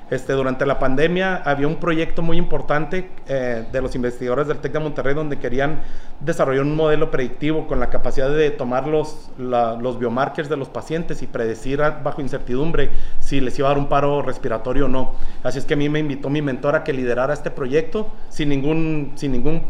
Este, 0.09 0.35
durante 0.35 0.65
la 0.67 0.79
pandemia 0.79 1.35
había 1.45 1.67
un 1.67 1.77
proyecto 1.77 2.23
muy 2.23 2.37
importante 2.37 3.11
eh, 3.27 3.65
de 3.73 3.83
los 3.83 3.97
investigadores 3.97 4.47
del 4.47 4.59
TEC 4.59 4.75
de 4.75 4.79
Monterrey 4.79 5.15
donde 5.15 5.41
querían 5.41 5.81
desarrollar 6.21 6.63
un 6.63 6.77
modelo 6.77 7.11
predictivo 7.11 7.67
con 7.67 7.81
la 7.81 7.91
capacidad 7.91 8.31
de 8.31 8.53
tomar 8.53 8.87
los, 8.87 9.31
la- 9.37 9.75
los 9.75 9.99
biomarkers 9.99 10.49
de 10.49 10.57
los 10.57 10.69
pacientes 10.69 11.23
y 11.23 11.27
predecir 11.27 11.81
bajo 12.05 12.21
incertidumbre 12.21 12.91
si 13.19 13.41
les 13.41 13.59
iba 13.59 13.67
a 13.67 13.73
dar 13.73 13.79
un 13.79 13.89
paro 13.89 14.23
respiratorio 14.23 14.85
o 14.85 14.89
no. 14.89 15.15
Así 15.43 15.59
es 15.59 15.65
que 15.65 15.75
a 15.75 15.77
mí 15.77 15.89
me 15.89 15.99
invitó 15.99 16.31
mi 16.31 16.41
mentor 16.41 16.77
a 16.77 16.85
que 16.85 16.93
liderara 16.93 17.35
este 17.35 17.51
proyecto 17.51 18.07
sin 18.29 18.49
ningún, 18.51 19.13
sin 19.17 19.33
ningún 19.33 19.63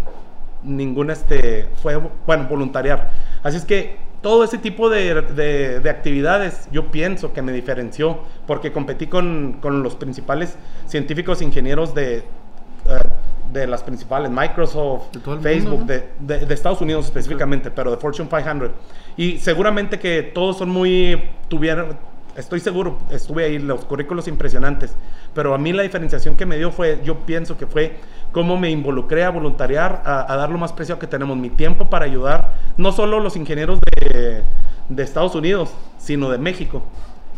ningún 0.62 1.11
este 1.11 1.68
fue 1.80 1.97
bueno 2.26 2.47
voluntariar 2.49 3.11
así 3.43 3.57
es 3.59 3.64
que 3.64 3.99
todo 4.27 4.43
ese 4.43 4.59
tipo 4.59 4.89
de, 4.91 5.22
de- 5.22 5.79
de 5.79 5.89
actividades 5.91 6.66
yo 6.72 6.91
pienso 6.91 7.33
que 7.33 7.43
me 7.43 7.53
diferenció 7.53 8.18
porque 8.45 8.72
competí 8.72 9.07
con, 9.07 9.59
con 9.62 9.85
los 9.85 9.95
principales 9.95 10.57
científicos 10.89 11.41
e 11.41 11.45
ingenieros 11.45 11.95
de, 11.95 12.16
eh, 12.16 12.22
de 13.53 13.68
las 13.68 13.85
principales 13.85 14.29
Microsoft 14.33 15.12
De 15.12 15.20
Facebook 15.41 15.79
mundo, 15.79 15.95
¿no? 15.95 16.27
de, 16.27 16.39
de- 16.39 16.45
de 16.45 16.55
Estados 16.55 16.81
Unidos 16.81 17.05
específicamente 17.05 17.70
pero 17.70 17.93
de 17.93 17.99
Fortune 17.99 18.29
500 18.29 18.70
y 19.16 19.39
seguramente 19.39 20.01
que 20.01 20.24
todos 20.24 20.59
son 20.59 20.70
muy 20.70 21.22
tuvieron 21.47 21.97
estoy 22.37 22.61
seguro 22.61 22.99
estuve 23.11 23.45
ahí 23.45 23.59
los 23.59 23.84
currículos 23.84 24.28
impresionantes 24.28 24.95
pero 25.34 25.55
a 25.55 25.59
mí 25.59 25.72
la 25.72 25.82
diferenciación 25.82 26.37
que 26.37 26.47
me 26.47 26.57
dio 26.57 26.70
fue 26.70 27.01
yo 27.05 27.26
pienso 27.26 27.57
que 27.57 27.66
fue 27.66 27.97
cómo 28.37 28.59
me 28.59 28.70
involucré 28.70 29.24
a 29.24 29.30
voluntariar, 29.30 30.03
a, 30.05 30.30
a 30.30 30.37
dar 30.37 30.51
lo 30.51 30.59
más 30.59 30.70
preciado 30.72 30.99
que 30.99 31.07
tenemos, 31.07 31.39
mi 31.39 31.49
tiempo 31.49 31.89
para 31.89 32.05
ayudar, 32.05 32.53
no 32.76 32.93
solo 32.93 33.18
los 33.18 33.34
ingenieros 33.34 33.78
de, 33.99 34.43
de 34.91 35.03
Estados 35.03 35.34
Unidos, 35.34 35.72
sino 35.97 36.28
de 36.28 36.37
México. 36.37 36.82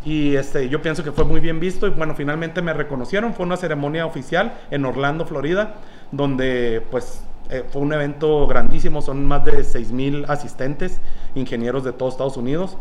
Y 0.05 0.35
este, 0.35 0.69
yo 0.69 0.83
pienso 0.83 1.05
que 1.05 1.13
fue 1.13 1.25
muy 1.25 1.39
bien 1.41 1.61
visto 1.61 1.87
y 1.87 1.91
bueno, 1.91 2.17
finalmente 2.17 2.63
me 2.63 2.73
reconocieron, 2.73 3.33
fue 3.33 3.47
una 3.47 3.57
ceremonia 3.57 4.07
oficial 4.07 4.55
en 4.73 4.85
Orlando, 4.85 5.25
Florida, 5.25 5.75
donde 6.11 6.83
pues 6.91 7.23
eh, 7.51 7.65
fue 7.71 7.83
un 7.83 7.93
evento 7.93 8.47
grandísimo, 8.49 9.01
son 9.01 9.25
más 9.25 9.45
de 9.45 9.63
6 9.63 9.93
mil 9.93 10.25
asistentes, 10.29 11.01
ingenieros 11.37 11.85
de 11.85 11.93
todo 11.93 12.09
Estados 12.09 12.37
Unidos, 12.37 12.77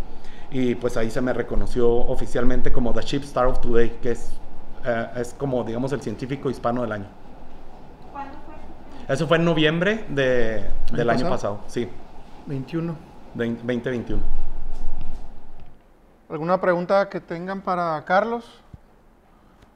y 0.52 0.76
pues 0.76 0.96
ahí 0.98 1.10
se 1.12 1.22
me 1.22 1.34
reconoció 1.34 1.90
oficialmente 1.90 2.72
como 2.72 2.94
The 2.94 3.02
Chip 3.04 3.24
Star 3.24 3.46
of 3.48 3.60
Today, 3.60 3.98
que 4.02 4.12
es, 4.12 4.32
eh, 4.86 5.08
es 5.18 5.34
como 5.34 5.64
digamos 5.64 5.92
el 5.94 6.02
científico 6.02 6.50
hispano 6.50 6.82
del 6.84 6.92
año. 6.94 7.08
¿Cuándo 8.12 8.38
fue? 8.46 9.14
Eso 9.14 9.28
fue 9.28 9.38
en 9.38 9.46
noviembre 9.46 10.06
de- 10.10 10.64
del 10.92 11.10
¿Año 11.10 11.20
año 11.26 11.30
pasado? 11.30 11.56
pasado, 11.58 11.60
sí, 11.68 11.90
21. 12.46 12.96
de 13.34 13.46
2021. 13.50 14.22
¿Alguna 16.30 16.60
pregunta 16.60 17.08
que 17.10 17.22
tengan 17.22 17.62
para 17.62 18.04
Carlos? 18.06 18.62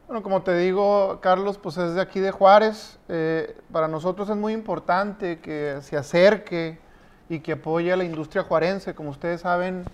Bueno, 0.07 0.21
como 0.23 0.41
te 0.41 0.57
digo, 0.57 1.19
Carlos, 1.21 1.57
pues 1.57 1.77
es 1.77 1.93
de 1.95 2.01
aquí 2.01 2.19
de 2.19 2.31
Juárez. 2.31 2.99
Eh, 3.07 3.55
para 3.71 3.87
nosotros 3.87 4.29
es 4.29 4.35
muy 4.35 4.51
importante 4.51 5.39
que 5.39 5.77
se 5.81 5.95
acerque 5.95 6.79
y 7.29 7.39
que 7.39 7.53
apoye 7.53 7.93
a 7.93 7.95
la 7.95 8.03
industria 8.03 8.43
juarense. 8.43 8.93
Como 8.93 9.11
ustedes 9.11 9.39
saben, 9.41 9.85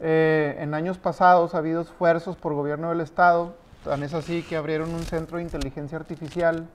eh, 0.00 0.56
en 0.60 0.74
años 0.74 0.98
pasados 0.98 1.54
ha 1.54 1.58
habido 1.58 1.80
esfuerzos 1.80 2.36
por 2.36 2.54
gobierno 2.54 2.90
del 2.90 3.00
Estado. 3.00 3.54
Tan 3.84 4.02
es 4.02 4.14
así 4.14 4.42
que 4.42 4.56
abrieron 4.56 4.94
un 4.94 5.02
centro 5.02 5.38
de 5.38 5.44
inteligencia 5.44 5.98
artificial. 5.98 6.68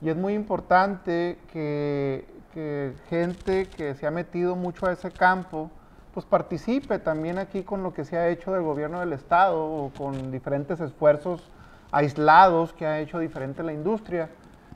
Y 0.00 0.08
es 0.08 0.16
muy 0.16 0.34
importante 0.34 1.38
que, 1.52 2.26
que 2.52 2.92
gente 3.08 3.66
que 3.66 3.94
se 3.94 4.06
ha 4.06 4.10
metido 4.10 4.56
mucho 4.56 4.86
a 4.86 4.92
ese 4.92 5.10
campo, 5.10 5.70
pues 6.12 6.26
participe 6.26 6.98
también 6.98 7.38
aquí 7.38 7.62
con 7.62 7.82
lo 7.82 7.92
que 7.92 8.04
se 8.04 8.16
ha 8.16 8.28
hecho 8.28 8.52
del 8.52 8.62
gobierno 8.62 9.00
del 9.00 9.12
Estado 9.12 9.64
o 9.64 9.90
con 9.96 10.30
diferentes 10.30 10.80
esfuerzos 10.80 11.50
aislados 11.90 12.72
que 12.72 12.86
ha 12.86 13.00
hecho 13.00 13.18
diferente 13.18 13.62
la 13.62 13.72
industria. 13.72 14.30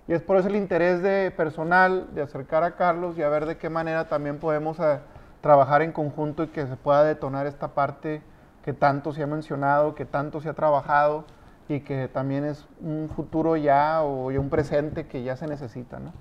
Y 0.06 0.14
es 0.14 0.22
por 0.22 0.38
eso 0.38 0.48
el 0.48 0.56
interés 0.56 1.02
de 1.02 1.30
personal 1.30 2.08
de 2.14 2.22
acercar 2.22 2.64
a 2.64 2.76
Carlos 2.76 3.18
y 3.18 3.22
a 3.22 3.28
ver 3.28 3.44
de 3.44 3.58
qué 3.58 3.68
manera 3.68 4.08
también 4.08 4.38
podemos 4.38 4.78
eh, 4.80 4.98
trabajar 5.40 5.82
en 5.82 5.92
conjunto 5.92 6.42
y 6.42 6.48
que 6.48 6.66
se 6.66 6.76
pueda 6.76 7.04
detonar 7.04 7.46
esta 7.46 7.68
parte 7.68 8.22
que 8.64 8.72
tanto 8.72 9.12
se 9.12 9.22
ha 9.22 9.26
mencionado, 9.26 9.94
que 9.94 10.04
tanto 10.04 10.40
se 10.40 10.48
ha 10.48 10.54
trabajado 10.54 11.24
y 11.68 11.80
que 11.80 12.08
también 12.08 12.44
es 12.44 12.66
un 12.80 13.08
futuro 13.14 13.56
ya 13.56 14.02
o 14.02 14.30
ya 14.30 14.40
un 14.40 14.50
presente 14.50 15.06
que 15.06 15.22
ya 15.22 15.36
se 15.36 15.46
necesita, 15.46 15.98
¿no? 15.98 16.12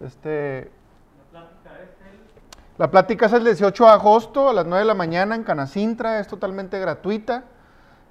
Este, 0.00 0.70
la 2.76 2.90
plática 2.90 3.26
es 3.26 3.32
el 3.32 3.44
18 3.44 3.84
de 3.84 3.90
agosto 3.90 4.48
a 4.48 4.52
las 4.52 4.66
9 4.66 4.80
de 4.80 4.84
la 4.84 4.94
mañana 4.94 5.36
en 5.36 5.44
Canacintra, 5.44 6.18
es 6.18 6.26
totalmente 6.26 6.80
gratuita. 6.80 7.44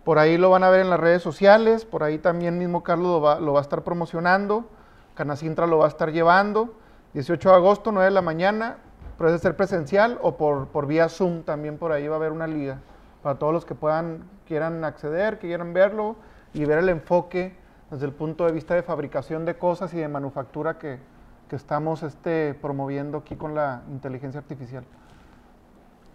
Por 0.05 0.19
ahí 0.19 0.37
lo 0.37 0.49
van 0.49 0.63
a 0.63 0.69
ver 0.69 0.79
en 0.79 0.89
las 0.89 1.01
redes 1.01 1.21
sociales, 1.21 1.83
por 1.83 2.01
ahí 2.01 2.17
también 2.17 2.57
mismo 2.57 2.81
Carlos 2.81 3.07
lo 3.07 3.21
va, 3.21 3.39
lo 3.41 3.51
va 3.51 3.59
a 3.59 3.61
estar 3.61 3.83
promocionando, 3.83 4.69
Canacintra 5.15 5.67
lo 5.67 5.79
va 5.79 5.85
a 5.85 5.89
estar 5.89 6.13
llevando. 6.13 6.75
18 7.13 7.49
de 7.49 7.55
agosto, 7.55 7.91
9 7.91 8.05
de 8.05 8.11
la 8.11 8.21
mañana, 8.21 8.77
puede 9.17 9.37
ser 9.39 9.55
presencial 9.55 10.19
o 10.21 10.37
por, 10.37 10.67
por 10.67 10.87
vía 10.87 11.09
Zoom, 11.09 11.43
también 11.43 11.77
por 11.77 11.91
ahí 11.91 12.07
va 12.07 12.15
a 12.15 12.17
haber 12.17 12.31
una 12.31 12.47
liga 12.47 12.79
para 13.21 13.39
todos 13.39 13.53
los 13.53 13.65
que 13.65 13.75
puedan, 13.75 14.23
quieran 14.47 14.83
acceder, 14.83 15.39
que 15.39 15.47
quieran 15.47 15.73
verlo 15.73 16.15
y 16.53 16.65
ver 16.65 16.79
el 16.79 16.89
enfoque 16.89 17.55
desde 17.89 18.05
el 18.05 18.11
punto 18.11 18.45
de 18.45 18.51
vista 18.51 18.75
de 18.75 18.83
fabricación 18.83 19.45
de 19.45 19.55
cosas 19.55 19.93
y 19.93 19.97
de 19.97 20.07
manufactura 20.07 20.77
que, 20.77 20.99
que 21.47 21.55
estamos 21.55 22.03
este, 22.03 22.53
promoviendo 22.55 23.19
aquí 23.19 23.35
con 23.35 23.55
la 23.55 23.83
inteligencia 23.91 24.39
artificial. 24.39 24.83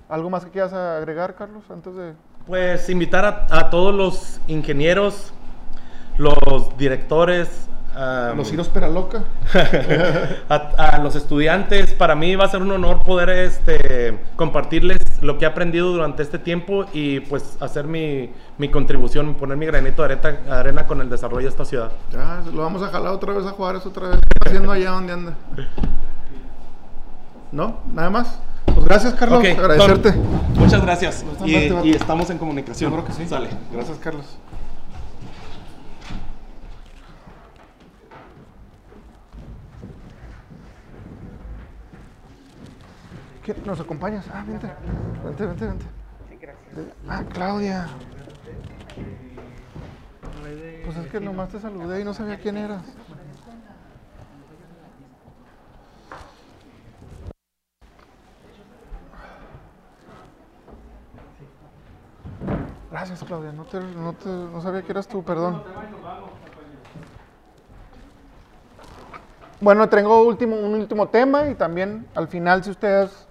¿Algo 0.08 0.30
más 0.30 0.44
que 0.44 0.50
quieras 0.50 0.72
agregar, 0.72 1.34
Carlos, 1.34 1.64
antes 1.70 1.94
de...? 1.94 2.14
Pues 2.46 2.88
invitar 2.88 3.24
a, 3.24 3.46
a 3.50 3.70
todos 3.70 3.94
los 3.94 4.40
ingenieros, 4.46 5.32
los 6.16 6.76
directores, 6.78 7.68
a- 7.98 8.32
Los 8.36 8.48
Ciros 8.48 8.68
Peraloca. 8.68 9.24
a, 10.48 10.54
a 10.54 10.98
los 10.98 11.14
estudiantes. 11.16 11.92
Para 11.92 12.14
mí 12.14 12.36
va 12.36 12.44
a 12.44 12.48
ser 12.48 12.62
un 12.62 12.70
honor 12.70 13.02
poder 13.02 13.30
este, 13.30 14.18
compartirles 14.36 14.98
lo 15.20 15.36
que 15.38 15.44
he 15.44 15.48
aprendido 15.48 15.90
durante 15.92 16.22
este 16.22 16.38
tiempo 16.38 16.84
y 16.92 17.20
pues 17.20 17.56
hacer 17.60 17.86
mi, 17.86 18.30
mi 18.58 18.68
contribución, 18.70 19.34
poner 19.34 19.56
mi 19.56 19.66
granito 19.66 20.06
de 20.06 20.18
arena 20.50 20.86
con 20.86 21.00
el 21.00 21.10
desarrollo 21.10 21.44
de 21.44 21.50
esta 21.50 21.64
ciudad. 21.64 21.90
Ya, 22.12 22.42
lo 22.52 22.62
vamos 22.62 22.82
a 22.82 22.88
jalar 22.88 23.12
otra 23.12 23.32
vez 23.32 23.44
a 23.46 23.50
Juárez, 23.50 23.84
otra 23.84 24.08
vez. 24.10 24.18
¿Qué 24.20 24.26
está 24.38 24.50
haciendo 24.50 24.70
allá 24.72 24.90
donde 24.92 25.12
anda? 25.12 25.34
¿No? 27.50 27.78
¿Nada 27.92 28.10
más? 28.10 28.38
Pues 28.66 28.84
gracias, 28.84 29.14
Carlos. 29.14 29.42
Agradecerte. 29.44 30.12
Muchas 30.54 30.82
gracias. 30.82 31.24
Y, 31.44 31.54
y 31.56 31.92
estamos 31.94 32.28
en 32.30 32.38
comunicación. 32.38 32.90
Yo 32.90 32.96
creo 32.96 33.06
que 33.06 33.12
sí. 33.12 33.26
Sale. 33.26 33.48
Gracias, 33.72 33.98
Carlos. 33.98 34.26
¿Nos 43.64 43.80
acompañas? 43.80 44.26
Ah, 44.32 44.44
vente. 44.46 44.70
Vente, 45.24 45.46
vente, 45.46 45.66
vente. 45.66 45.86
Ah, 47.08 47.22
Claudia. 47.32 47.86
Pues 50.84 50.96
es 50.96 51.06
que 51.10 51.20
nomás 51.20 51.48
te 51.50 51.60
saludé 51.60 52.00
y 52.00 52.04
no 52.04 52.14
sabía 52.14 52.38
quién 52.38 52.56
eras. 52.56 52.82
Gracias, 62.90 63.22
Claudia. 63.24 63.52
No, 63.52 63.64
te, 63.64 63.80
no, 63.80 64.12
te- 64.14 64.28
no 64.28 64.60
sabía 64.60 64.82
que 64.82 64.92
eras 64.92 65.06
tú, 65.08 65.22
perdón. 65.22 65.62
Bueno, 69.60 69.88
tengo 69.88 70.22
último, 70.22 70.56
un 70.56 70.74
último 70.74 71.08
tema 71.08 71.48
y 71.48 71.54
también 71.54 72.06
al 72.14 72.28
final, 72.28 72.62
si 72.62 72.70
ustedes 72.70 73.27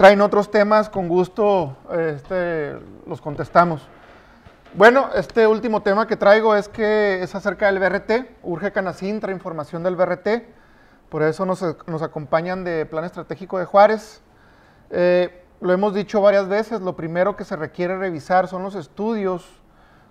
traen 0.00 0.22
otros 0.22 0.50
temas, 0.50 0.88
con 0.88 1.08
gusto 1.08 1.76
este, 1.92 2.74
los 3.06 3.20
contestamos. 3.20 3.86
Bueno, 4.72 5.10
este 5.14 5.46
último 5.46 5.82
tema 5.82 6.06
que 6.06 6.16
traigo 6.16 6.54
es 6.54 6.70
que 6.70 7.22
es 7.22 7.34
acerca 7.34 7.66
del 7.66 7.80
BRT. 7.80 8.38
Urge 8.42 8.72
Canacintra, 8.72 9.30
información 9.30 9.82
del 9.82 9.96
BRT. 9.96 10.28
Por 11.10 11.22
eso 11.22 11.44
nos, 11.44 11.62
acompañan 12.02 12.64
de 12.64 12.86
Plan 12.86 13.04
Estratégico 13.04 13.58
de 13.58 13.66
Juárez. 13.66 14.22
Eh, 14.88 15.44
lo 15.60 15.70
hemos 15.70 15.92
dicho 15.92 16.22
varias 16.22 16.48
veces, 16.48 16.80
lo 16.80 16.96
primero 16.96 17.36
que 17.36 17.44
se 17.44 17.56
requiere 17.56 17.98
revisar 17.98 18.48
son 18.48 18.62
los 18.62 18.76
estudios 18.76 19.60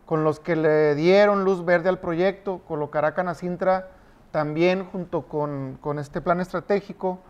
con 0.05 0.23
los 0.23 0.39
que 0.39 0.55
le 0.55 0.93
dieron 0.93 1.45
luz 1.45 1.65
verde 1.65 1.89
al 1.89 1.97
proyecto, 1.97 2.61
colocará 2.67 3.15
Canacintra 3.15 3.87
también 4.29 4.85
junto 4.85 5.23
con 5.23 5.97
este 5.97 6.21
plan 6.21 6.41
estratégico 6.41 7.21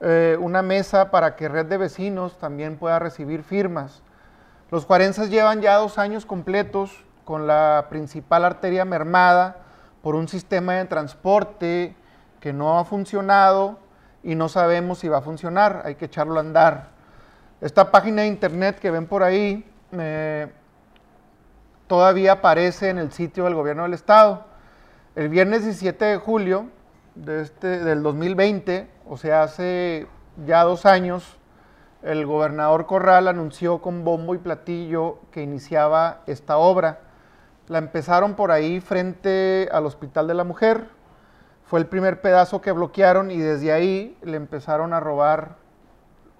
eh, 0.00 0.36
una 0.40 0.62
mesa 0.62 1.10
para 1.10 1.36
que 1.36 1.48
Red 1.48 1.66
de 1.66 1.76
Vecinos 1.76 2.38
también 2.38 2.76
pueda 2.76 2.98
recibir 2.98 3.42
firmas. 3.42 4.02
Los 4.70 4.84
juarenses 4.84 5.30
llevan 5.30 5.60
ya 5.60 5.76
dos 5.76 5.98
años 5.98 6.24
completos 6.24 7.04
con 7.24 7.46
la 7.46 7.86
principal 7.90 8.44
arteria 8.44 8.84
mermada 8.84 9.58
por 10.02 10.14
un 10.14 10.28
sistema 10.28 10.74
de 10.74 10.86
transporte 10.86 11.94
que 12.40 12.52
no 12.52 12.78
ha 12.78 12.84
funcionado 12.84 13.78
y 14.22 14.34
no 14.34 14.48
sabemos 14.48 14.98
si 14.98 15.08
va 15.08 15.18
a 15.18 15.22
funcionar, 15.22 15.82
hay 15.84 15.94
que 15.94 16.06
echarlo 16.06 16.36
a 16.36 16.40
andar. 16.40 16.88
Esta 17.60 17.90
página 17.90 18.22
de 18.22 18.28
internet 18.28 18.78
que 18.78 18.90
ven 18.90 19.06
por 19.06 19.22
ahí 19.22 19.68
eh, 19.92 20.50
todavía 21.86 22.32
aparece 22.32 22.88
en 22.88 22.98
el 22.98 23.12
sitio 23.12 23.44
del 23.44 23.54
gobierno 23.54 23.82
del 23.82 23.94
estado. 23.94 24.46
El 25.14 25.28
viernes 25.28 25.64
17 25.64 26.04
de 26.04 26.16
julio 26.16 26.66
de 27.14 27.42
este, 27.42 27.80
del 27.80 28.02
2020, 28.02 28.88
o 29.12 29.16
sea, 29.16 29.42
hace 29.42 30.06
ya 30.46 30.62
dos 30.62 30.86
años, 30.86 31.36
el 32.00 32.26
gobernador 32.26 32.86
Corral 32.86 33.26
anunció 33.26 33.82
con 33.82 34.04
bombo 34.04 34.36
y 34.36 34.38
platillo 34.38 35.18
que 35.32 35.42
iniciaba 35.42 36.20
esta 36.28 36.58
obra. 36.58 37.00
La 37.66 37.78
empezaron 37.78 38.34
por 38.34 38.52
ahí 38.52 38.80
frente 38.80 39.68
al 39.72 39.84
Hospital 39.84 40.28
de 40.28 40.34
la 40.34 40.44
Mujer. 40.44 40.86
Fue 41.64 41.80
el 41.80 41.86
primer 41.86 42.20
pedazo 42.20 42.60
que 42.60 42.70
bloquearon 42.70 43.32
y 43.32 43.38
desde 43.38 43.72
ahí 43.72 44.16
le 44.22 44.36
empezaron 44.36 44.92
a 44.92 45.00
robar 45.00 45.56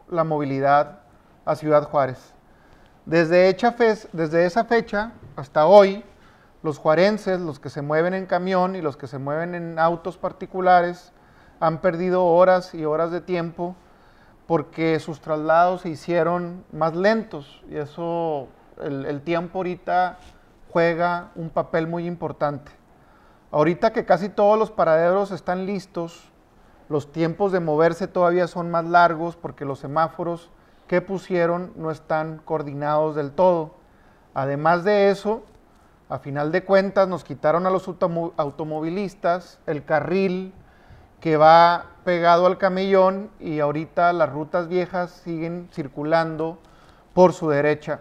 la 0.09 0.23
movilidad 0.23 1.01
a 1.47 1.57
Ciudad 1.57 1.89
Juárez. 1.91 2.35
Desde, 3.05 3.53
desde 4.13 4.47
esa 4.47 4.65
fecha 4.65 5.11
hasta 5.35 5.67
hoy, 5.67 6.05
los 6.63 6.79
juarenses, 6.79 7.41
los 7.41 7.59
que 7.59 7.69
se 7.69 7.83
mueven 7.83 8.15
en 8.15 8.27
camión 8.27 8.77
y 8.77 8.81
los 8.81 8.97
que 8.97 9.09
se 9.09 9.19
mueven 9.19 9.57
en 9.57 9.77
autos 9.81 10.17
particulares, 10.17 11.13
han 11.61 11.79
perdido 11.79 12.25
horas 12.25 12.75
y 12.75 12.85
horas 12.87 13.11
de 13.11 13.21
tiempo 13.21 13.77
porque 14.47 14.99
sus 14.99 15.21
traslados 15.21 15.83
se 15.83 15.91
hicieron 15.91 16.65
más 16.73 16.97
lentos 16.97 17.63
y 17.71 17.77
eso, 17.77 18.49
el, 18.83 19.21
tiempo 19.21 19.59
ahorita 19.59 20.19
juega 20.73 21.31
un 21.37 21.51
papel 21.51 21.87
muy 21.87 22.07
importante. 22.07 22.73
Ahorita 23.53 23.93
que 23.93 24.05
casi 24.05 24.29
todos 24.29 24.59
los 24.59 24.71
paraderos 24.71 25.31
están 25.31 25.67
listos, 25.67 26.25
los 26.89 27.13
tiempos 27.13 27.53
de 27.53 27.61
moverse 27.61 28.09
todavía 28.09 28.49
son 28.49 28.71
más 28.71 28.87
largos 28.87 29.37
porque 29.37 29.65
los 29.65 29.79
semáforos 29.79 30.51
que 30.89 31.01
pusieron 31.01 31.73
no 31.77 31.91
están 31.93 32.39
coordinados 32.45 33.15
del 33.15 33.31
todo. 33.31 33.75
Además 34.35 34.83
de 34.83 35.11
eso, 35.11 35.43
a 36.09 36.19
final 36.19 36.51
de 36.51 36.65
cuentas 36.65 37.07
nos 37.07 37.23
quitaron 37.23 37.67
a 37.67 37.71
los 37.71 37.87
automo- 37.87 38.33
automovilistas 38.37 39.61
el 39.67 39.85
carril 39.85 40.53
que 41.21 41.37
va 41.37 41.87
pegado 42.05 42.47
al 42.47 42.59
camellón 42.59 43.31
y 43.39 43.61
ahorita 43.61 44.13
las 44.13 44.31
rutas 44.31 44.69
viejas 44.69 45.11
siguen 45.11 45.69
circulando 45.73 46.59
por 47.15 47.33
su 47.33 47.51
derecha. 47.51 48.01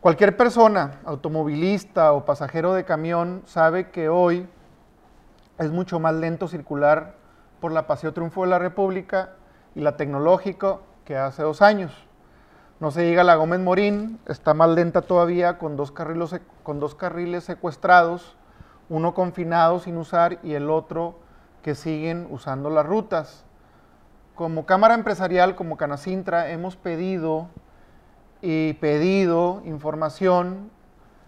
Cualquier 0.00 0.36
persona, 0.36 1.00
automovilista 1.04 2.12
o 2.12 2.24
pasajero 2.24 2.72
de 2.72 2.84
camión, 2.84 3.42
sabe 3.44 3.90
que 3.90 4.08
hoy 4.08 4.48
es 5.58 5.70
mucho 5.70 6.00
más 6.00 6.14
lento 6.14 6.48
circular 6.48 7.16
por 7.60 7.72
la 7.72 7.86
Paseo 7.86 8.14
Triunfo 8.14 8.42
de 8.42 8.48
la 8.48 8.58
República 8.58 9.34
y 9.74 9.80
la 9.80 9.96
Tecnológico 9.96 10.82
que 11.04 11.18
hace 11.18 11.42
dos 11.42 11.60
años. 11.60 11.92
No 12.78 12.90
se 12.90 13.02
diga 13.02 13.24
la 13.24 13.34
Gómez 13.34 13.60
Morín, 13.60 14.20
está 14.26 14.54
más 14.54 14.70
lenta 14.70 15.02
todavía 15.02 15.58
con 15.58 15.76
dos 15.76 15.92
carriles, 15.92 16.40
con 16.62 16.80
dos 16.80 16.94
carriles 16.94 17.44
secuestrados, 17.44 18.36
uno 18.88 19.12
confinado 19.12 19.80
sin 19.80 19.98
usar 19.98 20.38
y 20.42 20.54
el 20.54 20.70
otro 20.70 21.16
que 21.62 21.74
siguen 21.74 22.26
usando 22.30 22.70
las 22.70 22.86
rutas. 22.86 23.44
Como 24.34 24.66
Cámara 24.66 24.94
Empresarial, 24.94 25.54
como 25.56 25.76
Canacintra, 25.76 26.50
hemos 26.50 26.76
pedido 26.76 27.48
y 28.42 28.74
pedido 28.74 29.62
información. 29.64 30.70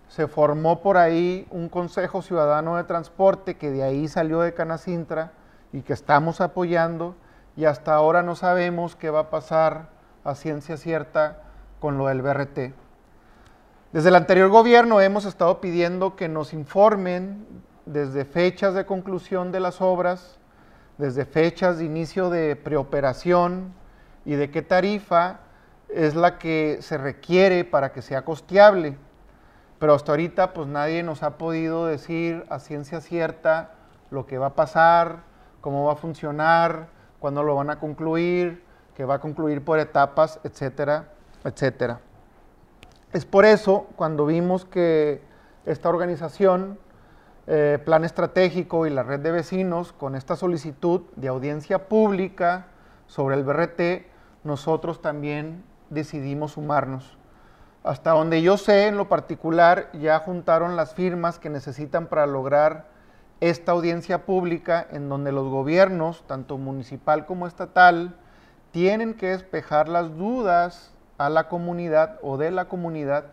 Se 0.09 0.27
formó 0.29 0.81
por 0.81 0.97
ahí 0.97 1.47
un 1.51 1.69
Consejo 1.69 2.23
Ciudadano 2.23 2.77
de 2.77 2.85
Transporte 2.85 3.57
que 3.57 3.71
de 3.71 3.83
ahí 3.83 4.09
salió 4.09 4.41
de 4.41 4.55
Canacintra 4.55 5.33
y 5.73 5.83
que 5.83 5.93
estamos 5.93 6.41
apoyando 6.41 7.15
y 7.57 7.65
hasta 7.65 7.95
ahora 7.95 8.23
no 8.23 8.35
sabemos 8.35 8.97
qué 8.97 9.11
va 9.11 9.21
a 9.21 9.31
pasar 9.31 9.89
a 10.25 10.35
ciencia 10.35 10.77
cierta 10.77 11.43
con 11.81 11.99
lo 11.99 12.07
del 12.07 12.23
BRT. 12.23 12.75
Desde 13.93 14.09
el 14.09 14.15
anterior 14.15 14.49
gobierno 14.49 15.01
hemos 15.01 15.25
estado 15.27 15.61
pidiendo 15.61 16.17
que 16.17 16.29
nos 16.29 16.55
informen 16.55 17.47
desde 17.87 18.25
fechas 18.25 18.75
de 18.75 18.87
conclusión 18.87 19.53
de 19.53 19.61
las 19.61 19.81
obras, 19.81 20.39
desde 20.99 21.25
fechas 21.25 21.79
de 21.79 21.85
inicio 21.85 22.31
de 22.31 22.57
preoperación 22.57 23.73
y 24.25 24.35
de 24.35 24.51
qué 24.51 24.63
tarifa 24.63 25.41
es 25.89 26.15
la 26.15 26.39
que 26.39 26.79
se 26.81 26.97
requiere 26.99 27.65
para 27.65 27.93
que 27.93 28.03
sea 28.03 28.25
costeable. 28.25 28.97
Pero 29.79 29.95
hasta 29.95 30.13
ahorita 30.13 30.53
pues 30.53 30.69
nadie 30.69 31.03
nos 31.03 31.23
ha 31.23 31.39
podido 31.39 31.87
decir 31.87 32.45
a 32.49 32.59
ciencia 32.59 33.01
cierta 33.01 33.73
lo 34.11 34.27
que 34.27 34.39
va 34.39 34.47
a 34.47 34.55
pasar, 34.55 35.25
cómo 35.61 35.85
va 35.87 35.95
a 35.95 35.97
funcionar, 35.97 36.89
cuándo 37.19 37.43
lo 37.43 37.55
van 37.57 37.71
a 37.71 37.79
concluir, 37.79 38.65
que 38.95 39.05
va 39.05 39.15
a 39.15 39.21
concluir 39.21 39.65
por 39.65 39.79
etapas, 39.79 40.39
etcétera, 40.45 41.09
etcétera. 41.45 42.01
Es 43.13 43.25
por 43.25 43.45
eso 43.45 43.89
cuando 43.97 44.27
vimos 44.27 44.65
que 44.65 45.23
esta 45.67 45.89
organización, 45.89 46.79
eh, 47.47 47.79
Plan 47.85 48.05
Estratégico 48.05 48.87
y 48.87 48.91
la 48.91 49.03
Red 49.03 49.21
de 49.21 49.33
Vecinos, 49.33 49.93
con 49.93 50.15
esta 50.15 50.37
solicitud 50.37 51.03
de 51.17 51.29
audiencia 51.29 51.89
pública 51.89 52.67
sobre 53.07 53.37
el 53.37 53.45
BRT, 53.45 54.07
nosotros 54.45 55.03
también 55.03 55.65
decidimos 55.91 56.53
sumarnos. 56.53 57.17
Hasta 57.85 58.13
donde 58.13 58.43
yo 58.43 58.57
sé, 58.57 58.87
en 58.87 58.97
lo 58.97 59.09
particular, 59.09 59.91
ya 59.93 60.19
juntaron 60.21 60.77
las 60.77 60.95
firmas 60.95 61.39
que 61.39 61.51
necesitan 61.51 62.07
para 62.07 62.27
lograr 62.27 62.87
esta 63.41 63.73
audiencia 63.73 64.25
pública 64.25 64.87
en 64.91 65.09
donde 65.09 65.33
los 65.33 65.49
gobiernos, 65.49 66.25
tanto 66.29 66.59
municipal 66.59 67.27
como 67.27 67.49
estatal, 67.49 68.15
tienen 68.71 69.15
que 69.15 69.31
despejar 69.31 69.89
las 69.89 70.17
dudas 70.17 70.95
a 71.19 71.29
la 71.29 71.49
comunidad 71.49 72.19
o 72.23 72.37
de 72.37 72.51
la 72.53 72.67
comunidad 72.67 73.27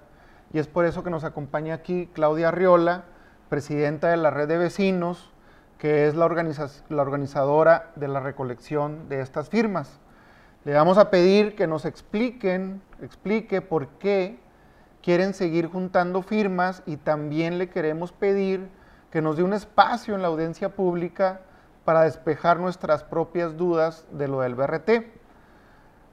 y 0.52 0.60
es 0.60 0.68
por 0.68 0.86
eso 0.86 1.04
que 1.04 1.10
nos 1.10 1.24
acompaña 1.24 1.76
aquí 1.76 2.10
Claudia 2.14 2.50
Arriola, 2.50 3.04
presidenta 3.50 4.10
de 4.10 4.18
la 4.18 4.30
red 4.30 4.48
de 4.48 4.58
vecinos, 4.58 5.32
que 5.78 6.08
es 6.08 6.16
la, 6.16 6.26
organiza- 6.26 6.84
la 6.90 7.02
organizadora 7.02 7.92
de 7.96 8.08
la 8.08 8.20
recolección 8.20 9.10
de 9.10 9.22
estas 9.22 9.50
firmas. 9.50 10.00
Le 10.66 10.74
vamos 10.74 10.98
a 10.98 11.10
pedir 11.10 11.56
que 11.56 11.68
nos 11.68 11.86
expliquen, 11.86 12.82
explique 13.02 13.62
por 13.62 13.88
qué 14.00 14.40
quieren 15.02 15.34
seguir 15.34 15.68
juntando 15.68 16.22
firmas 16.22 16.84
y 16.86 16.98
también 16.98 17.58
le 17.58 17.70
queremos 17.70 18.12
pedir 18.12 18.70
que 19.10 19.22
nos 19.22 19.38
dé 19.38 19.44
un 19.44 19.54
espacio 19.54 20.16
en 20.16 20.22
la 20.22 20.28
audiencia 20.28 20.76
pública 20.76 21.42
para 21.86 22.02
despejar 22.02 22.60
nuestras 22.60 23.04
propias 23.04 23.58
dudas 23.58 24.06
de 24.12 24.28
lo 24.28 24.42
del 24.42 24.56
BRT. 24.56 24.90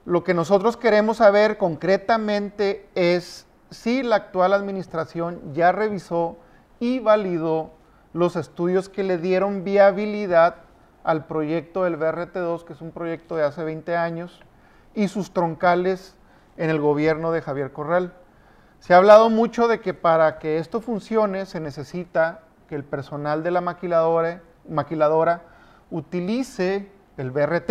Lo 0.07 0.23
que 0.23 0.33
nosotros 0.33 0.77
queremos 0.77 1.17
saber 1.17 1.59
concretamente 1.59 2.89
es 2.95 3.47
si 3.71 4.05
la 4.05 4.17
actual 4.17 4.53
administración 4.53 5.53
ya 5.53 5.73
revisó 5.73 6.39
y 6.81 6.99
validó 6.99 7.73
los 8.13 8.37
estudios 8.37 8.89
que 8.89 9.03
le 9.03 9.19
dieron 9.19 9.65
viabilidad 9.65 10.57
al 11.05 11.27
proyecto 11.27 11.85
del 11.85 11.99
BRT2, 11.99 12.65
que 12.65 12.73
es 12.73 12.81
un 12.81 12.91
proyecto 12.91 13.37
de 13.37 13.45
hace 13.45 13.63
20 13.63 13.97
años, 13.97 14.41
y 14.95 15.09
sus 15.09 15.33
troncales 15.33 16.17
en 16.57 16.71
el 16.71 16.81
gobierno 16.81 17.31
de 17.31 17.43
Javier 17.43 17.73
Corral. 17.73 18.15
Se 18.81 18.95
ha 18.95 18.97
hablado 18.97 19.31
mucho 19.31 19.69
de 19.69 19.81
que 19.81 19.95
para 19.95 20.39
que 20.39 20.59
esto 20.59 20.81
funcione 20.81 21.47
se 21.47 21.61
necesita 21.61 22.41
que 22.69 22.75
el 22.75 22.85
personal 22.85 23.43
de 23.43 23.51
la 23.51 23.61
maquiladora, 23.61 24.43
maquiladora 24.69 25.43
utilice 25.91 26.91
el 27.17 27.31
BRT, 27.31 27.71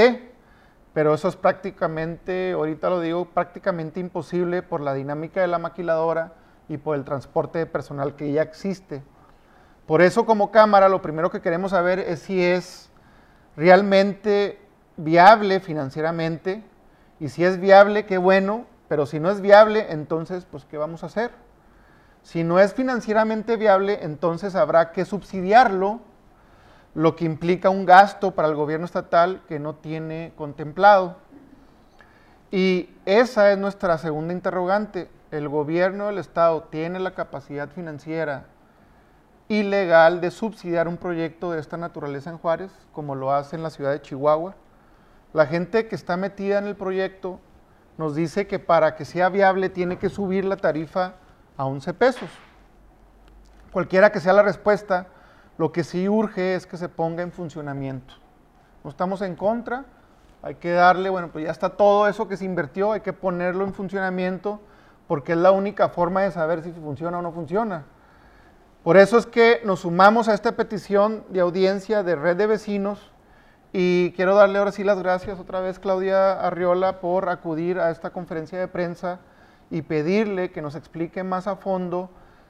pero 0.93 1.13
eso 1.13 1.27
es 1.27 1.35
prácticamente, 1.35 2.53
ahorita 2.53 2.89
lo 2.89 3.01
digo, 3.01 3.25
prácticamente 3.25 3.99
imposible 3.99 4.63
por 4.63 4.79
la 4.79 4.93
dinámica 4.93 5.41
de 5.41 5.47
la 5.47 5.59
maquiladora 5.59 6.33
y 6.67 6.77
por 6.77 6.95
el 6.95 7.03
transporte 7.03 7.59
de 7.59 7.65
personal 7.65 8.15
que 8.15 8.31
ya 8.31 8.41
existe. 8.41 9.03
Por 9.85 10.01
eso 10.01 10.25
como 10.25 10.51
Cámara 10.51 10.89
lo 10.89 11.01
primero 11.01 11.29
que 11.29 11.41
queremos 11.41 11.71
saber 11.71 11.99
es 11.99 12.19
si 12.19 12.43
es 12.43 12.89
realmente 13.55 14.59
viable 14.97 15.59
financieramente 15.59 16.63
y 17.19 17.29
si 17.29 17.45
es 17.45 17.59
viable, 17.59 18.05
qué 18.05 18.17
bueno, 18.17 18.65
pero 18.87 19.05
si 19.05 19.19
no 19.19 19.29
es 19.29 19.41
viable, 19.41 19.87
entonces, 19.89 20.45
pues, 20.45 20.65
¿qué 20.65 20.77
vamos 20.77 21.03
a 21.03 21.07
hacer? 21.07 21.31
Si 22.23 22.43
no 22.43 22.59
es 22.59 22.73
financieramente 22.73 23.55
viable, 23.55 23.99
entonces 24.01 24.55
habrá 24.55 24.91
que 24.91 25.05
subsidiarlo, 25.05 25.99
lo 26.93 27.15
que 27.15 27.25
implica 27.25 27.69
un 27.69 27.85
gasto 27.85 28.31
para 28.31 28.47
el 28.47 28.55
gobierno 28.55 28.85
estatal 28.85 29.41
que 29.47 29.59
no 29.59 29.75
tiene 29.75 30.33
contemplado. 30.35 31.17
Y 32.51 32.89
esa 33.05 33.51
es 33.51 33.57
nuestra 33.57 33.97
segunda 33.97 34.33
interrogante. 34.33 35.09
¿El 35.31 35.49
gobierno 35.49 36.05
del 36.05 36.19
Estado 36.19 36.63
tiene 36.63 36.99
la 36.99 37.15
capacidad 37.15 37.69
financiera 37.69 38.45
y 39.47 39.63
legal 39.63 40.21
de 40.21 40.29
subsidiar 40.29 40.87
un 40.87 40.97
proyecto 40.97 41.51
de 41.51 41.59
esta 41.59 41.77
naturaleza 41.77 42.29
en 42.29 42.37
Juárez, 42.37 42.71
como 42.91 43.15
lo 43.15 43.33
hace 43.33 43.55
en 43.55 43.63
la 43.63 43.71
ciudad 43.71 43.91
de 43.91 44.01
Chihuahua? 44.01 44.55
La 45.33 45.47
gente 45.47 45.87
que 45.87 45.95
está 45.95 46.15
metida 46.15 46.59
en 46.59 46.67
el 46.67 46.75
proyecto 46.75 47.39
nos 47.97 48.13
dice 48.13 48.45
que 48.45 48.59
para 48.59 48.95
que 48.95 49.03
sea 49.03 49.29
viable 49.29 49.69
tiene 49.69 49.97
que 49.97 50.09
subir 50.09 50.45
la 50.45 50.57
tarifa 50.57 51.15
a 51.57 51.65
11 51.65 51.93
pesos. 51.95 52.29
Cualquiera 53.71 54.11
que 54.11 54.19
sea 54.19 54.33
la 54.33 54.43
respuesta, 54.43 55.07
lo 55.57 55.71
que 55.71 55.83
sí 55.83 56.07
urge 56.07 56.53
es 56.53 56.67
que 56.67 56.77
se 56.77 56.87
ponga 56.87 57.23
en 57.23 57.31
funcionamiento. 57.31 58.13
No 58.83 58.91
estamos 58.91 59.21
en 59.23 59.35
contra, 59.35 59.85
hay 60.43 60.55
que 60.55 60.71
darle, 60.71 61.09
bueno, 61.09 61.29
pues 61.31 61.45
ya 61.45 61.51
está 61.51 61.69
todo 61.69 62.07
eso 62.07 62.27
que 62.27 62.37
se 62.37 62.45
invirtió, 62.45 62.91
hay 62.91 63.01
que 63.01 63.13
ponerlo 63.13 63.63
en 63.63 63.73
funcionamiento 63.73 64.61
porque 65.07 65.33
es 65.33 65.37
la 65.37 65.51
única 65.51 65.89
forma 65.89 66.21
de 66.21 66.31
saber 66.31 66.63
si 66.63 66.71
funciona 66.71 67.19
o 67.19 67.21
no 67.21 67.31
funciona. 67.31 67.85
Por 68.83 68.97
eso 68.97 69.17
es 69.17 69.25
que 69.25 69.61
nos 69.65 69.79
sumamos 69.81 70.27
a 70.27 70.33
esta 70.33 70.51
petición 70.55 71.23
de 71.29 71.39
audiencia 71.39 72.03
de 72.03 72.15
Red 72.15 72.37
de 72.37 72.47
Vecinos 72.47 73.11
y 73.73 74.11
quiero 74.11 74.35
darle 74.35 74.59
ahora 74.59 74.71
sí 74.71 74.83
las 74.83 74.99
gracias 74.99 75.39
otra 75.39 75.59
vez, 75.59 75.79
Claudia 75.79 76.33
Arriola, 76.33 76.99
por 77.01 77.29
acudir 77.29 77.79
a 77.79 77.89
esta 77.89 78.11
conferencia 78.11 78.59
de 78.59 78.67
prensa 78.67 79.19
y 79.71 79.81
pedirle 79.81 80.51
que 80.51 80.61
nos 80.61 80.75
explique 80.75 81.23
más 81.23 81.47
a 81.47 81.55
fondo 81.55 82.09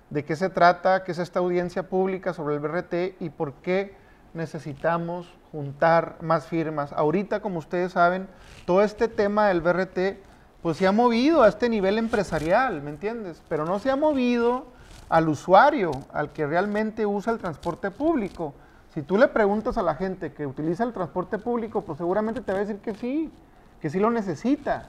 de 0.10 0.24
qué 0.24 0.36
se 0.36 0.50
trata, 0.50 1.04
qué 1.04 1.14
es 1.14 1.20
esta 1.20 1.40
audiencia 1.40 1.90
pública 1.90 2.34
sobre 2.34 2.56
el 2.56 2.60
BRT 2.60 3.22
y 3.22 3.30
por 3.30 3.54
qué 3.54 3.96
necesitamos 4.34 5.34
juntar 5.52 6.18
más 6.22 6.46
firmas. 6.48 6.92
Ahorita, 6.94 7.40
como 7.40 7.60
ustedes 7.60 7.94
saben, 7.94 8.28
todo 8.66 8.84
este 8.84 9.08
tema 9.08 9.48
del 9.48 9.62
BRT 9.62 10.20
pues 10.66 10.78
se 10.78 10.88
ha 10.88 10.92
movido 10.92 11.44
a 11.44 11.48
este 11.48 11.70
nivel 11.70 12.00
empresarial, 12.00 12.82
¿me 12.82 12.90
entiendes? 12.90 13.40
Pero 13.48 13.66
no 13.66 13.78
se 13.78 13.92
ha 13.92 13.96
movido 13.96 14.66
al 15.10 15.30
usuario, 15.30 15.92
al 16.12 16.32
que 16.32 16.48
realmente 16.48 17.06
usa 17.06 17.34
el 17.34 17.38
transporte 17.38 17.92
público. 17.92 18.56
Si 18.92 19.04
tú 19.04 19.16
le 19.20 19.28
preguntas 19.28 19.78
a 19.78 19.84
la 19.84 19.94
gente 19.94 20.34
que 20.34 20.48
utiliza 20.48 20.84
el 20.84 20.92
transporte 20.92 21.38
público, 21.38 21.82
pues 21.82 22.00
seguramente 22.00 22.42
te 22.42 22.52
va 22.52 22.58
a 22.58 22.62
decir 22.62 22.78
que 22.78 22.96
sí, 22.96 23.32
que 23.80 23.92
sí 23.92 24.00
lo 24.00 24.10
necesita. 24.10 24.88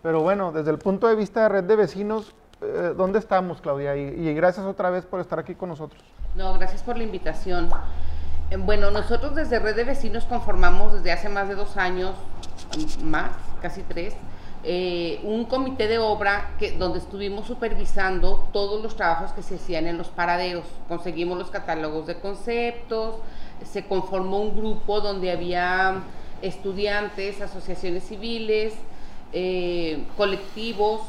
Pero 0.00 0.20
bueno, 0.22 0.52
desde 0.52 0.70
el 0.70 0.78
punto 0.78 1.08
de 1.08 1.16
vista 1.16 1.42
de 1.42 1.48
red 1.48 1.64
de 1.64 1.74
vecinos, 1.74 2.32
eh, 2.60 2.94
¿dónde 2.96 3.18
estamos, 3.18 3.60
Claudia? 3.60 3.96
Y, 3.96 4.32
gracias 4.32 4.64
otra 4.64 4.90
vez 4.90 5.06
por 5.06 5.18
estar 5.18 5.40
aquí 5.40 5.56
con 5.56 5.70
nosotros. 5.70 6.00
No, 6.36 6.54
gracias 6.54 6.84
por 6.84 6.96
la 6.96 7.02
invitación. 7.02 7.68
Eh, 8.52 8.58
Bueno, 8.58 8.92
nosotros 8.92 9.34
desde 9.34 9.58
Red 9.58 9.74
de 9.74 9.82
Vecinos 9.82 10.24
conformamos 10.26 10.92
desde 10.92 11.10
hace 11.10 11.28
más 11.28 11.48
de 11.48 11.56
dos 11.56 11.76
años, 11.76 12.14
más, 13.02 13.32
casi 13.60 13.82
tres, 13.82 14.14
eh, 14.68 15.20
un 15.22 15.44
comité 15.44 15.86
de 15.86 15.98
obra 15.98 16.50
que, 16.58 16.72
donde 16.72 16.98
estuvimos 16.98 17.46
supervisando 17.46 18.48
todos 18.52 18.82
los 18.82 18.96
trabajos 18.96 19.30
que 19.30 19.42
se 19.42 19.54
hacían 19.54 19.86
en 19.86 19.96
los 19.96 20.08
paraderos. 20.08 20.64
Conseguimos 20.88 21.38
los 21.38 21.50
catálogos 21.50 22.08
de 22.08 22.18
conceptos, 22.18 23.14
se 23.64 23.84
conformó 23.84 24.40
un 24.40 24.56
grupo 24.56 25.00
donde 25.00 25.30
había 25.30 26.02
estudiantes, 26.42 27.40
asociaciones 27.40 28.08
civiles, 28.08 28.74
eh, 29.32 30.04
colectivos, 30.16 31.02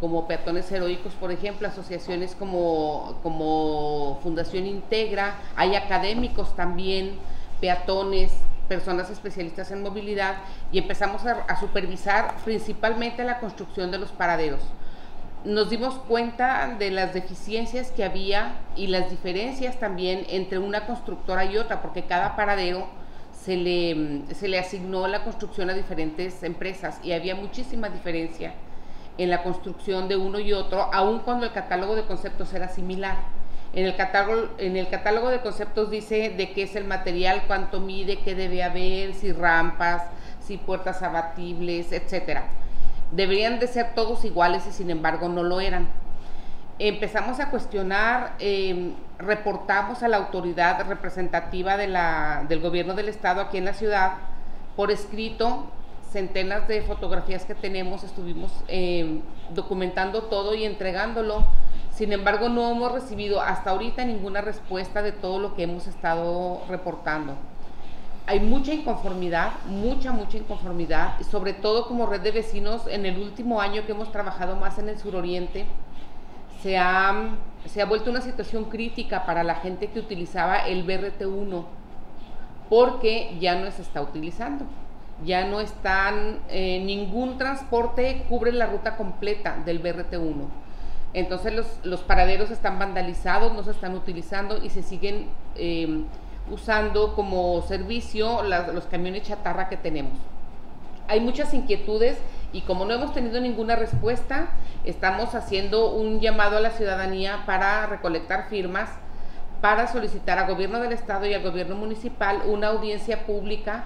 como 0.00 0.26
Peatones 0.26 0.72
Heroicos, 0.72 1.12
por 1.12 1.30
ejemplo, 1.30 1.68
asociaciones 1.68 2.34
como, 2.34 3.18
como 3.22 4.18
Fundación 4.22 4.66
Integra, 4.66 5.36
hay 5.56 5.74
académicos 5.74 6.56
también, 6.56 7.18
peatones, 7.60 8.32
personas 8.68 9.10
especialistas 9.10 9.70
en 9.70 9.82
movilidad, 9.82 10.36
y 10.72 10.78
empezamos 10.78 11.22
a, 11.26 11.60
supervisar 11.60 12.34
principalmente 12.44 13.24
la 13.24 13.38
construcción 13.38 13.90
de 13.90 13.98
los 13.98 14.10
paraderos. 14.10 14.62
Nos 15.44 15.68
dimos 15.70 15.94
cuenta 16.08 16.74
de 16.78 16.90
las 16.90 17.12
deficiencias 17.12 17.90
que 17.90 18.04
había 18.04 18.54
y 18.76 18.86
las 18.86 19.10
diferencias 19.10 19.78
también 19.78 20.24
entre 20.28 20.58
una 20.58 20.86
constructora 20.86 21.44
y 21.44 21.58
otra, 21.58 21.82
porque 21.82 22.04
cada 22.04 22.34
paradero 22.34 22.88
se 23.32 23.56
le, 23.56 24.22
se 24.34 24.48
le 24.48 24.58
asignó 24.58 25.06
la 25.06 25.22
construcción 25.22 25.68
a 25.68 25.74
diferentes 25.74 26.42
empresas 26.42 26.98
y 27.02 27.12
había 27.12 27.34
muchísima 27.34 27.90
diferencia 27.90 28.54
en 29.18 29.30
la 29.30 29.42
construcción 29.42 30.08
de 30.08 30.16
uno 30.16 30.38
y 30.38 30.52
otro, 30.52 30.92
aun 30.92 31.20
cuando 31.20 31.46
el 31.46 31.52
catálogo 31.52 31.94
de 31.94 32.04
conceptos 32.04 32.52
era 32.52 32.68
similar. 32.68 33.43
En 33.74 33.86
el 33.86 34.88
catálogo, 34.88 35.30
de 35.30 35.40
conceptos 35.40 35.90
dice 35.90 36.30
de 36.30 36.52
qué 36.52 36.62
es 36.62 36.76
el 36.76 36.84
material, 36.84 37.42
cuánto 37.46 37.80
mide, 37.80 38.20
qué 38.20 38.34
debe 38.34 38.62
haber, 38.62 39.14
si 39.14 39.32
rampas, 39.32 40.02
si 40.40 40.58
puertas 40.58 41.02
abatibles, 41.02 41.90
etcétera. 41.90 42.44
Deberían 43.10 43.58
de 43.58 43.66
ser 43.66 43.94
todos 43.94 44.24
iguales 44.24 44.64
y 44.68 44.72
sin 44.72 44.90
embargo 44.90 45.28
no 45.28 45.42
lo 45.42 45.60
eran. 45.60 45.88
Empezamos 46.78 47.40
a 47.40 47.50
cuestionar, 47.50 48.34
eh, 48.38 48.92
reportamos 49.18 50.02
a 50.02 50.08
la 50.08 50.18
autoridad 50.18 50.86
representativa 50.88 51.76
del 51.76 52.60
gobierno 52.60 52.94
del 52.94 53.08
estado 53.08 53.40
aquí 53.40 53.58
en 53.58 53.64
la 53.64 53.74
ciudad 53.74 54.14
por 54.76 54.90
escrito 54.90 55.66
centenas 56.14 56.68
de 56.68 56.82
fotografías 56.82 57.44
que 57.44 57.56
tenemos, 57.56 58.04
estuvimos 58.04 58.52
eh, 58.68 59.20
documentando 59.50 60.22
todo 60.22 60.54
y 60.54 60.64
entregándolo. 60.64 61.44
Sin 61.94 62.12
embargo, 62.12 62.48
no 62.48 62.72
hemos 62.72 62.90
recibido 62.90 63.40
hasta 63.40 63.70
ahorita 63.70 64.04
ninguna 64.04 64.40
respuesta 64.40 65.00
de 65.00 65.12
todo 65.12 65.38
lo 65.38 65.54
que 65.54 65.62
hemos 65.62 65.86
estado 65.86 66.62
reportando. 66.68 67.36
Hay 68.26 68.40
mucha 68.40 68.74
inconformidad, 68.74 69.52
mucha, 69.66 70.10
mucha 70.10 70.38
inconformidad, 70.38 71.14
y 71.20 71.24
sobre 71.24 71.52
todo 71.52 71.86
como 71.86 72.06
red 72.06 72.20
de 72.20 72.32
vecinos 72.32 72.88
en 72.88 73.06
el 73.06 73.18
último 73.18 73.60
año 73.60 73.86
que 73.86 73.92
hemos 73.92 74.10
trabajado 74.10 74.56
más 74.56 74.76
en 74.80 74.88
el 74.88 74.98
suroriente, 74.98 75.66
se 76.62 76.78
ha, 76.78 77.36
se 77.66 77.80
ha 77.80 77.84
vuelto 77.84 78.10
una 78.10 78.22
situación 78.22 78.64
crítica 78.64 79.24
para 79.24 79.44
la 79.44 79.56
gente 79.56 79.86
que 79.86 80.00
utilizaba 80.00 80.66
el 80.66 80.84
BRT1, 80.84 81.64
porque 82.68 83.36
ya 83.38 83.54
no 83.54 83.70
se 83.70 83.82
está 83.82 84.02
utilizando 84.02 84.64
ya 85.24 85.46
no 85.46 85.60
están, 85.60 86.40
eh, 86.48 86.82
ningún 86.84 87.38
transporte 87.38 88.24
cubre 88.28 88.50
la 88.50 88.66
ruta 88.66 88.96
completa 88.96 89.56
del 89.64 89.80
BRT1. 89.80 90.63
Entonces 91.14 91.54
los, 91.54 91.66
los, 91.84 92.00
paraderos 92.02 92.50
están 92.50 92.78
vandalizados, 92.78 93.52
no 93.52 93.62
se 93.62 93.70
están 93.70 93.94
utilizando 93.94 94.62
y 94.62 94.68
se 94.68 94.82
siguen 94.82 95.28
eh, 95.54 96.04
usando 96.50 97.14
como 97.14 97.62
servicio 97.62 98.42
la, 98.42 98.68
los 98.68 98.84
camiones 98.84 99.22
chatarra 99.22 99.68
que 99.68 99.76
tenemos. 99.76 100.18
Hay 101.06 101.20
muchas 101.20 101.54
inquietudes 101.54 102.18
y 102.52 102.62
como 102.62 102.84
no 102.84 102.94
hemos 102.94 103.14
tenido 103.14 103.40
ninguna 103.40 103.76
respuesta, 103.76 104.48
estamos 104.84 105.34
haciendo 105.34 105.92
un 105.92 106.20
llamado 106.20 106.56
a 106.56 106.60
la 106.60 106.70
ciudadanía 106.70 107.44
para 107.46 107.86
recolectar 107.86 108.48
firmas 108.48 108.90
para 109.64 109.86
solicitar 109.86 110.38
al 110.38 110.46
gobierno 110.46 110.78
del 110.78 110.92
estado 110.92 111.24
y 111.24 111.32
al 111.32 111.42
gobierno 111.42 111.74
municipal 111.74 112.42
una 112.46 112.66
audiencia 112.66 113.24
pública 113.24 113.84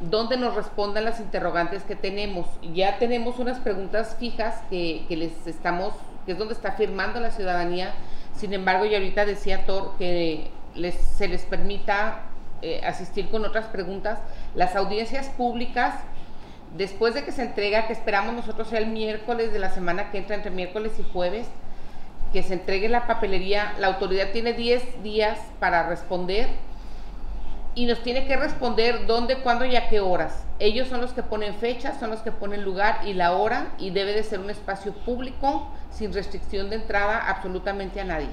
donde 0.00 0.36
nos 0.36 0.54
respondan 0.54 1.04
las 1.04 1.18
interrogantes 1.18 1.82
que 1.82 1.96
tenemos. 1.96 2.46
Ya 2.72 2.98
tenemos 3.00 3.40
unas 3.40 3.58
preguntas 3.58 4.14
fijas 4.20 4.62
que, 4.70 5.04
que 5.08 5.16
les 5.16 5.44
estamos, 5.48 5.92
que 6.28 6.32
es 6.32 6.38
donde 6.38 6.52
está 6.52 6.72
firmando 6.72 7.20
la 7.20 7.30
ciudadanía. 7.30 7.94
Sin 8.36 8.52
embargo, 8.52 8.84
y 8.84 8.94
ahorita 8.94 9.24
decía 9.24 9.64
Thor 9.64 9.94
que 9.96 10.50
les, 10.74 10.94
se 10.94 11.26
les 11.26 11.46
permita 11.46 12.20
eh, 12.60 12.82
asistir 12.84 13.30
con 13.30 13.46
otras 13.46 13.64
preguntas. 13.68 14.18
Las 14.54 14.76
audiencias 14.76 15.30
públicas, 15.30 15.94
después 16.76 17.14
de 17.14 17.24
que 17.24 17.32
se 17.32 17.40
entrega, 17.40 17.86
que 17.86 17.94
esperamos 17.94 18.34
nosotros 18.34 18.68
sea 18.68 18.78
el 18.78 18.88
miércoles 18.88 19.54
de 19.54 19.58
la 19.58 19.70
semana 19.70 20.10
que 20.10 20.18
entra, 20.18 20.36
entre 20.36 20.50
miércoles 20.50 20.92
y 20.98 21.02
jueves, 21.02 21.46
que 22.30 22.42
se 22.42 22.52
entregue 22.52 22.90
la 22.90 23.06
papelería, 23.06 23.72
la 23.78 23.86
autoridad 23.86 24.30
tiene 24.30 24.52
10 24.52 25.02
días 25.02 25.38
para 25.58 25.88
responder 25.88 26.46
y 27.74 27.86
nos 27.86 28.02
tiene 28.02 28.26
que 28.26 28.36
responder 28.36 29.06
dónde, 29.06 29.38
cuándo 29.38 29.64
y 29.64 29.76
a 29.76 29.88
qué 29.88 30.00
horas. 30.00 30.44
Ellos 30.58 30.88
son 30.88 31.00
los 31.00 31.14
que 31.14 31.22
ponen 31.22 31.54
fechas, 31.54 31.98
son 31.98 32.10
los 32.10 32.20
que 32.20 32.32
ponen 32.32 32.64
lugar 32.64 33.00
y 33.06 33.14
la 33.14 33.32
hora 33.32 33.68
y 33.78 33.88
debe 33.88 34.12
de 34.12 34.24
ser 34.24 34.40
un 34.40 34.50
espacio 34.50 34.92
público 34.92 35.72
sin 35.90 36.12
restricción 36.12 36.70
de 36.70 36.76
entrada 36.76 37.28
absolutamente 37.28 38.00
a 38.00 38.04
nadie. 38.04 38.28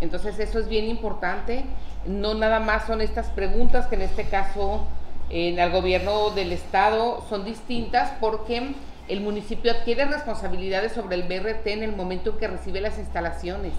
Entonces 0.00 0.38
eso 0.38 0.58
es 0.58 0.68
bien 0.68 0.86
importante. 0.86 1.64
No 2.06 2.34
nada 2.34 2.60
más 2.60 2.86
son 2.86 3.00
estas 3.00 3.28
preguntas 3.28 3.86
que 3.86 3.94
en 3.94 4.02
este 4.02 4.24
caso 4.24 4.84
en 5.30 5.58
el 5.58 5.70
gobierno 5.70 6.30
del 6.30 6.52
estado 6.52 7.24
son 7.28 7.44
distintas 7.44 8.12
porque 8.20 8.74
el 9.08 9.20
municipio 9.20 9.72
adquiere 9.72 10.04
responsabilidades 10.04 10.92
sobre 10.92 11.16
el 11.16 11.22
BRT 11.24 11.66
en 11.68 11.82
el 11.82 11.94
momento 11.94 12.30
en 12.30 12.38
que 12.38 12.48
recibe 12.48 12.80
las 12.80 12.98
instalaciones. 12.98 13.72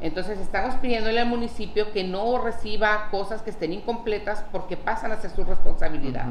Entonces 0.00 0.38
estamos 0.38 0.74
pidiéndole 0.76 1.20
al 1.20 1.28
municipio 1.28 1.92
que 1.92 2.04
no 2.04 2.38
reciba 2.42 3.08
cosas 3.10 3.42
que 3.42 3.50
estén 3.50 3.72
incompletas 3.72 4.44
porque 4.52 4.76
pasan 4.76 5.12
a 5.12 5.16
ser 5.16 5.30
su 5.30 5.44
responsabilidad. 5.44 6.26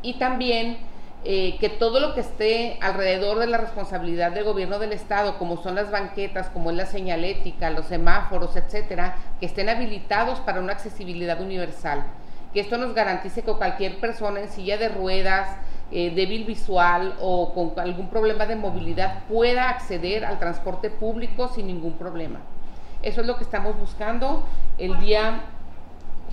Y 0.00 0.14
también 0.14 0.78
eh, 1.24 1.56
que 1.58 1.68
todo 1.68 2.00
lo 2.00 2.14
que 2.14 2.20
esté 2.20 2.78
alrededor 2.80 3.38
de 3.38 3.46
la 3.46 3.58
responsabilidad 3.58 4.32
del 4.32 4.44
gobierno 4.44 4.78
del 4.80 4.92
estado, 4.92 5.38
como 5.38 5.56
son 5.56 5.76
las 5.76 5.90
banquetas, 5.90 6.48
como 6.48 6.70
es 6.70 6.76
la 6.76 6.86
señalética, 6.86 7.70
los 7.70 7.86
semáforos, 7.86 8.56
etcétera, 8.56 9.16
que 9.38 9.46
estén 9.46 9.68
habilitados 9.68 10.40
para 10.40 10.60
una 10.60 10.72
accesibilidad 10.72 11.40
universal. 11.40 12.04
Que 12.52 12.60
esto 12.60 12.76
nos 12.76 12.92
garantice 12.94 13.42
que 13.42 13.52
cualquier 13.52 14.00
persona 14.00 14.40
en 14.40 14.48
silla 14.48 14.76
de 14.78 14.88
ruedas, 14.88 15.48
eh, 15.94 16.10
débil 16.14 16.44
visual 16.44 17.14
o 17.20 17.52
con 17.52 17.78
algún 17.78 18.08
problema 18.08 18.46
de 18.46 18.56
movilidad 18.56 19.24
pueda 19.28 19.68
acceder 19.68 20.24
al 20.24 20.38
transporte 20.38 20.88
público 20.88 21.48
sin 21.48 21.66
ningún 21.66 21.92
problema. 21.98 22.40
Eso 23.02 23.20
es 23.20 23.26
lo 23.26 23.36
que 23.36 23.44
estamos 23.44 23.78
buscando. 23.78 24.42
El 24.78 24.98
día, 25.00 25.42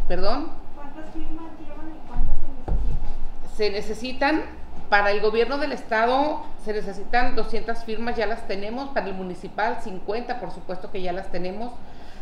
perdón. 0.07 0.51
¿Cuántas 0.75 1.13
firmas 1.13 1.51
llevan 1.59 1.89
y 1.89 2.07
cuántas 2.07 2.37
se 2.39 2.49
necesitan? 2.49 3.55
Se 3.57 3.69
necesitan, 3.69 4.58
para 4.89 5.11
el 5.11 5.21
gobierno 5.21 5.57
del 5.57 5.71
estado 5.71 6.43
se 6.65 6.73
necesitan 6.73 7.35
200 7.35 7.83
firmas, 7.83 8.15
ya 8.15 8.25
las 8.25 8.47
tenemos, 8.47 8.89
para 8.89 9.07
el 9.07 9.13
municipal 9.13 9.77
50, 9.83 10.39
por 10.39 10.51
supuesto 10.51 10.91
que 10.91 11.01
ya 11.01 11.13
las 11.13 11.31
tenemos. 11.31 11.71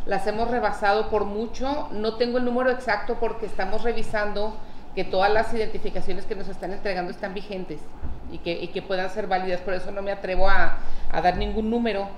Las 0.05 0.27
hemos 0.27 0.49
rebasado 0.49 1.09
por 1.09 1.25
mucho, 1.25 1.89
no 1.91 2.15
tengo 2.15 2.37
el 2.37 2.45
número 2.45 2.69
exacto 2.71 3.17
porque 3.19 3.45
estamos 3.45 3.83
revisando 3.83 4.55
que 4.95 5.03
todas 5.03 5.31
las 5.31 5.53
identificaciones 5.53 6.25
que 6.25 6.35
nos 6.35 6.47
están 6.47 6.71
entregando 6.71 7.11
están 7.11 7.33
vigentes 7.33 7.79
y 8.31 8.39
que, 8.39 8.81
puedan 8.81 9.09
ser 9.09 9.27
válidas, 9.27 9.61
por 9.61 9.73
eso 9.73 9.91
no 9.91 10.01
me 10.01 10.11
atrevo 10.11 10.49
a, 10.49 10.77
a 11.11 11.21
dar 11.21 11.37
ningún 11.37 11.69
número 11.69 12.09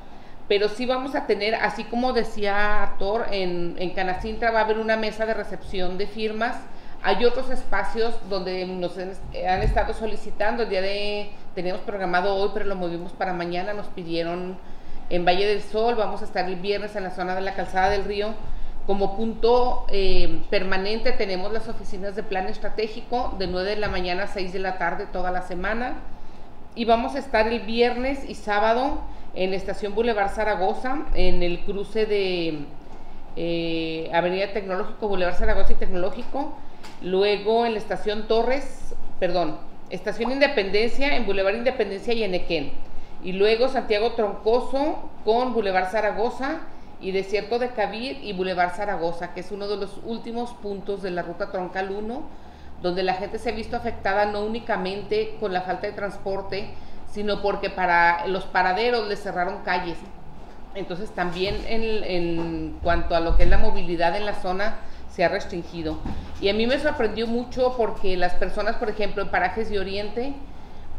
pero 0.50 0.68
sí 0.68 0.88
vamos 0.88 1.14
a 1.14 1.28
tener, 1.28 1.54
así 1.54 1.84
como 1.84 2.12
decía 2.12 2.95
Thor, 2.97 3.28
en, 3.32 3.76
en 3.78 3.91
Canacintra 3.91 4.50
va 4.50 4.62
a 4.62 4.64
haber 4.64 4.80
una 4.80 4.97
mesa 4.97 5.28
de 5.28 5.36
recepción 5.36 6.00
de 6.00 6.08
firmas. 6.08 6.58
Hay 7.02 7.24
otros 7.24 7.50
espacios 7.50 8.14
donde 8.30 8.66
nos 8.66 8.97
han, 8.97 9.62
estado 9.62 9.93
solicitando. 9.93 10.64
El 10.64 10.70
día 10.70 10.82
de, 10.82 11.32
teníamos 11.56 11.82
programado 11.84 12.36
hoy, 12.36 12.50
pero 12.54 12.66
lo 12.66 12.76
movimos 12.76 13.14
para 13.14 13.32
mañana. 13.32 13.74
Nos 13.74 13.88
pidieron 13.88 14.58
en 15.10 15.26
Valle 15.26 15.47
del 15.47 15.62
Sol, 15.62 15.95
vamos 15.95 16.22
a 16.22 16.26
estar 16.26 16.45
el 16.45 16.58
viernes 16.58 16.95
en 16.95 17.04
la 17.04 17.12
zona 17.12 17.36
de 17.36 17.41
la 17.41 17.56
Calzada 17.56 17.89
del 17.89 18.04
Río. 18.04 18.34
Como 18.86 19.16
punto 19.16 19.86
eh, 19.89 20.41
permanente 20.50 21.12
tenemos 21.12 21.54
las 21.54 21.68
oficinas 21.70 22.16
de 22.16 22.24
plan 22.24 22.47
estratégico 22.47 23.36
de 23.38 23.47
9 23.47 23.70
de 23.70 23.76
la 23.78 23.88
mañana 23.88 24.24
a 24.24 24.28
6 24.28 24.52
de 24.52 24.60
la 24.60 24.78
tarde 24.78 25.08
toda 25.12 25.32
la 25.32 25.43
semana. 25.43 25.93
Y 26.76 26.86
vamos 26.86 27.16
a 27.16 27.20
estar 27.20 27.47
el 27.47 27.62
viernes 27.62 28.28
y 28.28 28.36
sábado 28.36 29.00
en 29.36 29.54
estación 29.54 29.95
Boulevard 29.95 30.32
Zaragoza, 30.32 31.06
en 31.14 31.43
el 31.43 31.62
cruce 31.62 32.06
de 32.06 32.66
eh, 33.36 34.12
Avenida 34.14 34.52
Tecnológico, 34.52 35.08
Boulevard 35.08 35.36
Zaragoza 35.36 35.74
y 35.74 35.76
Tecnológico. 35.76 36.54
Luego 37.02 37.66
en 37.66 37.74
la 37.74 37.80
estación 37.80 38.28
Torres, 38.28 38.93
perdón, 39.20 39.58
estación 39.89 40.32
Independencia, 40.32 41.16
en 41.16 41.26
Boulevard 41.26 41.56
Independencia 41.56 42.14
y 42.14 42.24
en 42.24 42.36
Equén. 42.36 42.72
Y 43.24 43.34
luego 43.34 43.70
Santiago 43.70 44.14
Troncoso 44.14 45.10
con 45.24 45.54
Boulevard 45.54 45.89
Zaragoza 45.91 46.62
y 47.02 47.12
Desierto 47.12 47.60
de 47.60 47.70
Cabir 47.70 48.20
y 48.22 48.34
Boulevard 48.34 48.76
Zaragoza, 48.76 49.34
que 49.34 49.41
es 49.41 49.52
uno 49.52 49.68
de 49.68 49.78
los 49.78 50.00
últimos 50.06 50.54
puntos 50.54 51.02
de 51.02 51.12
la 51.12 51.22
ruta 51.22 51.52
troncal 51.52 51.91
1, 51.91 52.22
donde 52.82 53.04
la 53.04 53.14
gente 53.14 53.39
se 53.39 53.50
ha 53.50 53.54
visto 53.54 53.76
afectada 53.76 54.26
no 54.26 54.43
únicamente 54.43 55.36
con 55.39 55.54
la 55.54 55.62
falta 55.62 55.88
de 55.88 55.93
transporte, 55.93 56.70
sino 57.12 57.41
porque 57.41 57.70
para 57.70 58.28
los 58.28 58.45
paraderos 58.45 59.08
les 59.08 59.22
cerraron 59.22 59.64
calles. 59.64 59.97
Entonces 60.76 61.10
también 61.12 61.56
en, 61.68 62.04
en, 62.04 62.80
cuanto 62.84 63.16
a 63.16 63.20
lo 63.20 63.36
que 63.36 63.43
es 63.43 63.50
la 63.50 63.58
movilidad 63.58 64.16
en 64.16 64.26
la 64.26 64.36
zona 64.36 64.76
se 65.10 65.24
ha 65.24 65.30
restringido. 65.30 65.97
Y 66.41 66.49
a 66.49 66.53
mí 66.53 66.68
me 66.68 66.80
sorprendió 66.80 67.28
mucho 67.28 67.76
porque 67.78 68.16
las 68.18 68.34
personas, 68.34 68.76
por 68.78 68.89
ejemplo, 68.89 69.22
en 69.22 69.30
parajes 69.30 69.70
de 69.70 69.80
Oriente, 69.80 70.34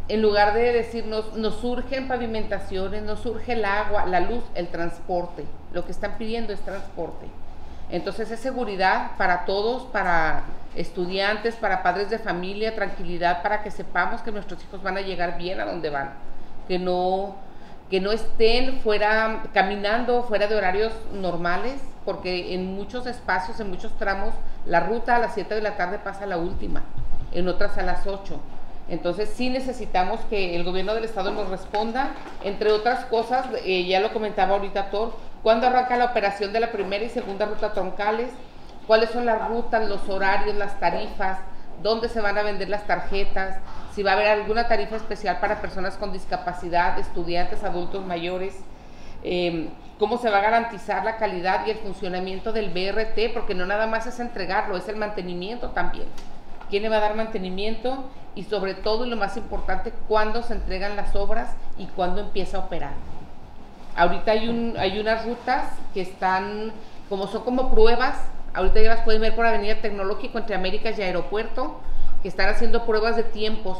en 0.08 0.22
lugar 0.22 0.54
de 0.54 0.72
decirnos, 0.72 1.34
nos 1.34 1.61
surgen 1.61 2.08
pavimentaciones, 2.08 3.02
nos 3.02 3.20
surge 3.20 3.52
el 3.52 3.64
agua, 3.64 4.06
la 4.06 4.20
luz, 4.20 4.42
el 4.54 4.68
transporte. 4.68 5.44
Lo 5.72 5.84
que 5.84 5.92
están 5.92 6.18
pidiendo 6.18 6.52
es 6.52 6.61
transporte. 6.61 7.26
Entonces 7.90 8.30
es 8.30 8.40
seguridad 8.40 9.12
para 9.16 9.44
todos, 9.44 9.84
para 9.84 10.44
estudiantes, 10.74 11.56
para 11.56 11.82
padres 11.82 12.11
de 12.11 12.18
familia, 12.18 12.74
tranquilidad 12.74 13.42
para 13.42 13.62
que 13.62 13.70
sepamos 13.70 14.20
que 14.22 14.30
nuestros 14.30 14.62
hijos 14.62 14.82
van 14.82 14.96
a 14.96 15.00
llegar 15.00 15.36
bien 15.36 15.61
a 15.61 15.64
donde 15.64 15.90
van, 15.90 16.12
que 16.68 16.78
no 16.78 17.36
que 17.91 18.01
no 18.01 18.12
estén 18.12 18.80
fuera 18.80 19.43
caminando 19.53 20.22
fuera 20.22 20.47
de 20.47 20.55
horarios 20.55 20.93
normales, 21.12 21.74
porque 22.05 22.55
en 22.55 22.74
muchos 22.74 23.07
espacios, 23.07 23.59
en 23.59 23.68
muchos 23.68 23.97
tramos, 23.99 24.32
la 24.64 24.80
ruta 24.80 25.16
a 25.16 25.18
las 25.18 25.34
7 25.34 25.55
de 25.57 25.61
la 25.61 25.76
tarde 25.76 25.99
pasa 25.99 26.24
a 26.24 26.28
la 26.28 26.38
última, 26.38 26.84
en 27.32 27.49
otras 27.49 27.76
a 27.78 27.82
las 27.82 28.07
8. 28.07 28.41
Entonces 28.88 29.30
sí 29.34 29.51
necesitamos 29.51 30.20
que 30.30 30.57
el 30.57 30.64
gobierno 30.64 30.95
del 30.95 31.05
estado 31.05 31.32
nos 31.32 31.49
responda, 31.49 32.11
entre 32.45 32.72
otras 32.72 33.05
cosas, 33.07 33.47
eh, 33.64 33.84
ya 33.84 34.01
lo 34.01 34.12
comentaba 34.12 34.55
ahorita 34.55 34.91
Thor, 34.91 35.12
cuándo 35.43 35.66
arranca 35.66 35.97
la 35.97 36.07
operación 36.07 36.53
de 36.53 36.61
la 36.61 36.72
primera 36.72 37.05
y 37.05 37.09
segunda 37.09 37.47
ruta 37.47 37.72
troncales, 37.72 38.30
cuáles 38.86 39.11
son 39.11 39.26
las 39.26 39.49
rutas, 39.49 39.88
los 39.88 40.09
horarios, 40.09 40.57
las 40.57 40.78
tarifas, 40.80 41.38
dónde 41.83 42.09
se 42.09 42.20
van 42.20 42.39
a 42.39 42.43
vender 42.43 42.68
las 42.68 42.87
tarjetas, 42.87 43.59
si 43.95 44.03
va 44.03 44.12
a 44.12 44.14
haber 44.14 44.28
alguna 44.28 44.68
tarifa 44.68 44.97
especial 44.97 45.39
para 45.41 45.61
personas 45.61 45.97
con 45.97 46.12
discapacidad, 46.12 46.99
estudiantes, 46.99 47.64
adultos 47.64 48.05
mayores, 48.05 48.55
eh, 49.22 49.68
cómo 49.99 50.18
se 50.18 50.31
va 50.31 50.39
a 50.39 50.43
garantizar 50.43 51.05
la 51.05 51.16
calidad 51.16 51.66
y 51.66 51.70
el 51.70 51.78
funcionamiento 51.78 52.53
del 52.53 52.70
BRT, 52.70 53.35
porque 53.35 53.55
no 53.55 53.66
nada 53.66 53.87
más 53.87 54.07
es 54.07 54.18
entregarlo, 54.20 54.76
es 54.76 54.89
el 54.89 54.97
mantenimiento 54.97 55.70
también. 55.70 56.07
¿Quién 56.70 56.85
le 56.85 56.89
va 56.89 56.97
a 56.97 57.01
dar 57.01 57.16
mantenimiento? 57.16 58.05
Y 58.35 58.45
sobre 58.45 58.74
todo, 58.74 59.05
lo 59.07 59.16
más 59.16 59.37
importante, 59.37 59.93
cuándo 60.09 60.43
se 60.43 60.55
entregan 60.55 60.97
las 60.97 61.14
obras 61.16 61.51
y 61.76 61.87
cuándo 61.87 62.20
empieza 62.20 62.59
a 62.59 62.61
operar. 62.61 62.93
Ahorita 63.97 64.33
hay, 64.33 64.49
un, 64.49 64.76
hay 64.78 64.99
unas 65.01 65.26
rutas 65.26 65.64
que 65.93 66.01
están, 66.01 66.72
como 67.09 67.26
son 67.26 67.43
como 67.43 67.70
pruebas, 67.72 68.16
ahorita 68.55 68.80
ya 68.80 68.88
las 68.94 69.03
pueden 69.05 69.20
ver 69.22 69.34
por 69.36 69.46
Avenida 69.46 69.80
Tecnológico 69.80 70.38
entre 70.38 70.55
Américas 70.55 70.98
y 70.98 71.03
Aeropuerto, 71.03 71.80
que 72.22 72.28
están 72.28 72.48
haciendo 72.48 72.84
pruebas 72.86 73.16
de 73.16 73.22
tiempos, 73.24 73.78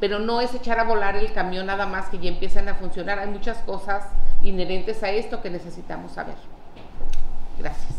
pero 0.00 0.18
no 0.20 0.40
es 0.40 0.54
echar 0.54 0.78
a 0.78 0.84
volar 0.84 1.16
el 1.16 1.32
camión 1.32 1.66
nada 1.66 1.86
más 1.86 2.08
que 2.08 2.18
ya 2.18 2.28
empiezan 2.28 2.68
a 2.68 2.74
funcionar. 2.74 3.18
Hay 3.18 3.28
muchas 3.28 3.58
cosas 3.58 4.04
inherentes 4.42 5.02
a 5.02 5.10
esto 5.10 5.40
que 5.42 5.50
necesitamos 5.50 6.12
saber. 6.12 6.36
Gracias. 7.58 7.94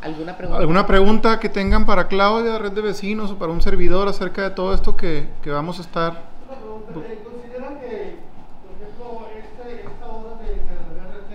¿Alguna 0.00 0.36
pregunta? 0.36 0.60
¿Alguna 0.60 0.86
pregunta 0.86 1.40
que 1.40 1.48
tengan 1.48 1.84
para 1.84 2.06
Claudia, 2.06 2.58
red 2.58 2.70
de 2.72 2.82
vecinos 2.82 3.32
o 3.32 3.38
para 3.38 3.50
un 3.50 3.60
servidor 3.60 4.06
acerca 4.06 4.42
de 4.42 4.50
todo 4.50 4.72
esto 4.72 4.96
que, 4.96 5.28
que 5.42 5.50
vamos 5.50 5.78
a 5.78 5.82
estar? 5.82 6.22
¿Consideran 6.46 7.80
que, 7.80 8.18
por 8.62 8.70
ejemplo, 8.78 9.26
este, 9.34 9.82
esta 9.82 10.06
obra 10.06 10.36
de, 10.40 10.54
del 10.54 10.62
BRT, 10.94 11.34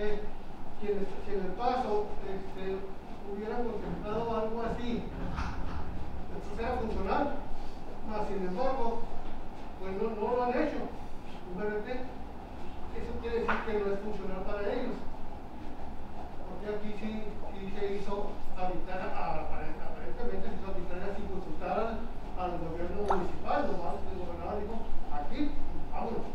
si 0.80 0.86
en, 0.88 1.06
si 1.26 1.34
en 1.34 1.40
el 1.44 1.52
paso 1.60 2.06
este, 2.24 2.76
hubiera 3.30 3.56
contemplado 3.58 4.34
algo 4.34 4.62
así, 4.72 5.02
esto 6.40 6.56
sea 6.56 6.72
funcional? 6.80 7.34
Más 8.08 8.28
sin 8.28 8.48
embargo, 8.48 9.00
pues 9.80 9.92
no, 10.00 10.08
no 10.08 10.36
lo 10.36 10.42
han 10.44 10.50
hecho, 10.56 10.80
un 11.52 11.60
BRT. 11.60 11.88
Eso 12.96 13.12
quiere 13.20 13.40
decir 13.40 13.54
que 13.66 13.72
no 13.74 13.92
es 13.92 14.00
funcional 14.00 14.40
para 14.48 14.72
ellos. 14.72 14.96
Porque 16.48 16.64
porque 16.64 16.66
aquí 16.76 16.90
sí, 17.00 17.10
sí 17.52 17.72
se 17.76 17.94
hizo 17.96 18.30
habitar, 18.56 19.00
a- 19.02 19.42
apare- 19.42 19.74
aparentemente 19.82 20.46
se 20.48 20.54
hizo 20.54 20.70
habitar 20.70 21.16
sin 21.16 21.26
consultar 21.26 21.74
al, 21.74 21.98
al 22.38 22.50
gobierno 22.62 23.02
municipal, 23.02 23.66
nomás 23.66 23.98
el 24.06 24.18
gobernador 24.22 24.60
dijo, 24.62 24.76
aquí, 25.10 25.50
vámonos. 25.92 26.30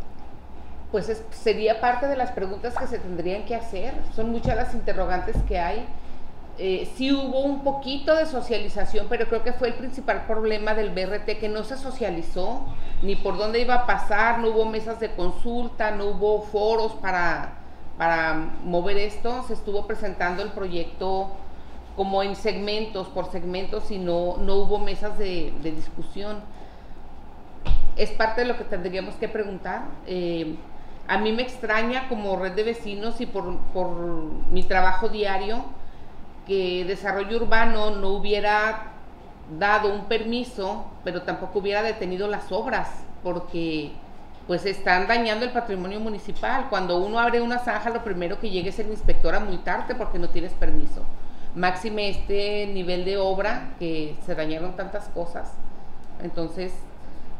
Pues 0.92 1.08
es- 1.10 1.24
sería 1.32 1.80
parte 1.82 2.08
de 2.08 2.16
las 2.16 2.32
preguntas 2.32 2.76
que 2.76 2.88
se 2.88 2.98
tendrían 3.00 3.46
que 3.46 3.56
hacer. 3.56 3.94
Son 4.16 4.32
muchas 4.32 4.56
las 4.56 4.74
interrogantes 4.74 5.36
que 5.48 5.60
hay. 5.60 5.86
Eh, 6.58 6.92
sí 6.96 7.14
hubo 7.14 7.42
un 7.42 7.64
poquito 7.64 8.16
de 8.16 8.26
socialización, 8.26 9.08
pero 9.10 9.28
creo 9.28 9.44
que 9.44 9.54
fue 9.54 9.70
el 9.70 9.76
principal 9.76 10.26
problema 10.26 10.74
del 10.74 10.90
BRT, 10.90 11.38
que 11.40 11.48
no 11.48 11.64
se 11.64 11.78
socializó 11.78 12.66
ni 13.02 13.16
por 13.16 13.38
dónde 13.38 13.62
iba 13.62 13.76
a 13.76 13.86
pasar, 13.86 14.40
no 14.40 14.50
hubo 14.50 14.66
mesas 14.66 15.00
de 15.00 15.12
consulta, 15.16 15.92
no 15.92 16.08
hubo 16.08 16.42
foros 16.42 16.94
para, 16.94 17.54
para 17.98 18.34
mover 18.66 18.98
esto. 18.98 19.44
Se 19.48 19.54
estuvo 19.54 19.88
presentando 19.88 20.44
el 20.44 20.50
proyecto 20.50 21.32
como 21.96 22.24
en 22.24 22.36
segmentos, 22.36 23.08
por 23.08 23.32
segmentos, 23.32 23.90
y 23.92 23.98
no, 24.00 24.38
no 24.38 24.56
hubo 24.56 24.80
mesas 24.80 25.18
de, 25.18 25.54
discusión 25.64 26.38
es 27.96 28.10
parte 28.12 28.42
de 28.42 28.48
lo 28.48 28.58
que 28.58 28.64
tendríamos 28.64 29.16
que 29.16 29.28
preguntar. 29.28 29.84
Eh, 30.08 30.56
a 31.10 31.18
mí 31.18 31.32
me 31.32 31.42
extraña 31.42 32.08
como 32.08 32.38
red 32.38 32.52
de 32.52 32.64
vecinos 32.64 33.20
y 33.20 33.26
por, 33.26 33.58
por 33.74 33.90
mi 34.52 34.62
trabajo 34.62 35.10
diario 35.10 35.66
que 36.46 36.86
desarrollo 36.86 37.38
urbano 37.38 37.90
no 37.96 38.10
hubiera 38.10 38.92
dado 39.58 39.92
un 39.92 40.06
permiso, 40.06 40.86
pero 41.04 41.24
tampoco 41.24 41.60
hubiera 41.60 41.82
detenido 41.82 42.28
las 42.28 42.52
obras, 42.52 42.90
porque 43.24 43.92
pues 44.46 44.68
están 44.68 45.08
dañando 45.08 45.46
el 45.46 45.52
patrimonio 45.52 46.00
municipal. 46.00 46.68
Cuando 46.70 46.98
uno 46.98 47.20
abre 47.20 47.42
una 47.42 47.58
zanja, 47.58 47.90
lo 47.90 48.04
primero 48.04 48.40
que 48.40 48.52
llega 48.52 48.70
es 48.70 48.78
el 48.78 48.90
inspector 48.90 49.34
a 49.34 49.40
multarte 49.40 49.96
porque 49.96 50.20
no 50.20 50.30
tienes 50.30 50.54
permiso. 50.54 51.02
Máxime 51.56 52.10
este 52.10 52.68
nivel 52.68 53.04
de 53.04 53.18
obra 53.18 53.74
que 53.80 54.16
se 54.28 54.36
dañaron 54.36 54.76
tantas 54.76 55.08
cosas. 55.10 55.54
Entonces, 56.22 56.72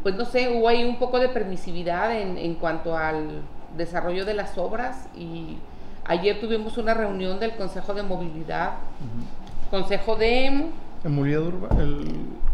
pues 0.02 0.16
no 0.16 0.26
sé, 0.26 0.50
hubo 0.50 0.68
ahí 0.68 0.84
un 0.84 0.98
poco 0.98 1.20
de 1.20 1.30
permisividad 1.30 2.20
en, 2.20 2.36
en 2.40 2.56
cuanto 2.56 2.98
al 2.98 3.44
desarrollo 3.78 4.26
de 4.26 4.34
las 4.34 4.58
obras 4.58 5.08
y 5.16 5.58
ayer 6.06 6.40
tuvimos 6.40 6.78
una 6.78 6.94
reunión 6.94 7.40
del 7.40 7.56
Consejo 7.56 7.94
de 7.94 8.04
Movilidad, 8.04 8.74
Consejo 9.70 10.16
de 10.16 10.48
El, 10.48 10.72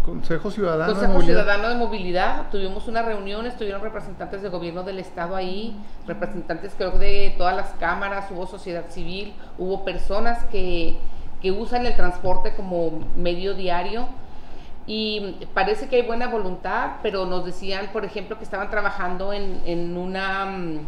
Consejo 0.03 0.51
Ciudadano 0.51 0.87
de 0.87 0.93
Consejo 0.93 1.13
Movilidad. 1.13 1.41
Ciudadano 1.41 1.69
de 1.69 1.75
Movilidad, 1.75 2.49
tuvimos 2.51 2.87
una 2.87 3.01
reunión, 3.01 3.47
estuvieron 3.47 3.81
representantes 3.81 4.41
del 4.41 4.51
gobierno 4.51 4.83
del 4.83 4.99
estado 4.99 5.35
ahí, 5.35 5.75
representantes 6.05 6.73
creo 6.77 6.91
de 6.91 7.33
todas 7.37 7.55
las 7.55 7.69
cámaras, 7.79 8.29
hubo 8.29 8.45
sociedad 8.45 8.85
civil, 8.89 9.33
hubo 9.57 9.83
personas 9.83 10.43
que, 10.45 10.97
que 11.41 11.51
usan 11.51 11.85
el 11.85 11.95
transporte 11.95 12.53
como 12.55 12.99
medio 13.15 13.55
diario 13.55 14.07
y 14.87 15.47
parece 15.53 15.87
que 15.87 15.97
hay 15.97 16.01
buena 16.03 16.27
voluntad, 16.27 16.97
pero 17.01 17.25
nos 17.25 17.45
decían, 17.45 17.87
por 17.91 18.05
ejemplo, 18.05 18.37
que 18.37 18.43
estaban 18.43 18.69
trabajando 18.69 19.33
en, 19.33 19.61
en 19.65 19.97
una, 19.97 20.45
mm, 20.45 20.79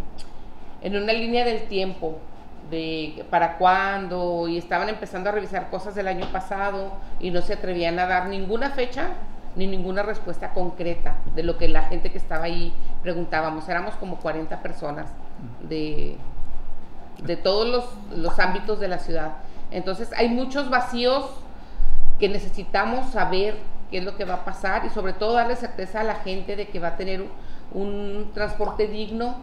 en 0.81 0.95
una 0.95 1.13
línea 1.13 1.43
del 1.43 1.67
tiempo 1.67 2.19
de 2.69 3.25
para 3.29 3.57
cuándo 3.57 4.47
y 4.47 4.57
estaban 4.57 4.89
empezando 4.89 5.29
a 5.29 5.31
revisar 5.31 5.69
cosas 5.69 5.95
del 5.95 6.07
año 6.07 6.25
pasado 6.31 6.91
y 7.19 7.31
no 7.31 7.41
se 7.41 7.53
atrevían 7.53 7.97
a 7.97 8.07
dar 8.07 8.27
ninguna 8.27 8.71
fecha 8.71 9.11
ni 9.55 9.67
ninguna 9.67 10.03
respuesta 10.03 10.51
concreta 10.53 11.17
de 11.33 11.43
lo 11.43 11.57
que 11.57 11.67
la 11.67 11.83
gente 11.83 12.11
que 12.11 12.17
estaba 12.17 12.45
ahí 12.45 12.73
preguntábamos. 13.01 13.67
Éramos 13.67 13.95
como 13.95 14.17
40 14.17 14.61
personas 14.61 15.07
de, 15.67 16.17
de 17.23 17.37
todos 17.37 17.67
los, 17.67 18.17
los 18.17 18.37
ámbitos 18.37 18.79
de 18.79 18.87
la 18.87 18.99
ciudad. 18.99 19.37
Entonces 19.71 20.11
hay 20.15 20.29
muchos 20.29 20.69
vacíos 20.69 21.25
que 22.19 22.29
necesitamos 22.29 23.11
saber 23.11 23.57
qué 23.89 23.99
es 23.99 24.03
lo 24.03 24.15
que 24.15 24.25
va 24.25 24.35
a 24.35 24.45
pasar 24.45 24.85
y 24.85 24.89
sobre 24.89 25.13
todo 25.13 25.33
darle 25.33 25.55
certeza 25.55 26.01
a 26.01 26.03
la 26.03 26.15
gente 26.15 26.55
de 26.55 26.67
que 26.67 26.79
va 26.79 26.89
a 26.89 26.97
tener 26.97 27.21
un, 27.21 27.29
un 27.73 28.31
transporte 28.33 28.88
digno 28.88 29.35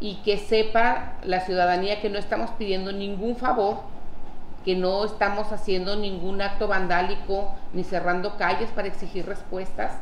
y 0.00 0.16
que 0.16 0.38
sepa 0.38 1.14
la 1.24 1.40
ciudadanía 1.40 2.00
que 2.00 2.10
no 2.10 2.18
estamos 2.18 2.50
pidiendo 2.52 2.92
ningún 2.92 3.36
favor, 3.36 3.80
que 4.64 4.76
no 4.76 5.04
estamos 5.04 5.52
haciendo 5.52 5.96
ningún 5.96 6.40
acto 6.40 6.68
vandálico 6.68 7.54
ni 7.72 7.84
cerrando 7.84 8.36
calles 8.36 8.70
para 8.70 8.88
exigir 8.88 9.26
respuestas, 9.26 9.92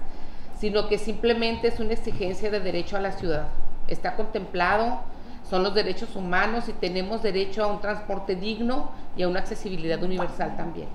sino 0.59 0.89
que 0.89 0.99
simplemente 0.99 1.69
es 1.69 1.81
una 1.81 1.93
exigencia 1.93 2.51
de 2.51 2.61
derecho 2.61 2.97
a 2.97 3.01
la 3.01 3.13
ciudad. 3.13 3.49
Está 3.89 4.17
contemplado, 4.17 5.01
son 5.49 5.63
los 5.63 5.75
derechos 5.75 6.17
humanos 6.17 6.69
y 6.69 6.73
tenemos 6.73 7.23
derecho 7.23 7.65
a 7.65 7.69
un 7.69 7.81
transporte 7.81 8.35
digno 8.35 8.91
y 9.17 9.23
a 9.23 9.29
una 9.29 9.41
accesibilidad 9.41 10.03
universal 10.03 10.57
también. 10.57 10.89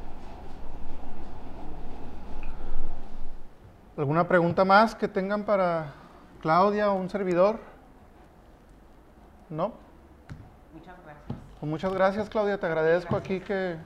¿Alguna 4.01 4.27
pregunta 4.27 4.65
más 4.65 4.95
que 4.95 5.07
tengan 5.07 5.43
para 5.43 5.93
Claudia 6.41 6.89
o 6.89 6.95
un 6.95 7.07
servidor? 7.07 7.59
¿No? 9.47 9.73
Muchas 10.73 10.95
gracias. 11.05 11.37
Pues 11.59 11.69
muchas 11.69 11.93
gracias, 11.93 12.27
Claudia. 12.27 12.59
Te 12.59 12.65
agradezco 12.65 13.15
aquí 13.15 13.41
que, 13.41 13.77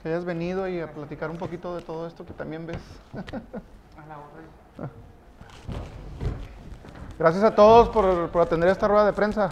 que 0.00 0.08
hayas 0.08 0.24
venido 0.24 0.68
y 0.68 0.78
a 0.78 0.92
platicar 0.92 1.28
un 1.28 1.38
poquito 1.38 1.74
de 1.74 1.82
todo 1.82 2.06
esto 2.06 2.24
que 2.24 2.34
también 2.34 2.68
ves. 2.68 2.78
A 3.16 4.06
la 4.06 4.16
orden. 4.16 4.90
Gracias 7.18 7.42
a 7.42 7.52
todos 7.52 7.88
por, 7.88 8.30
por 8.30 8.42
atender 8.42 8.68
esta 8.68 8.86
rueda 8.86 9.06
de 9.06 9.12
prensa. 9.12 9.50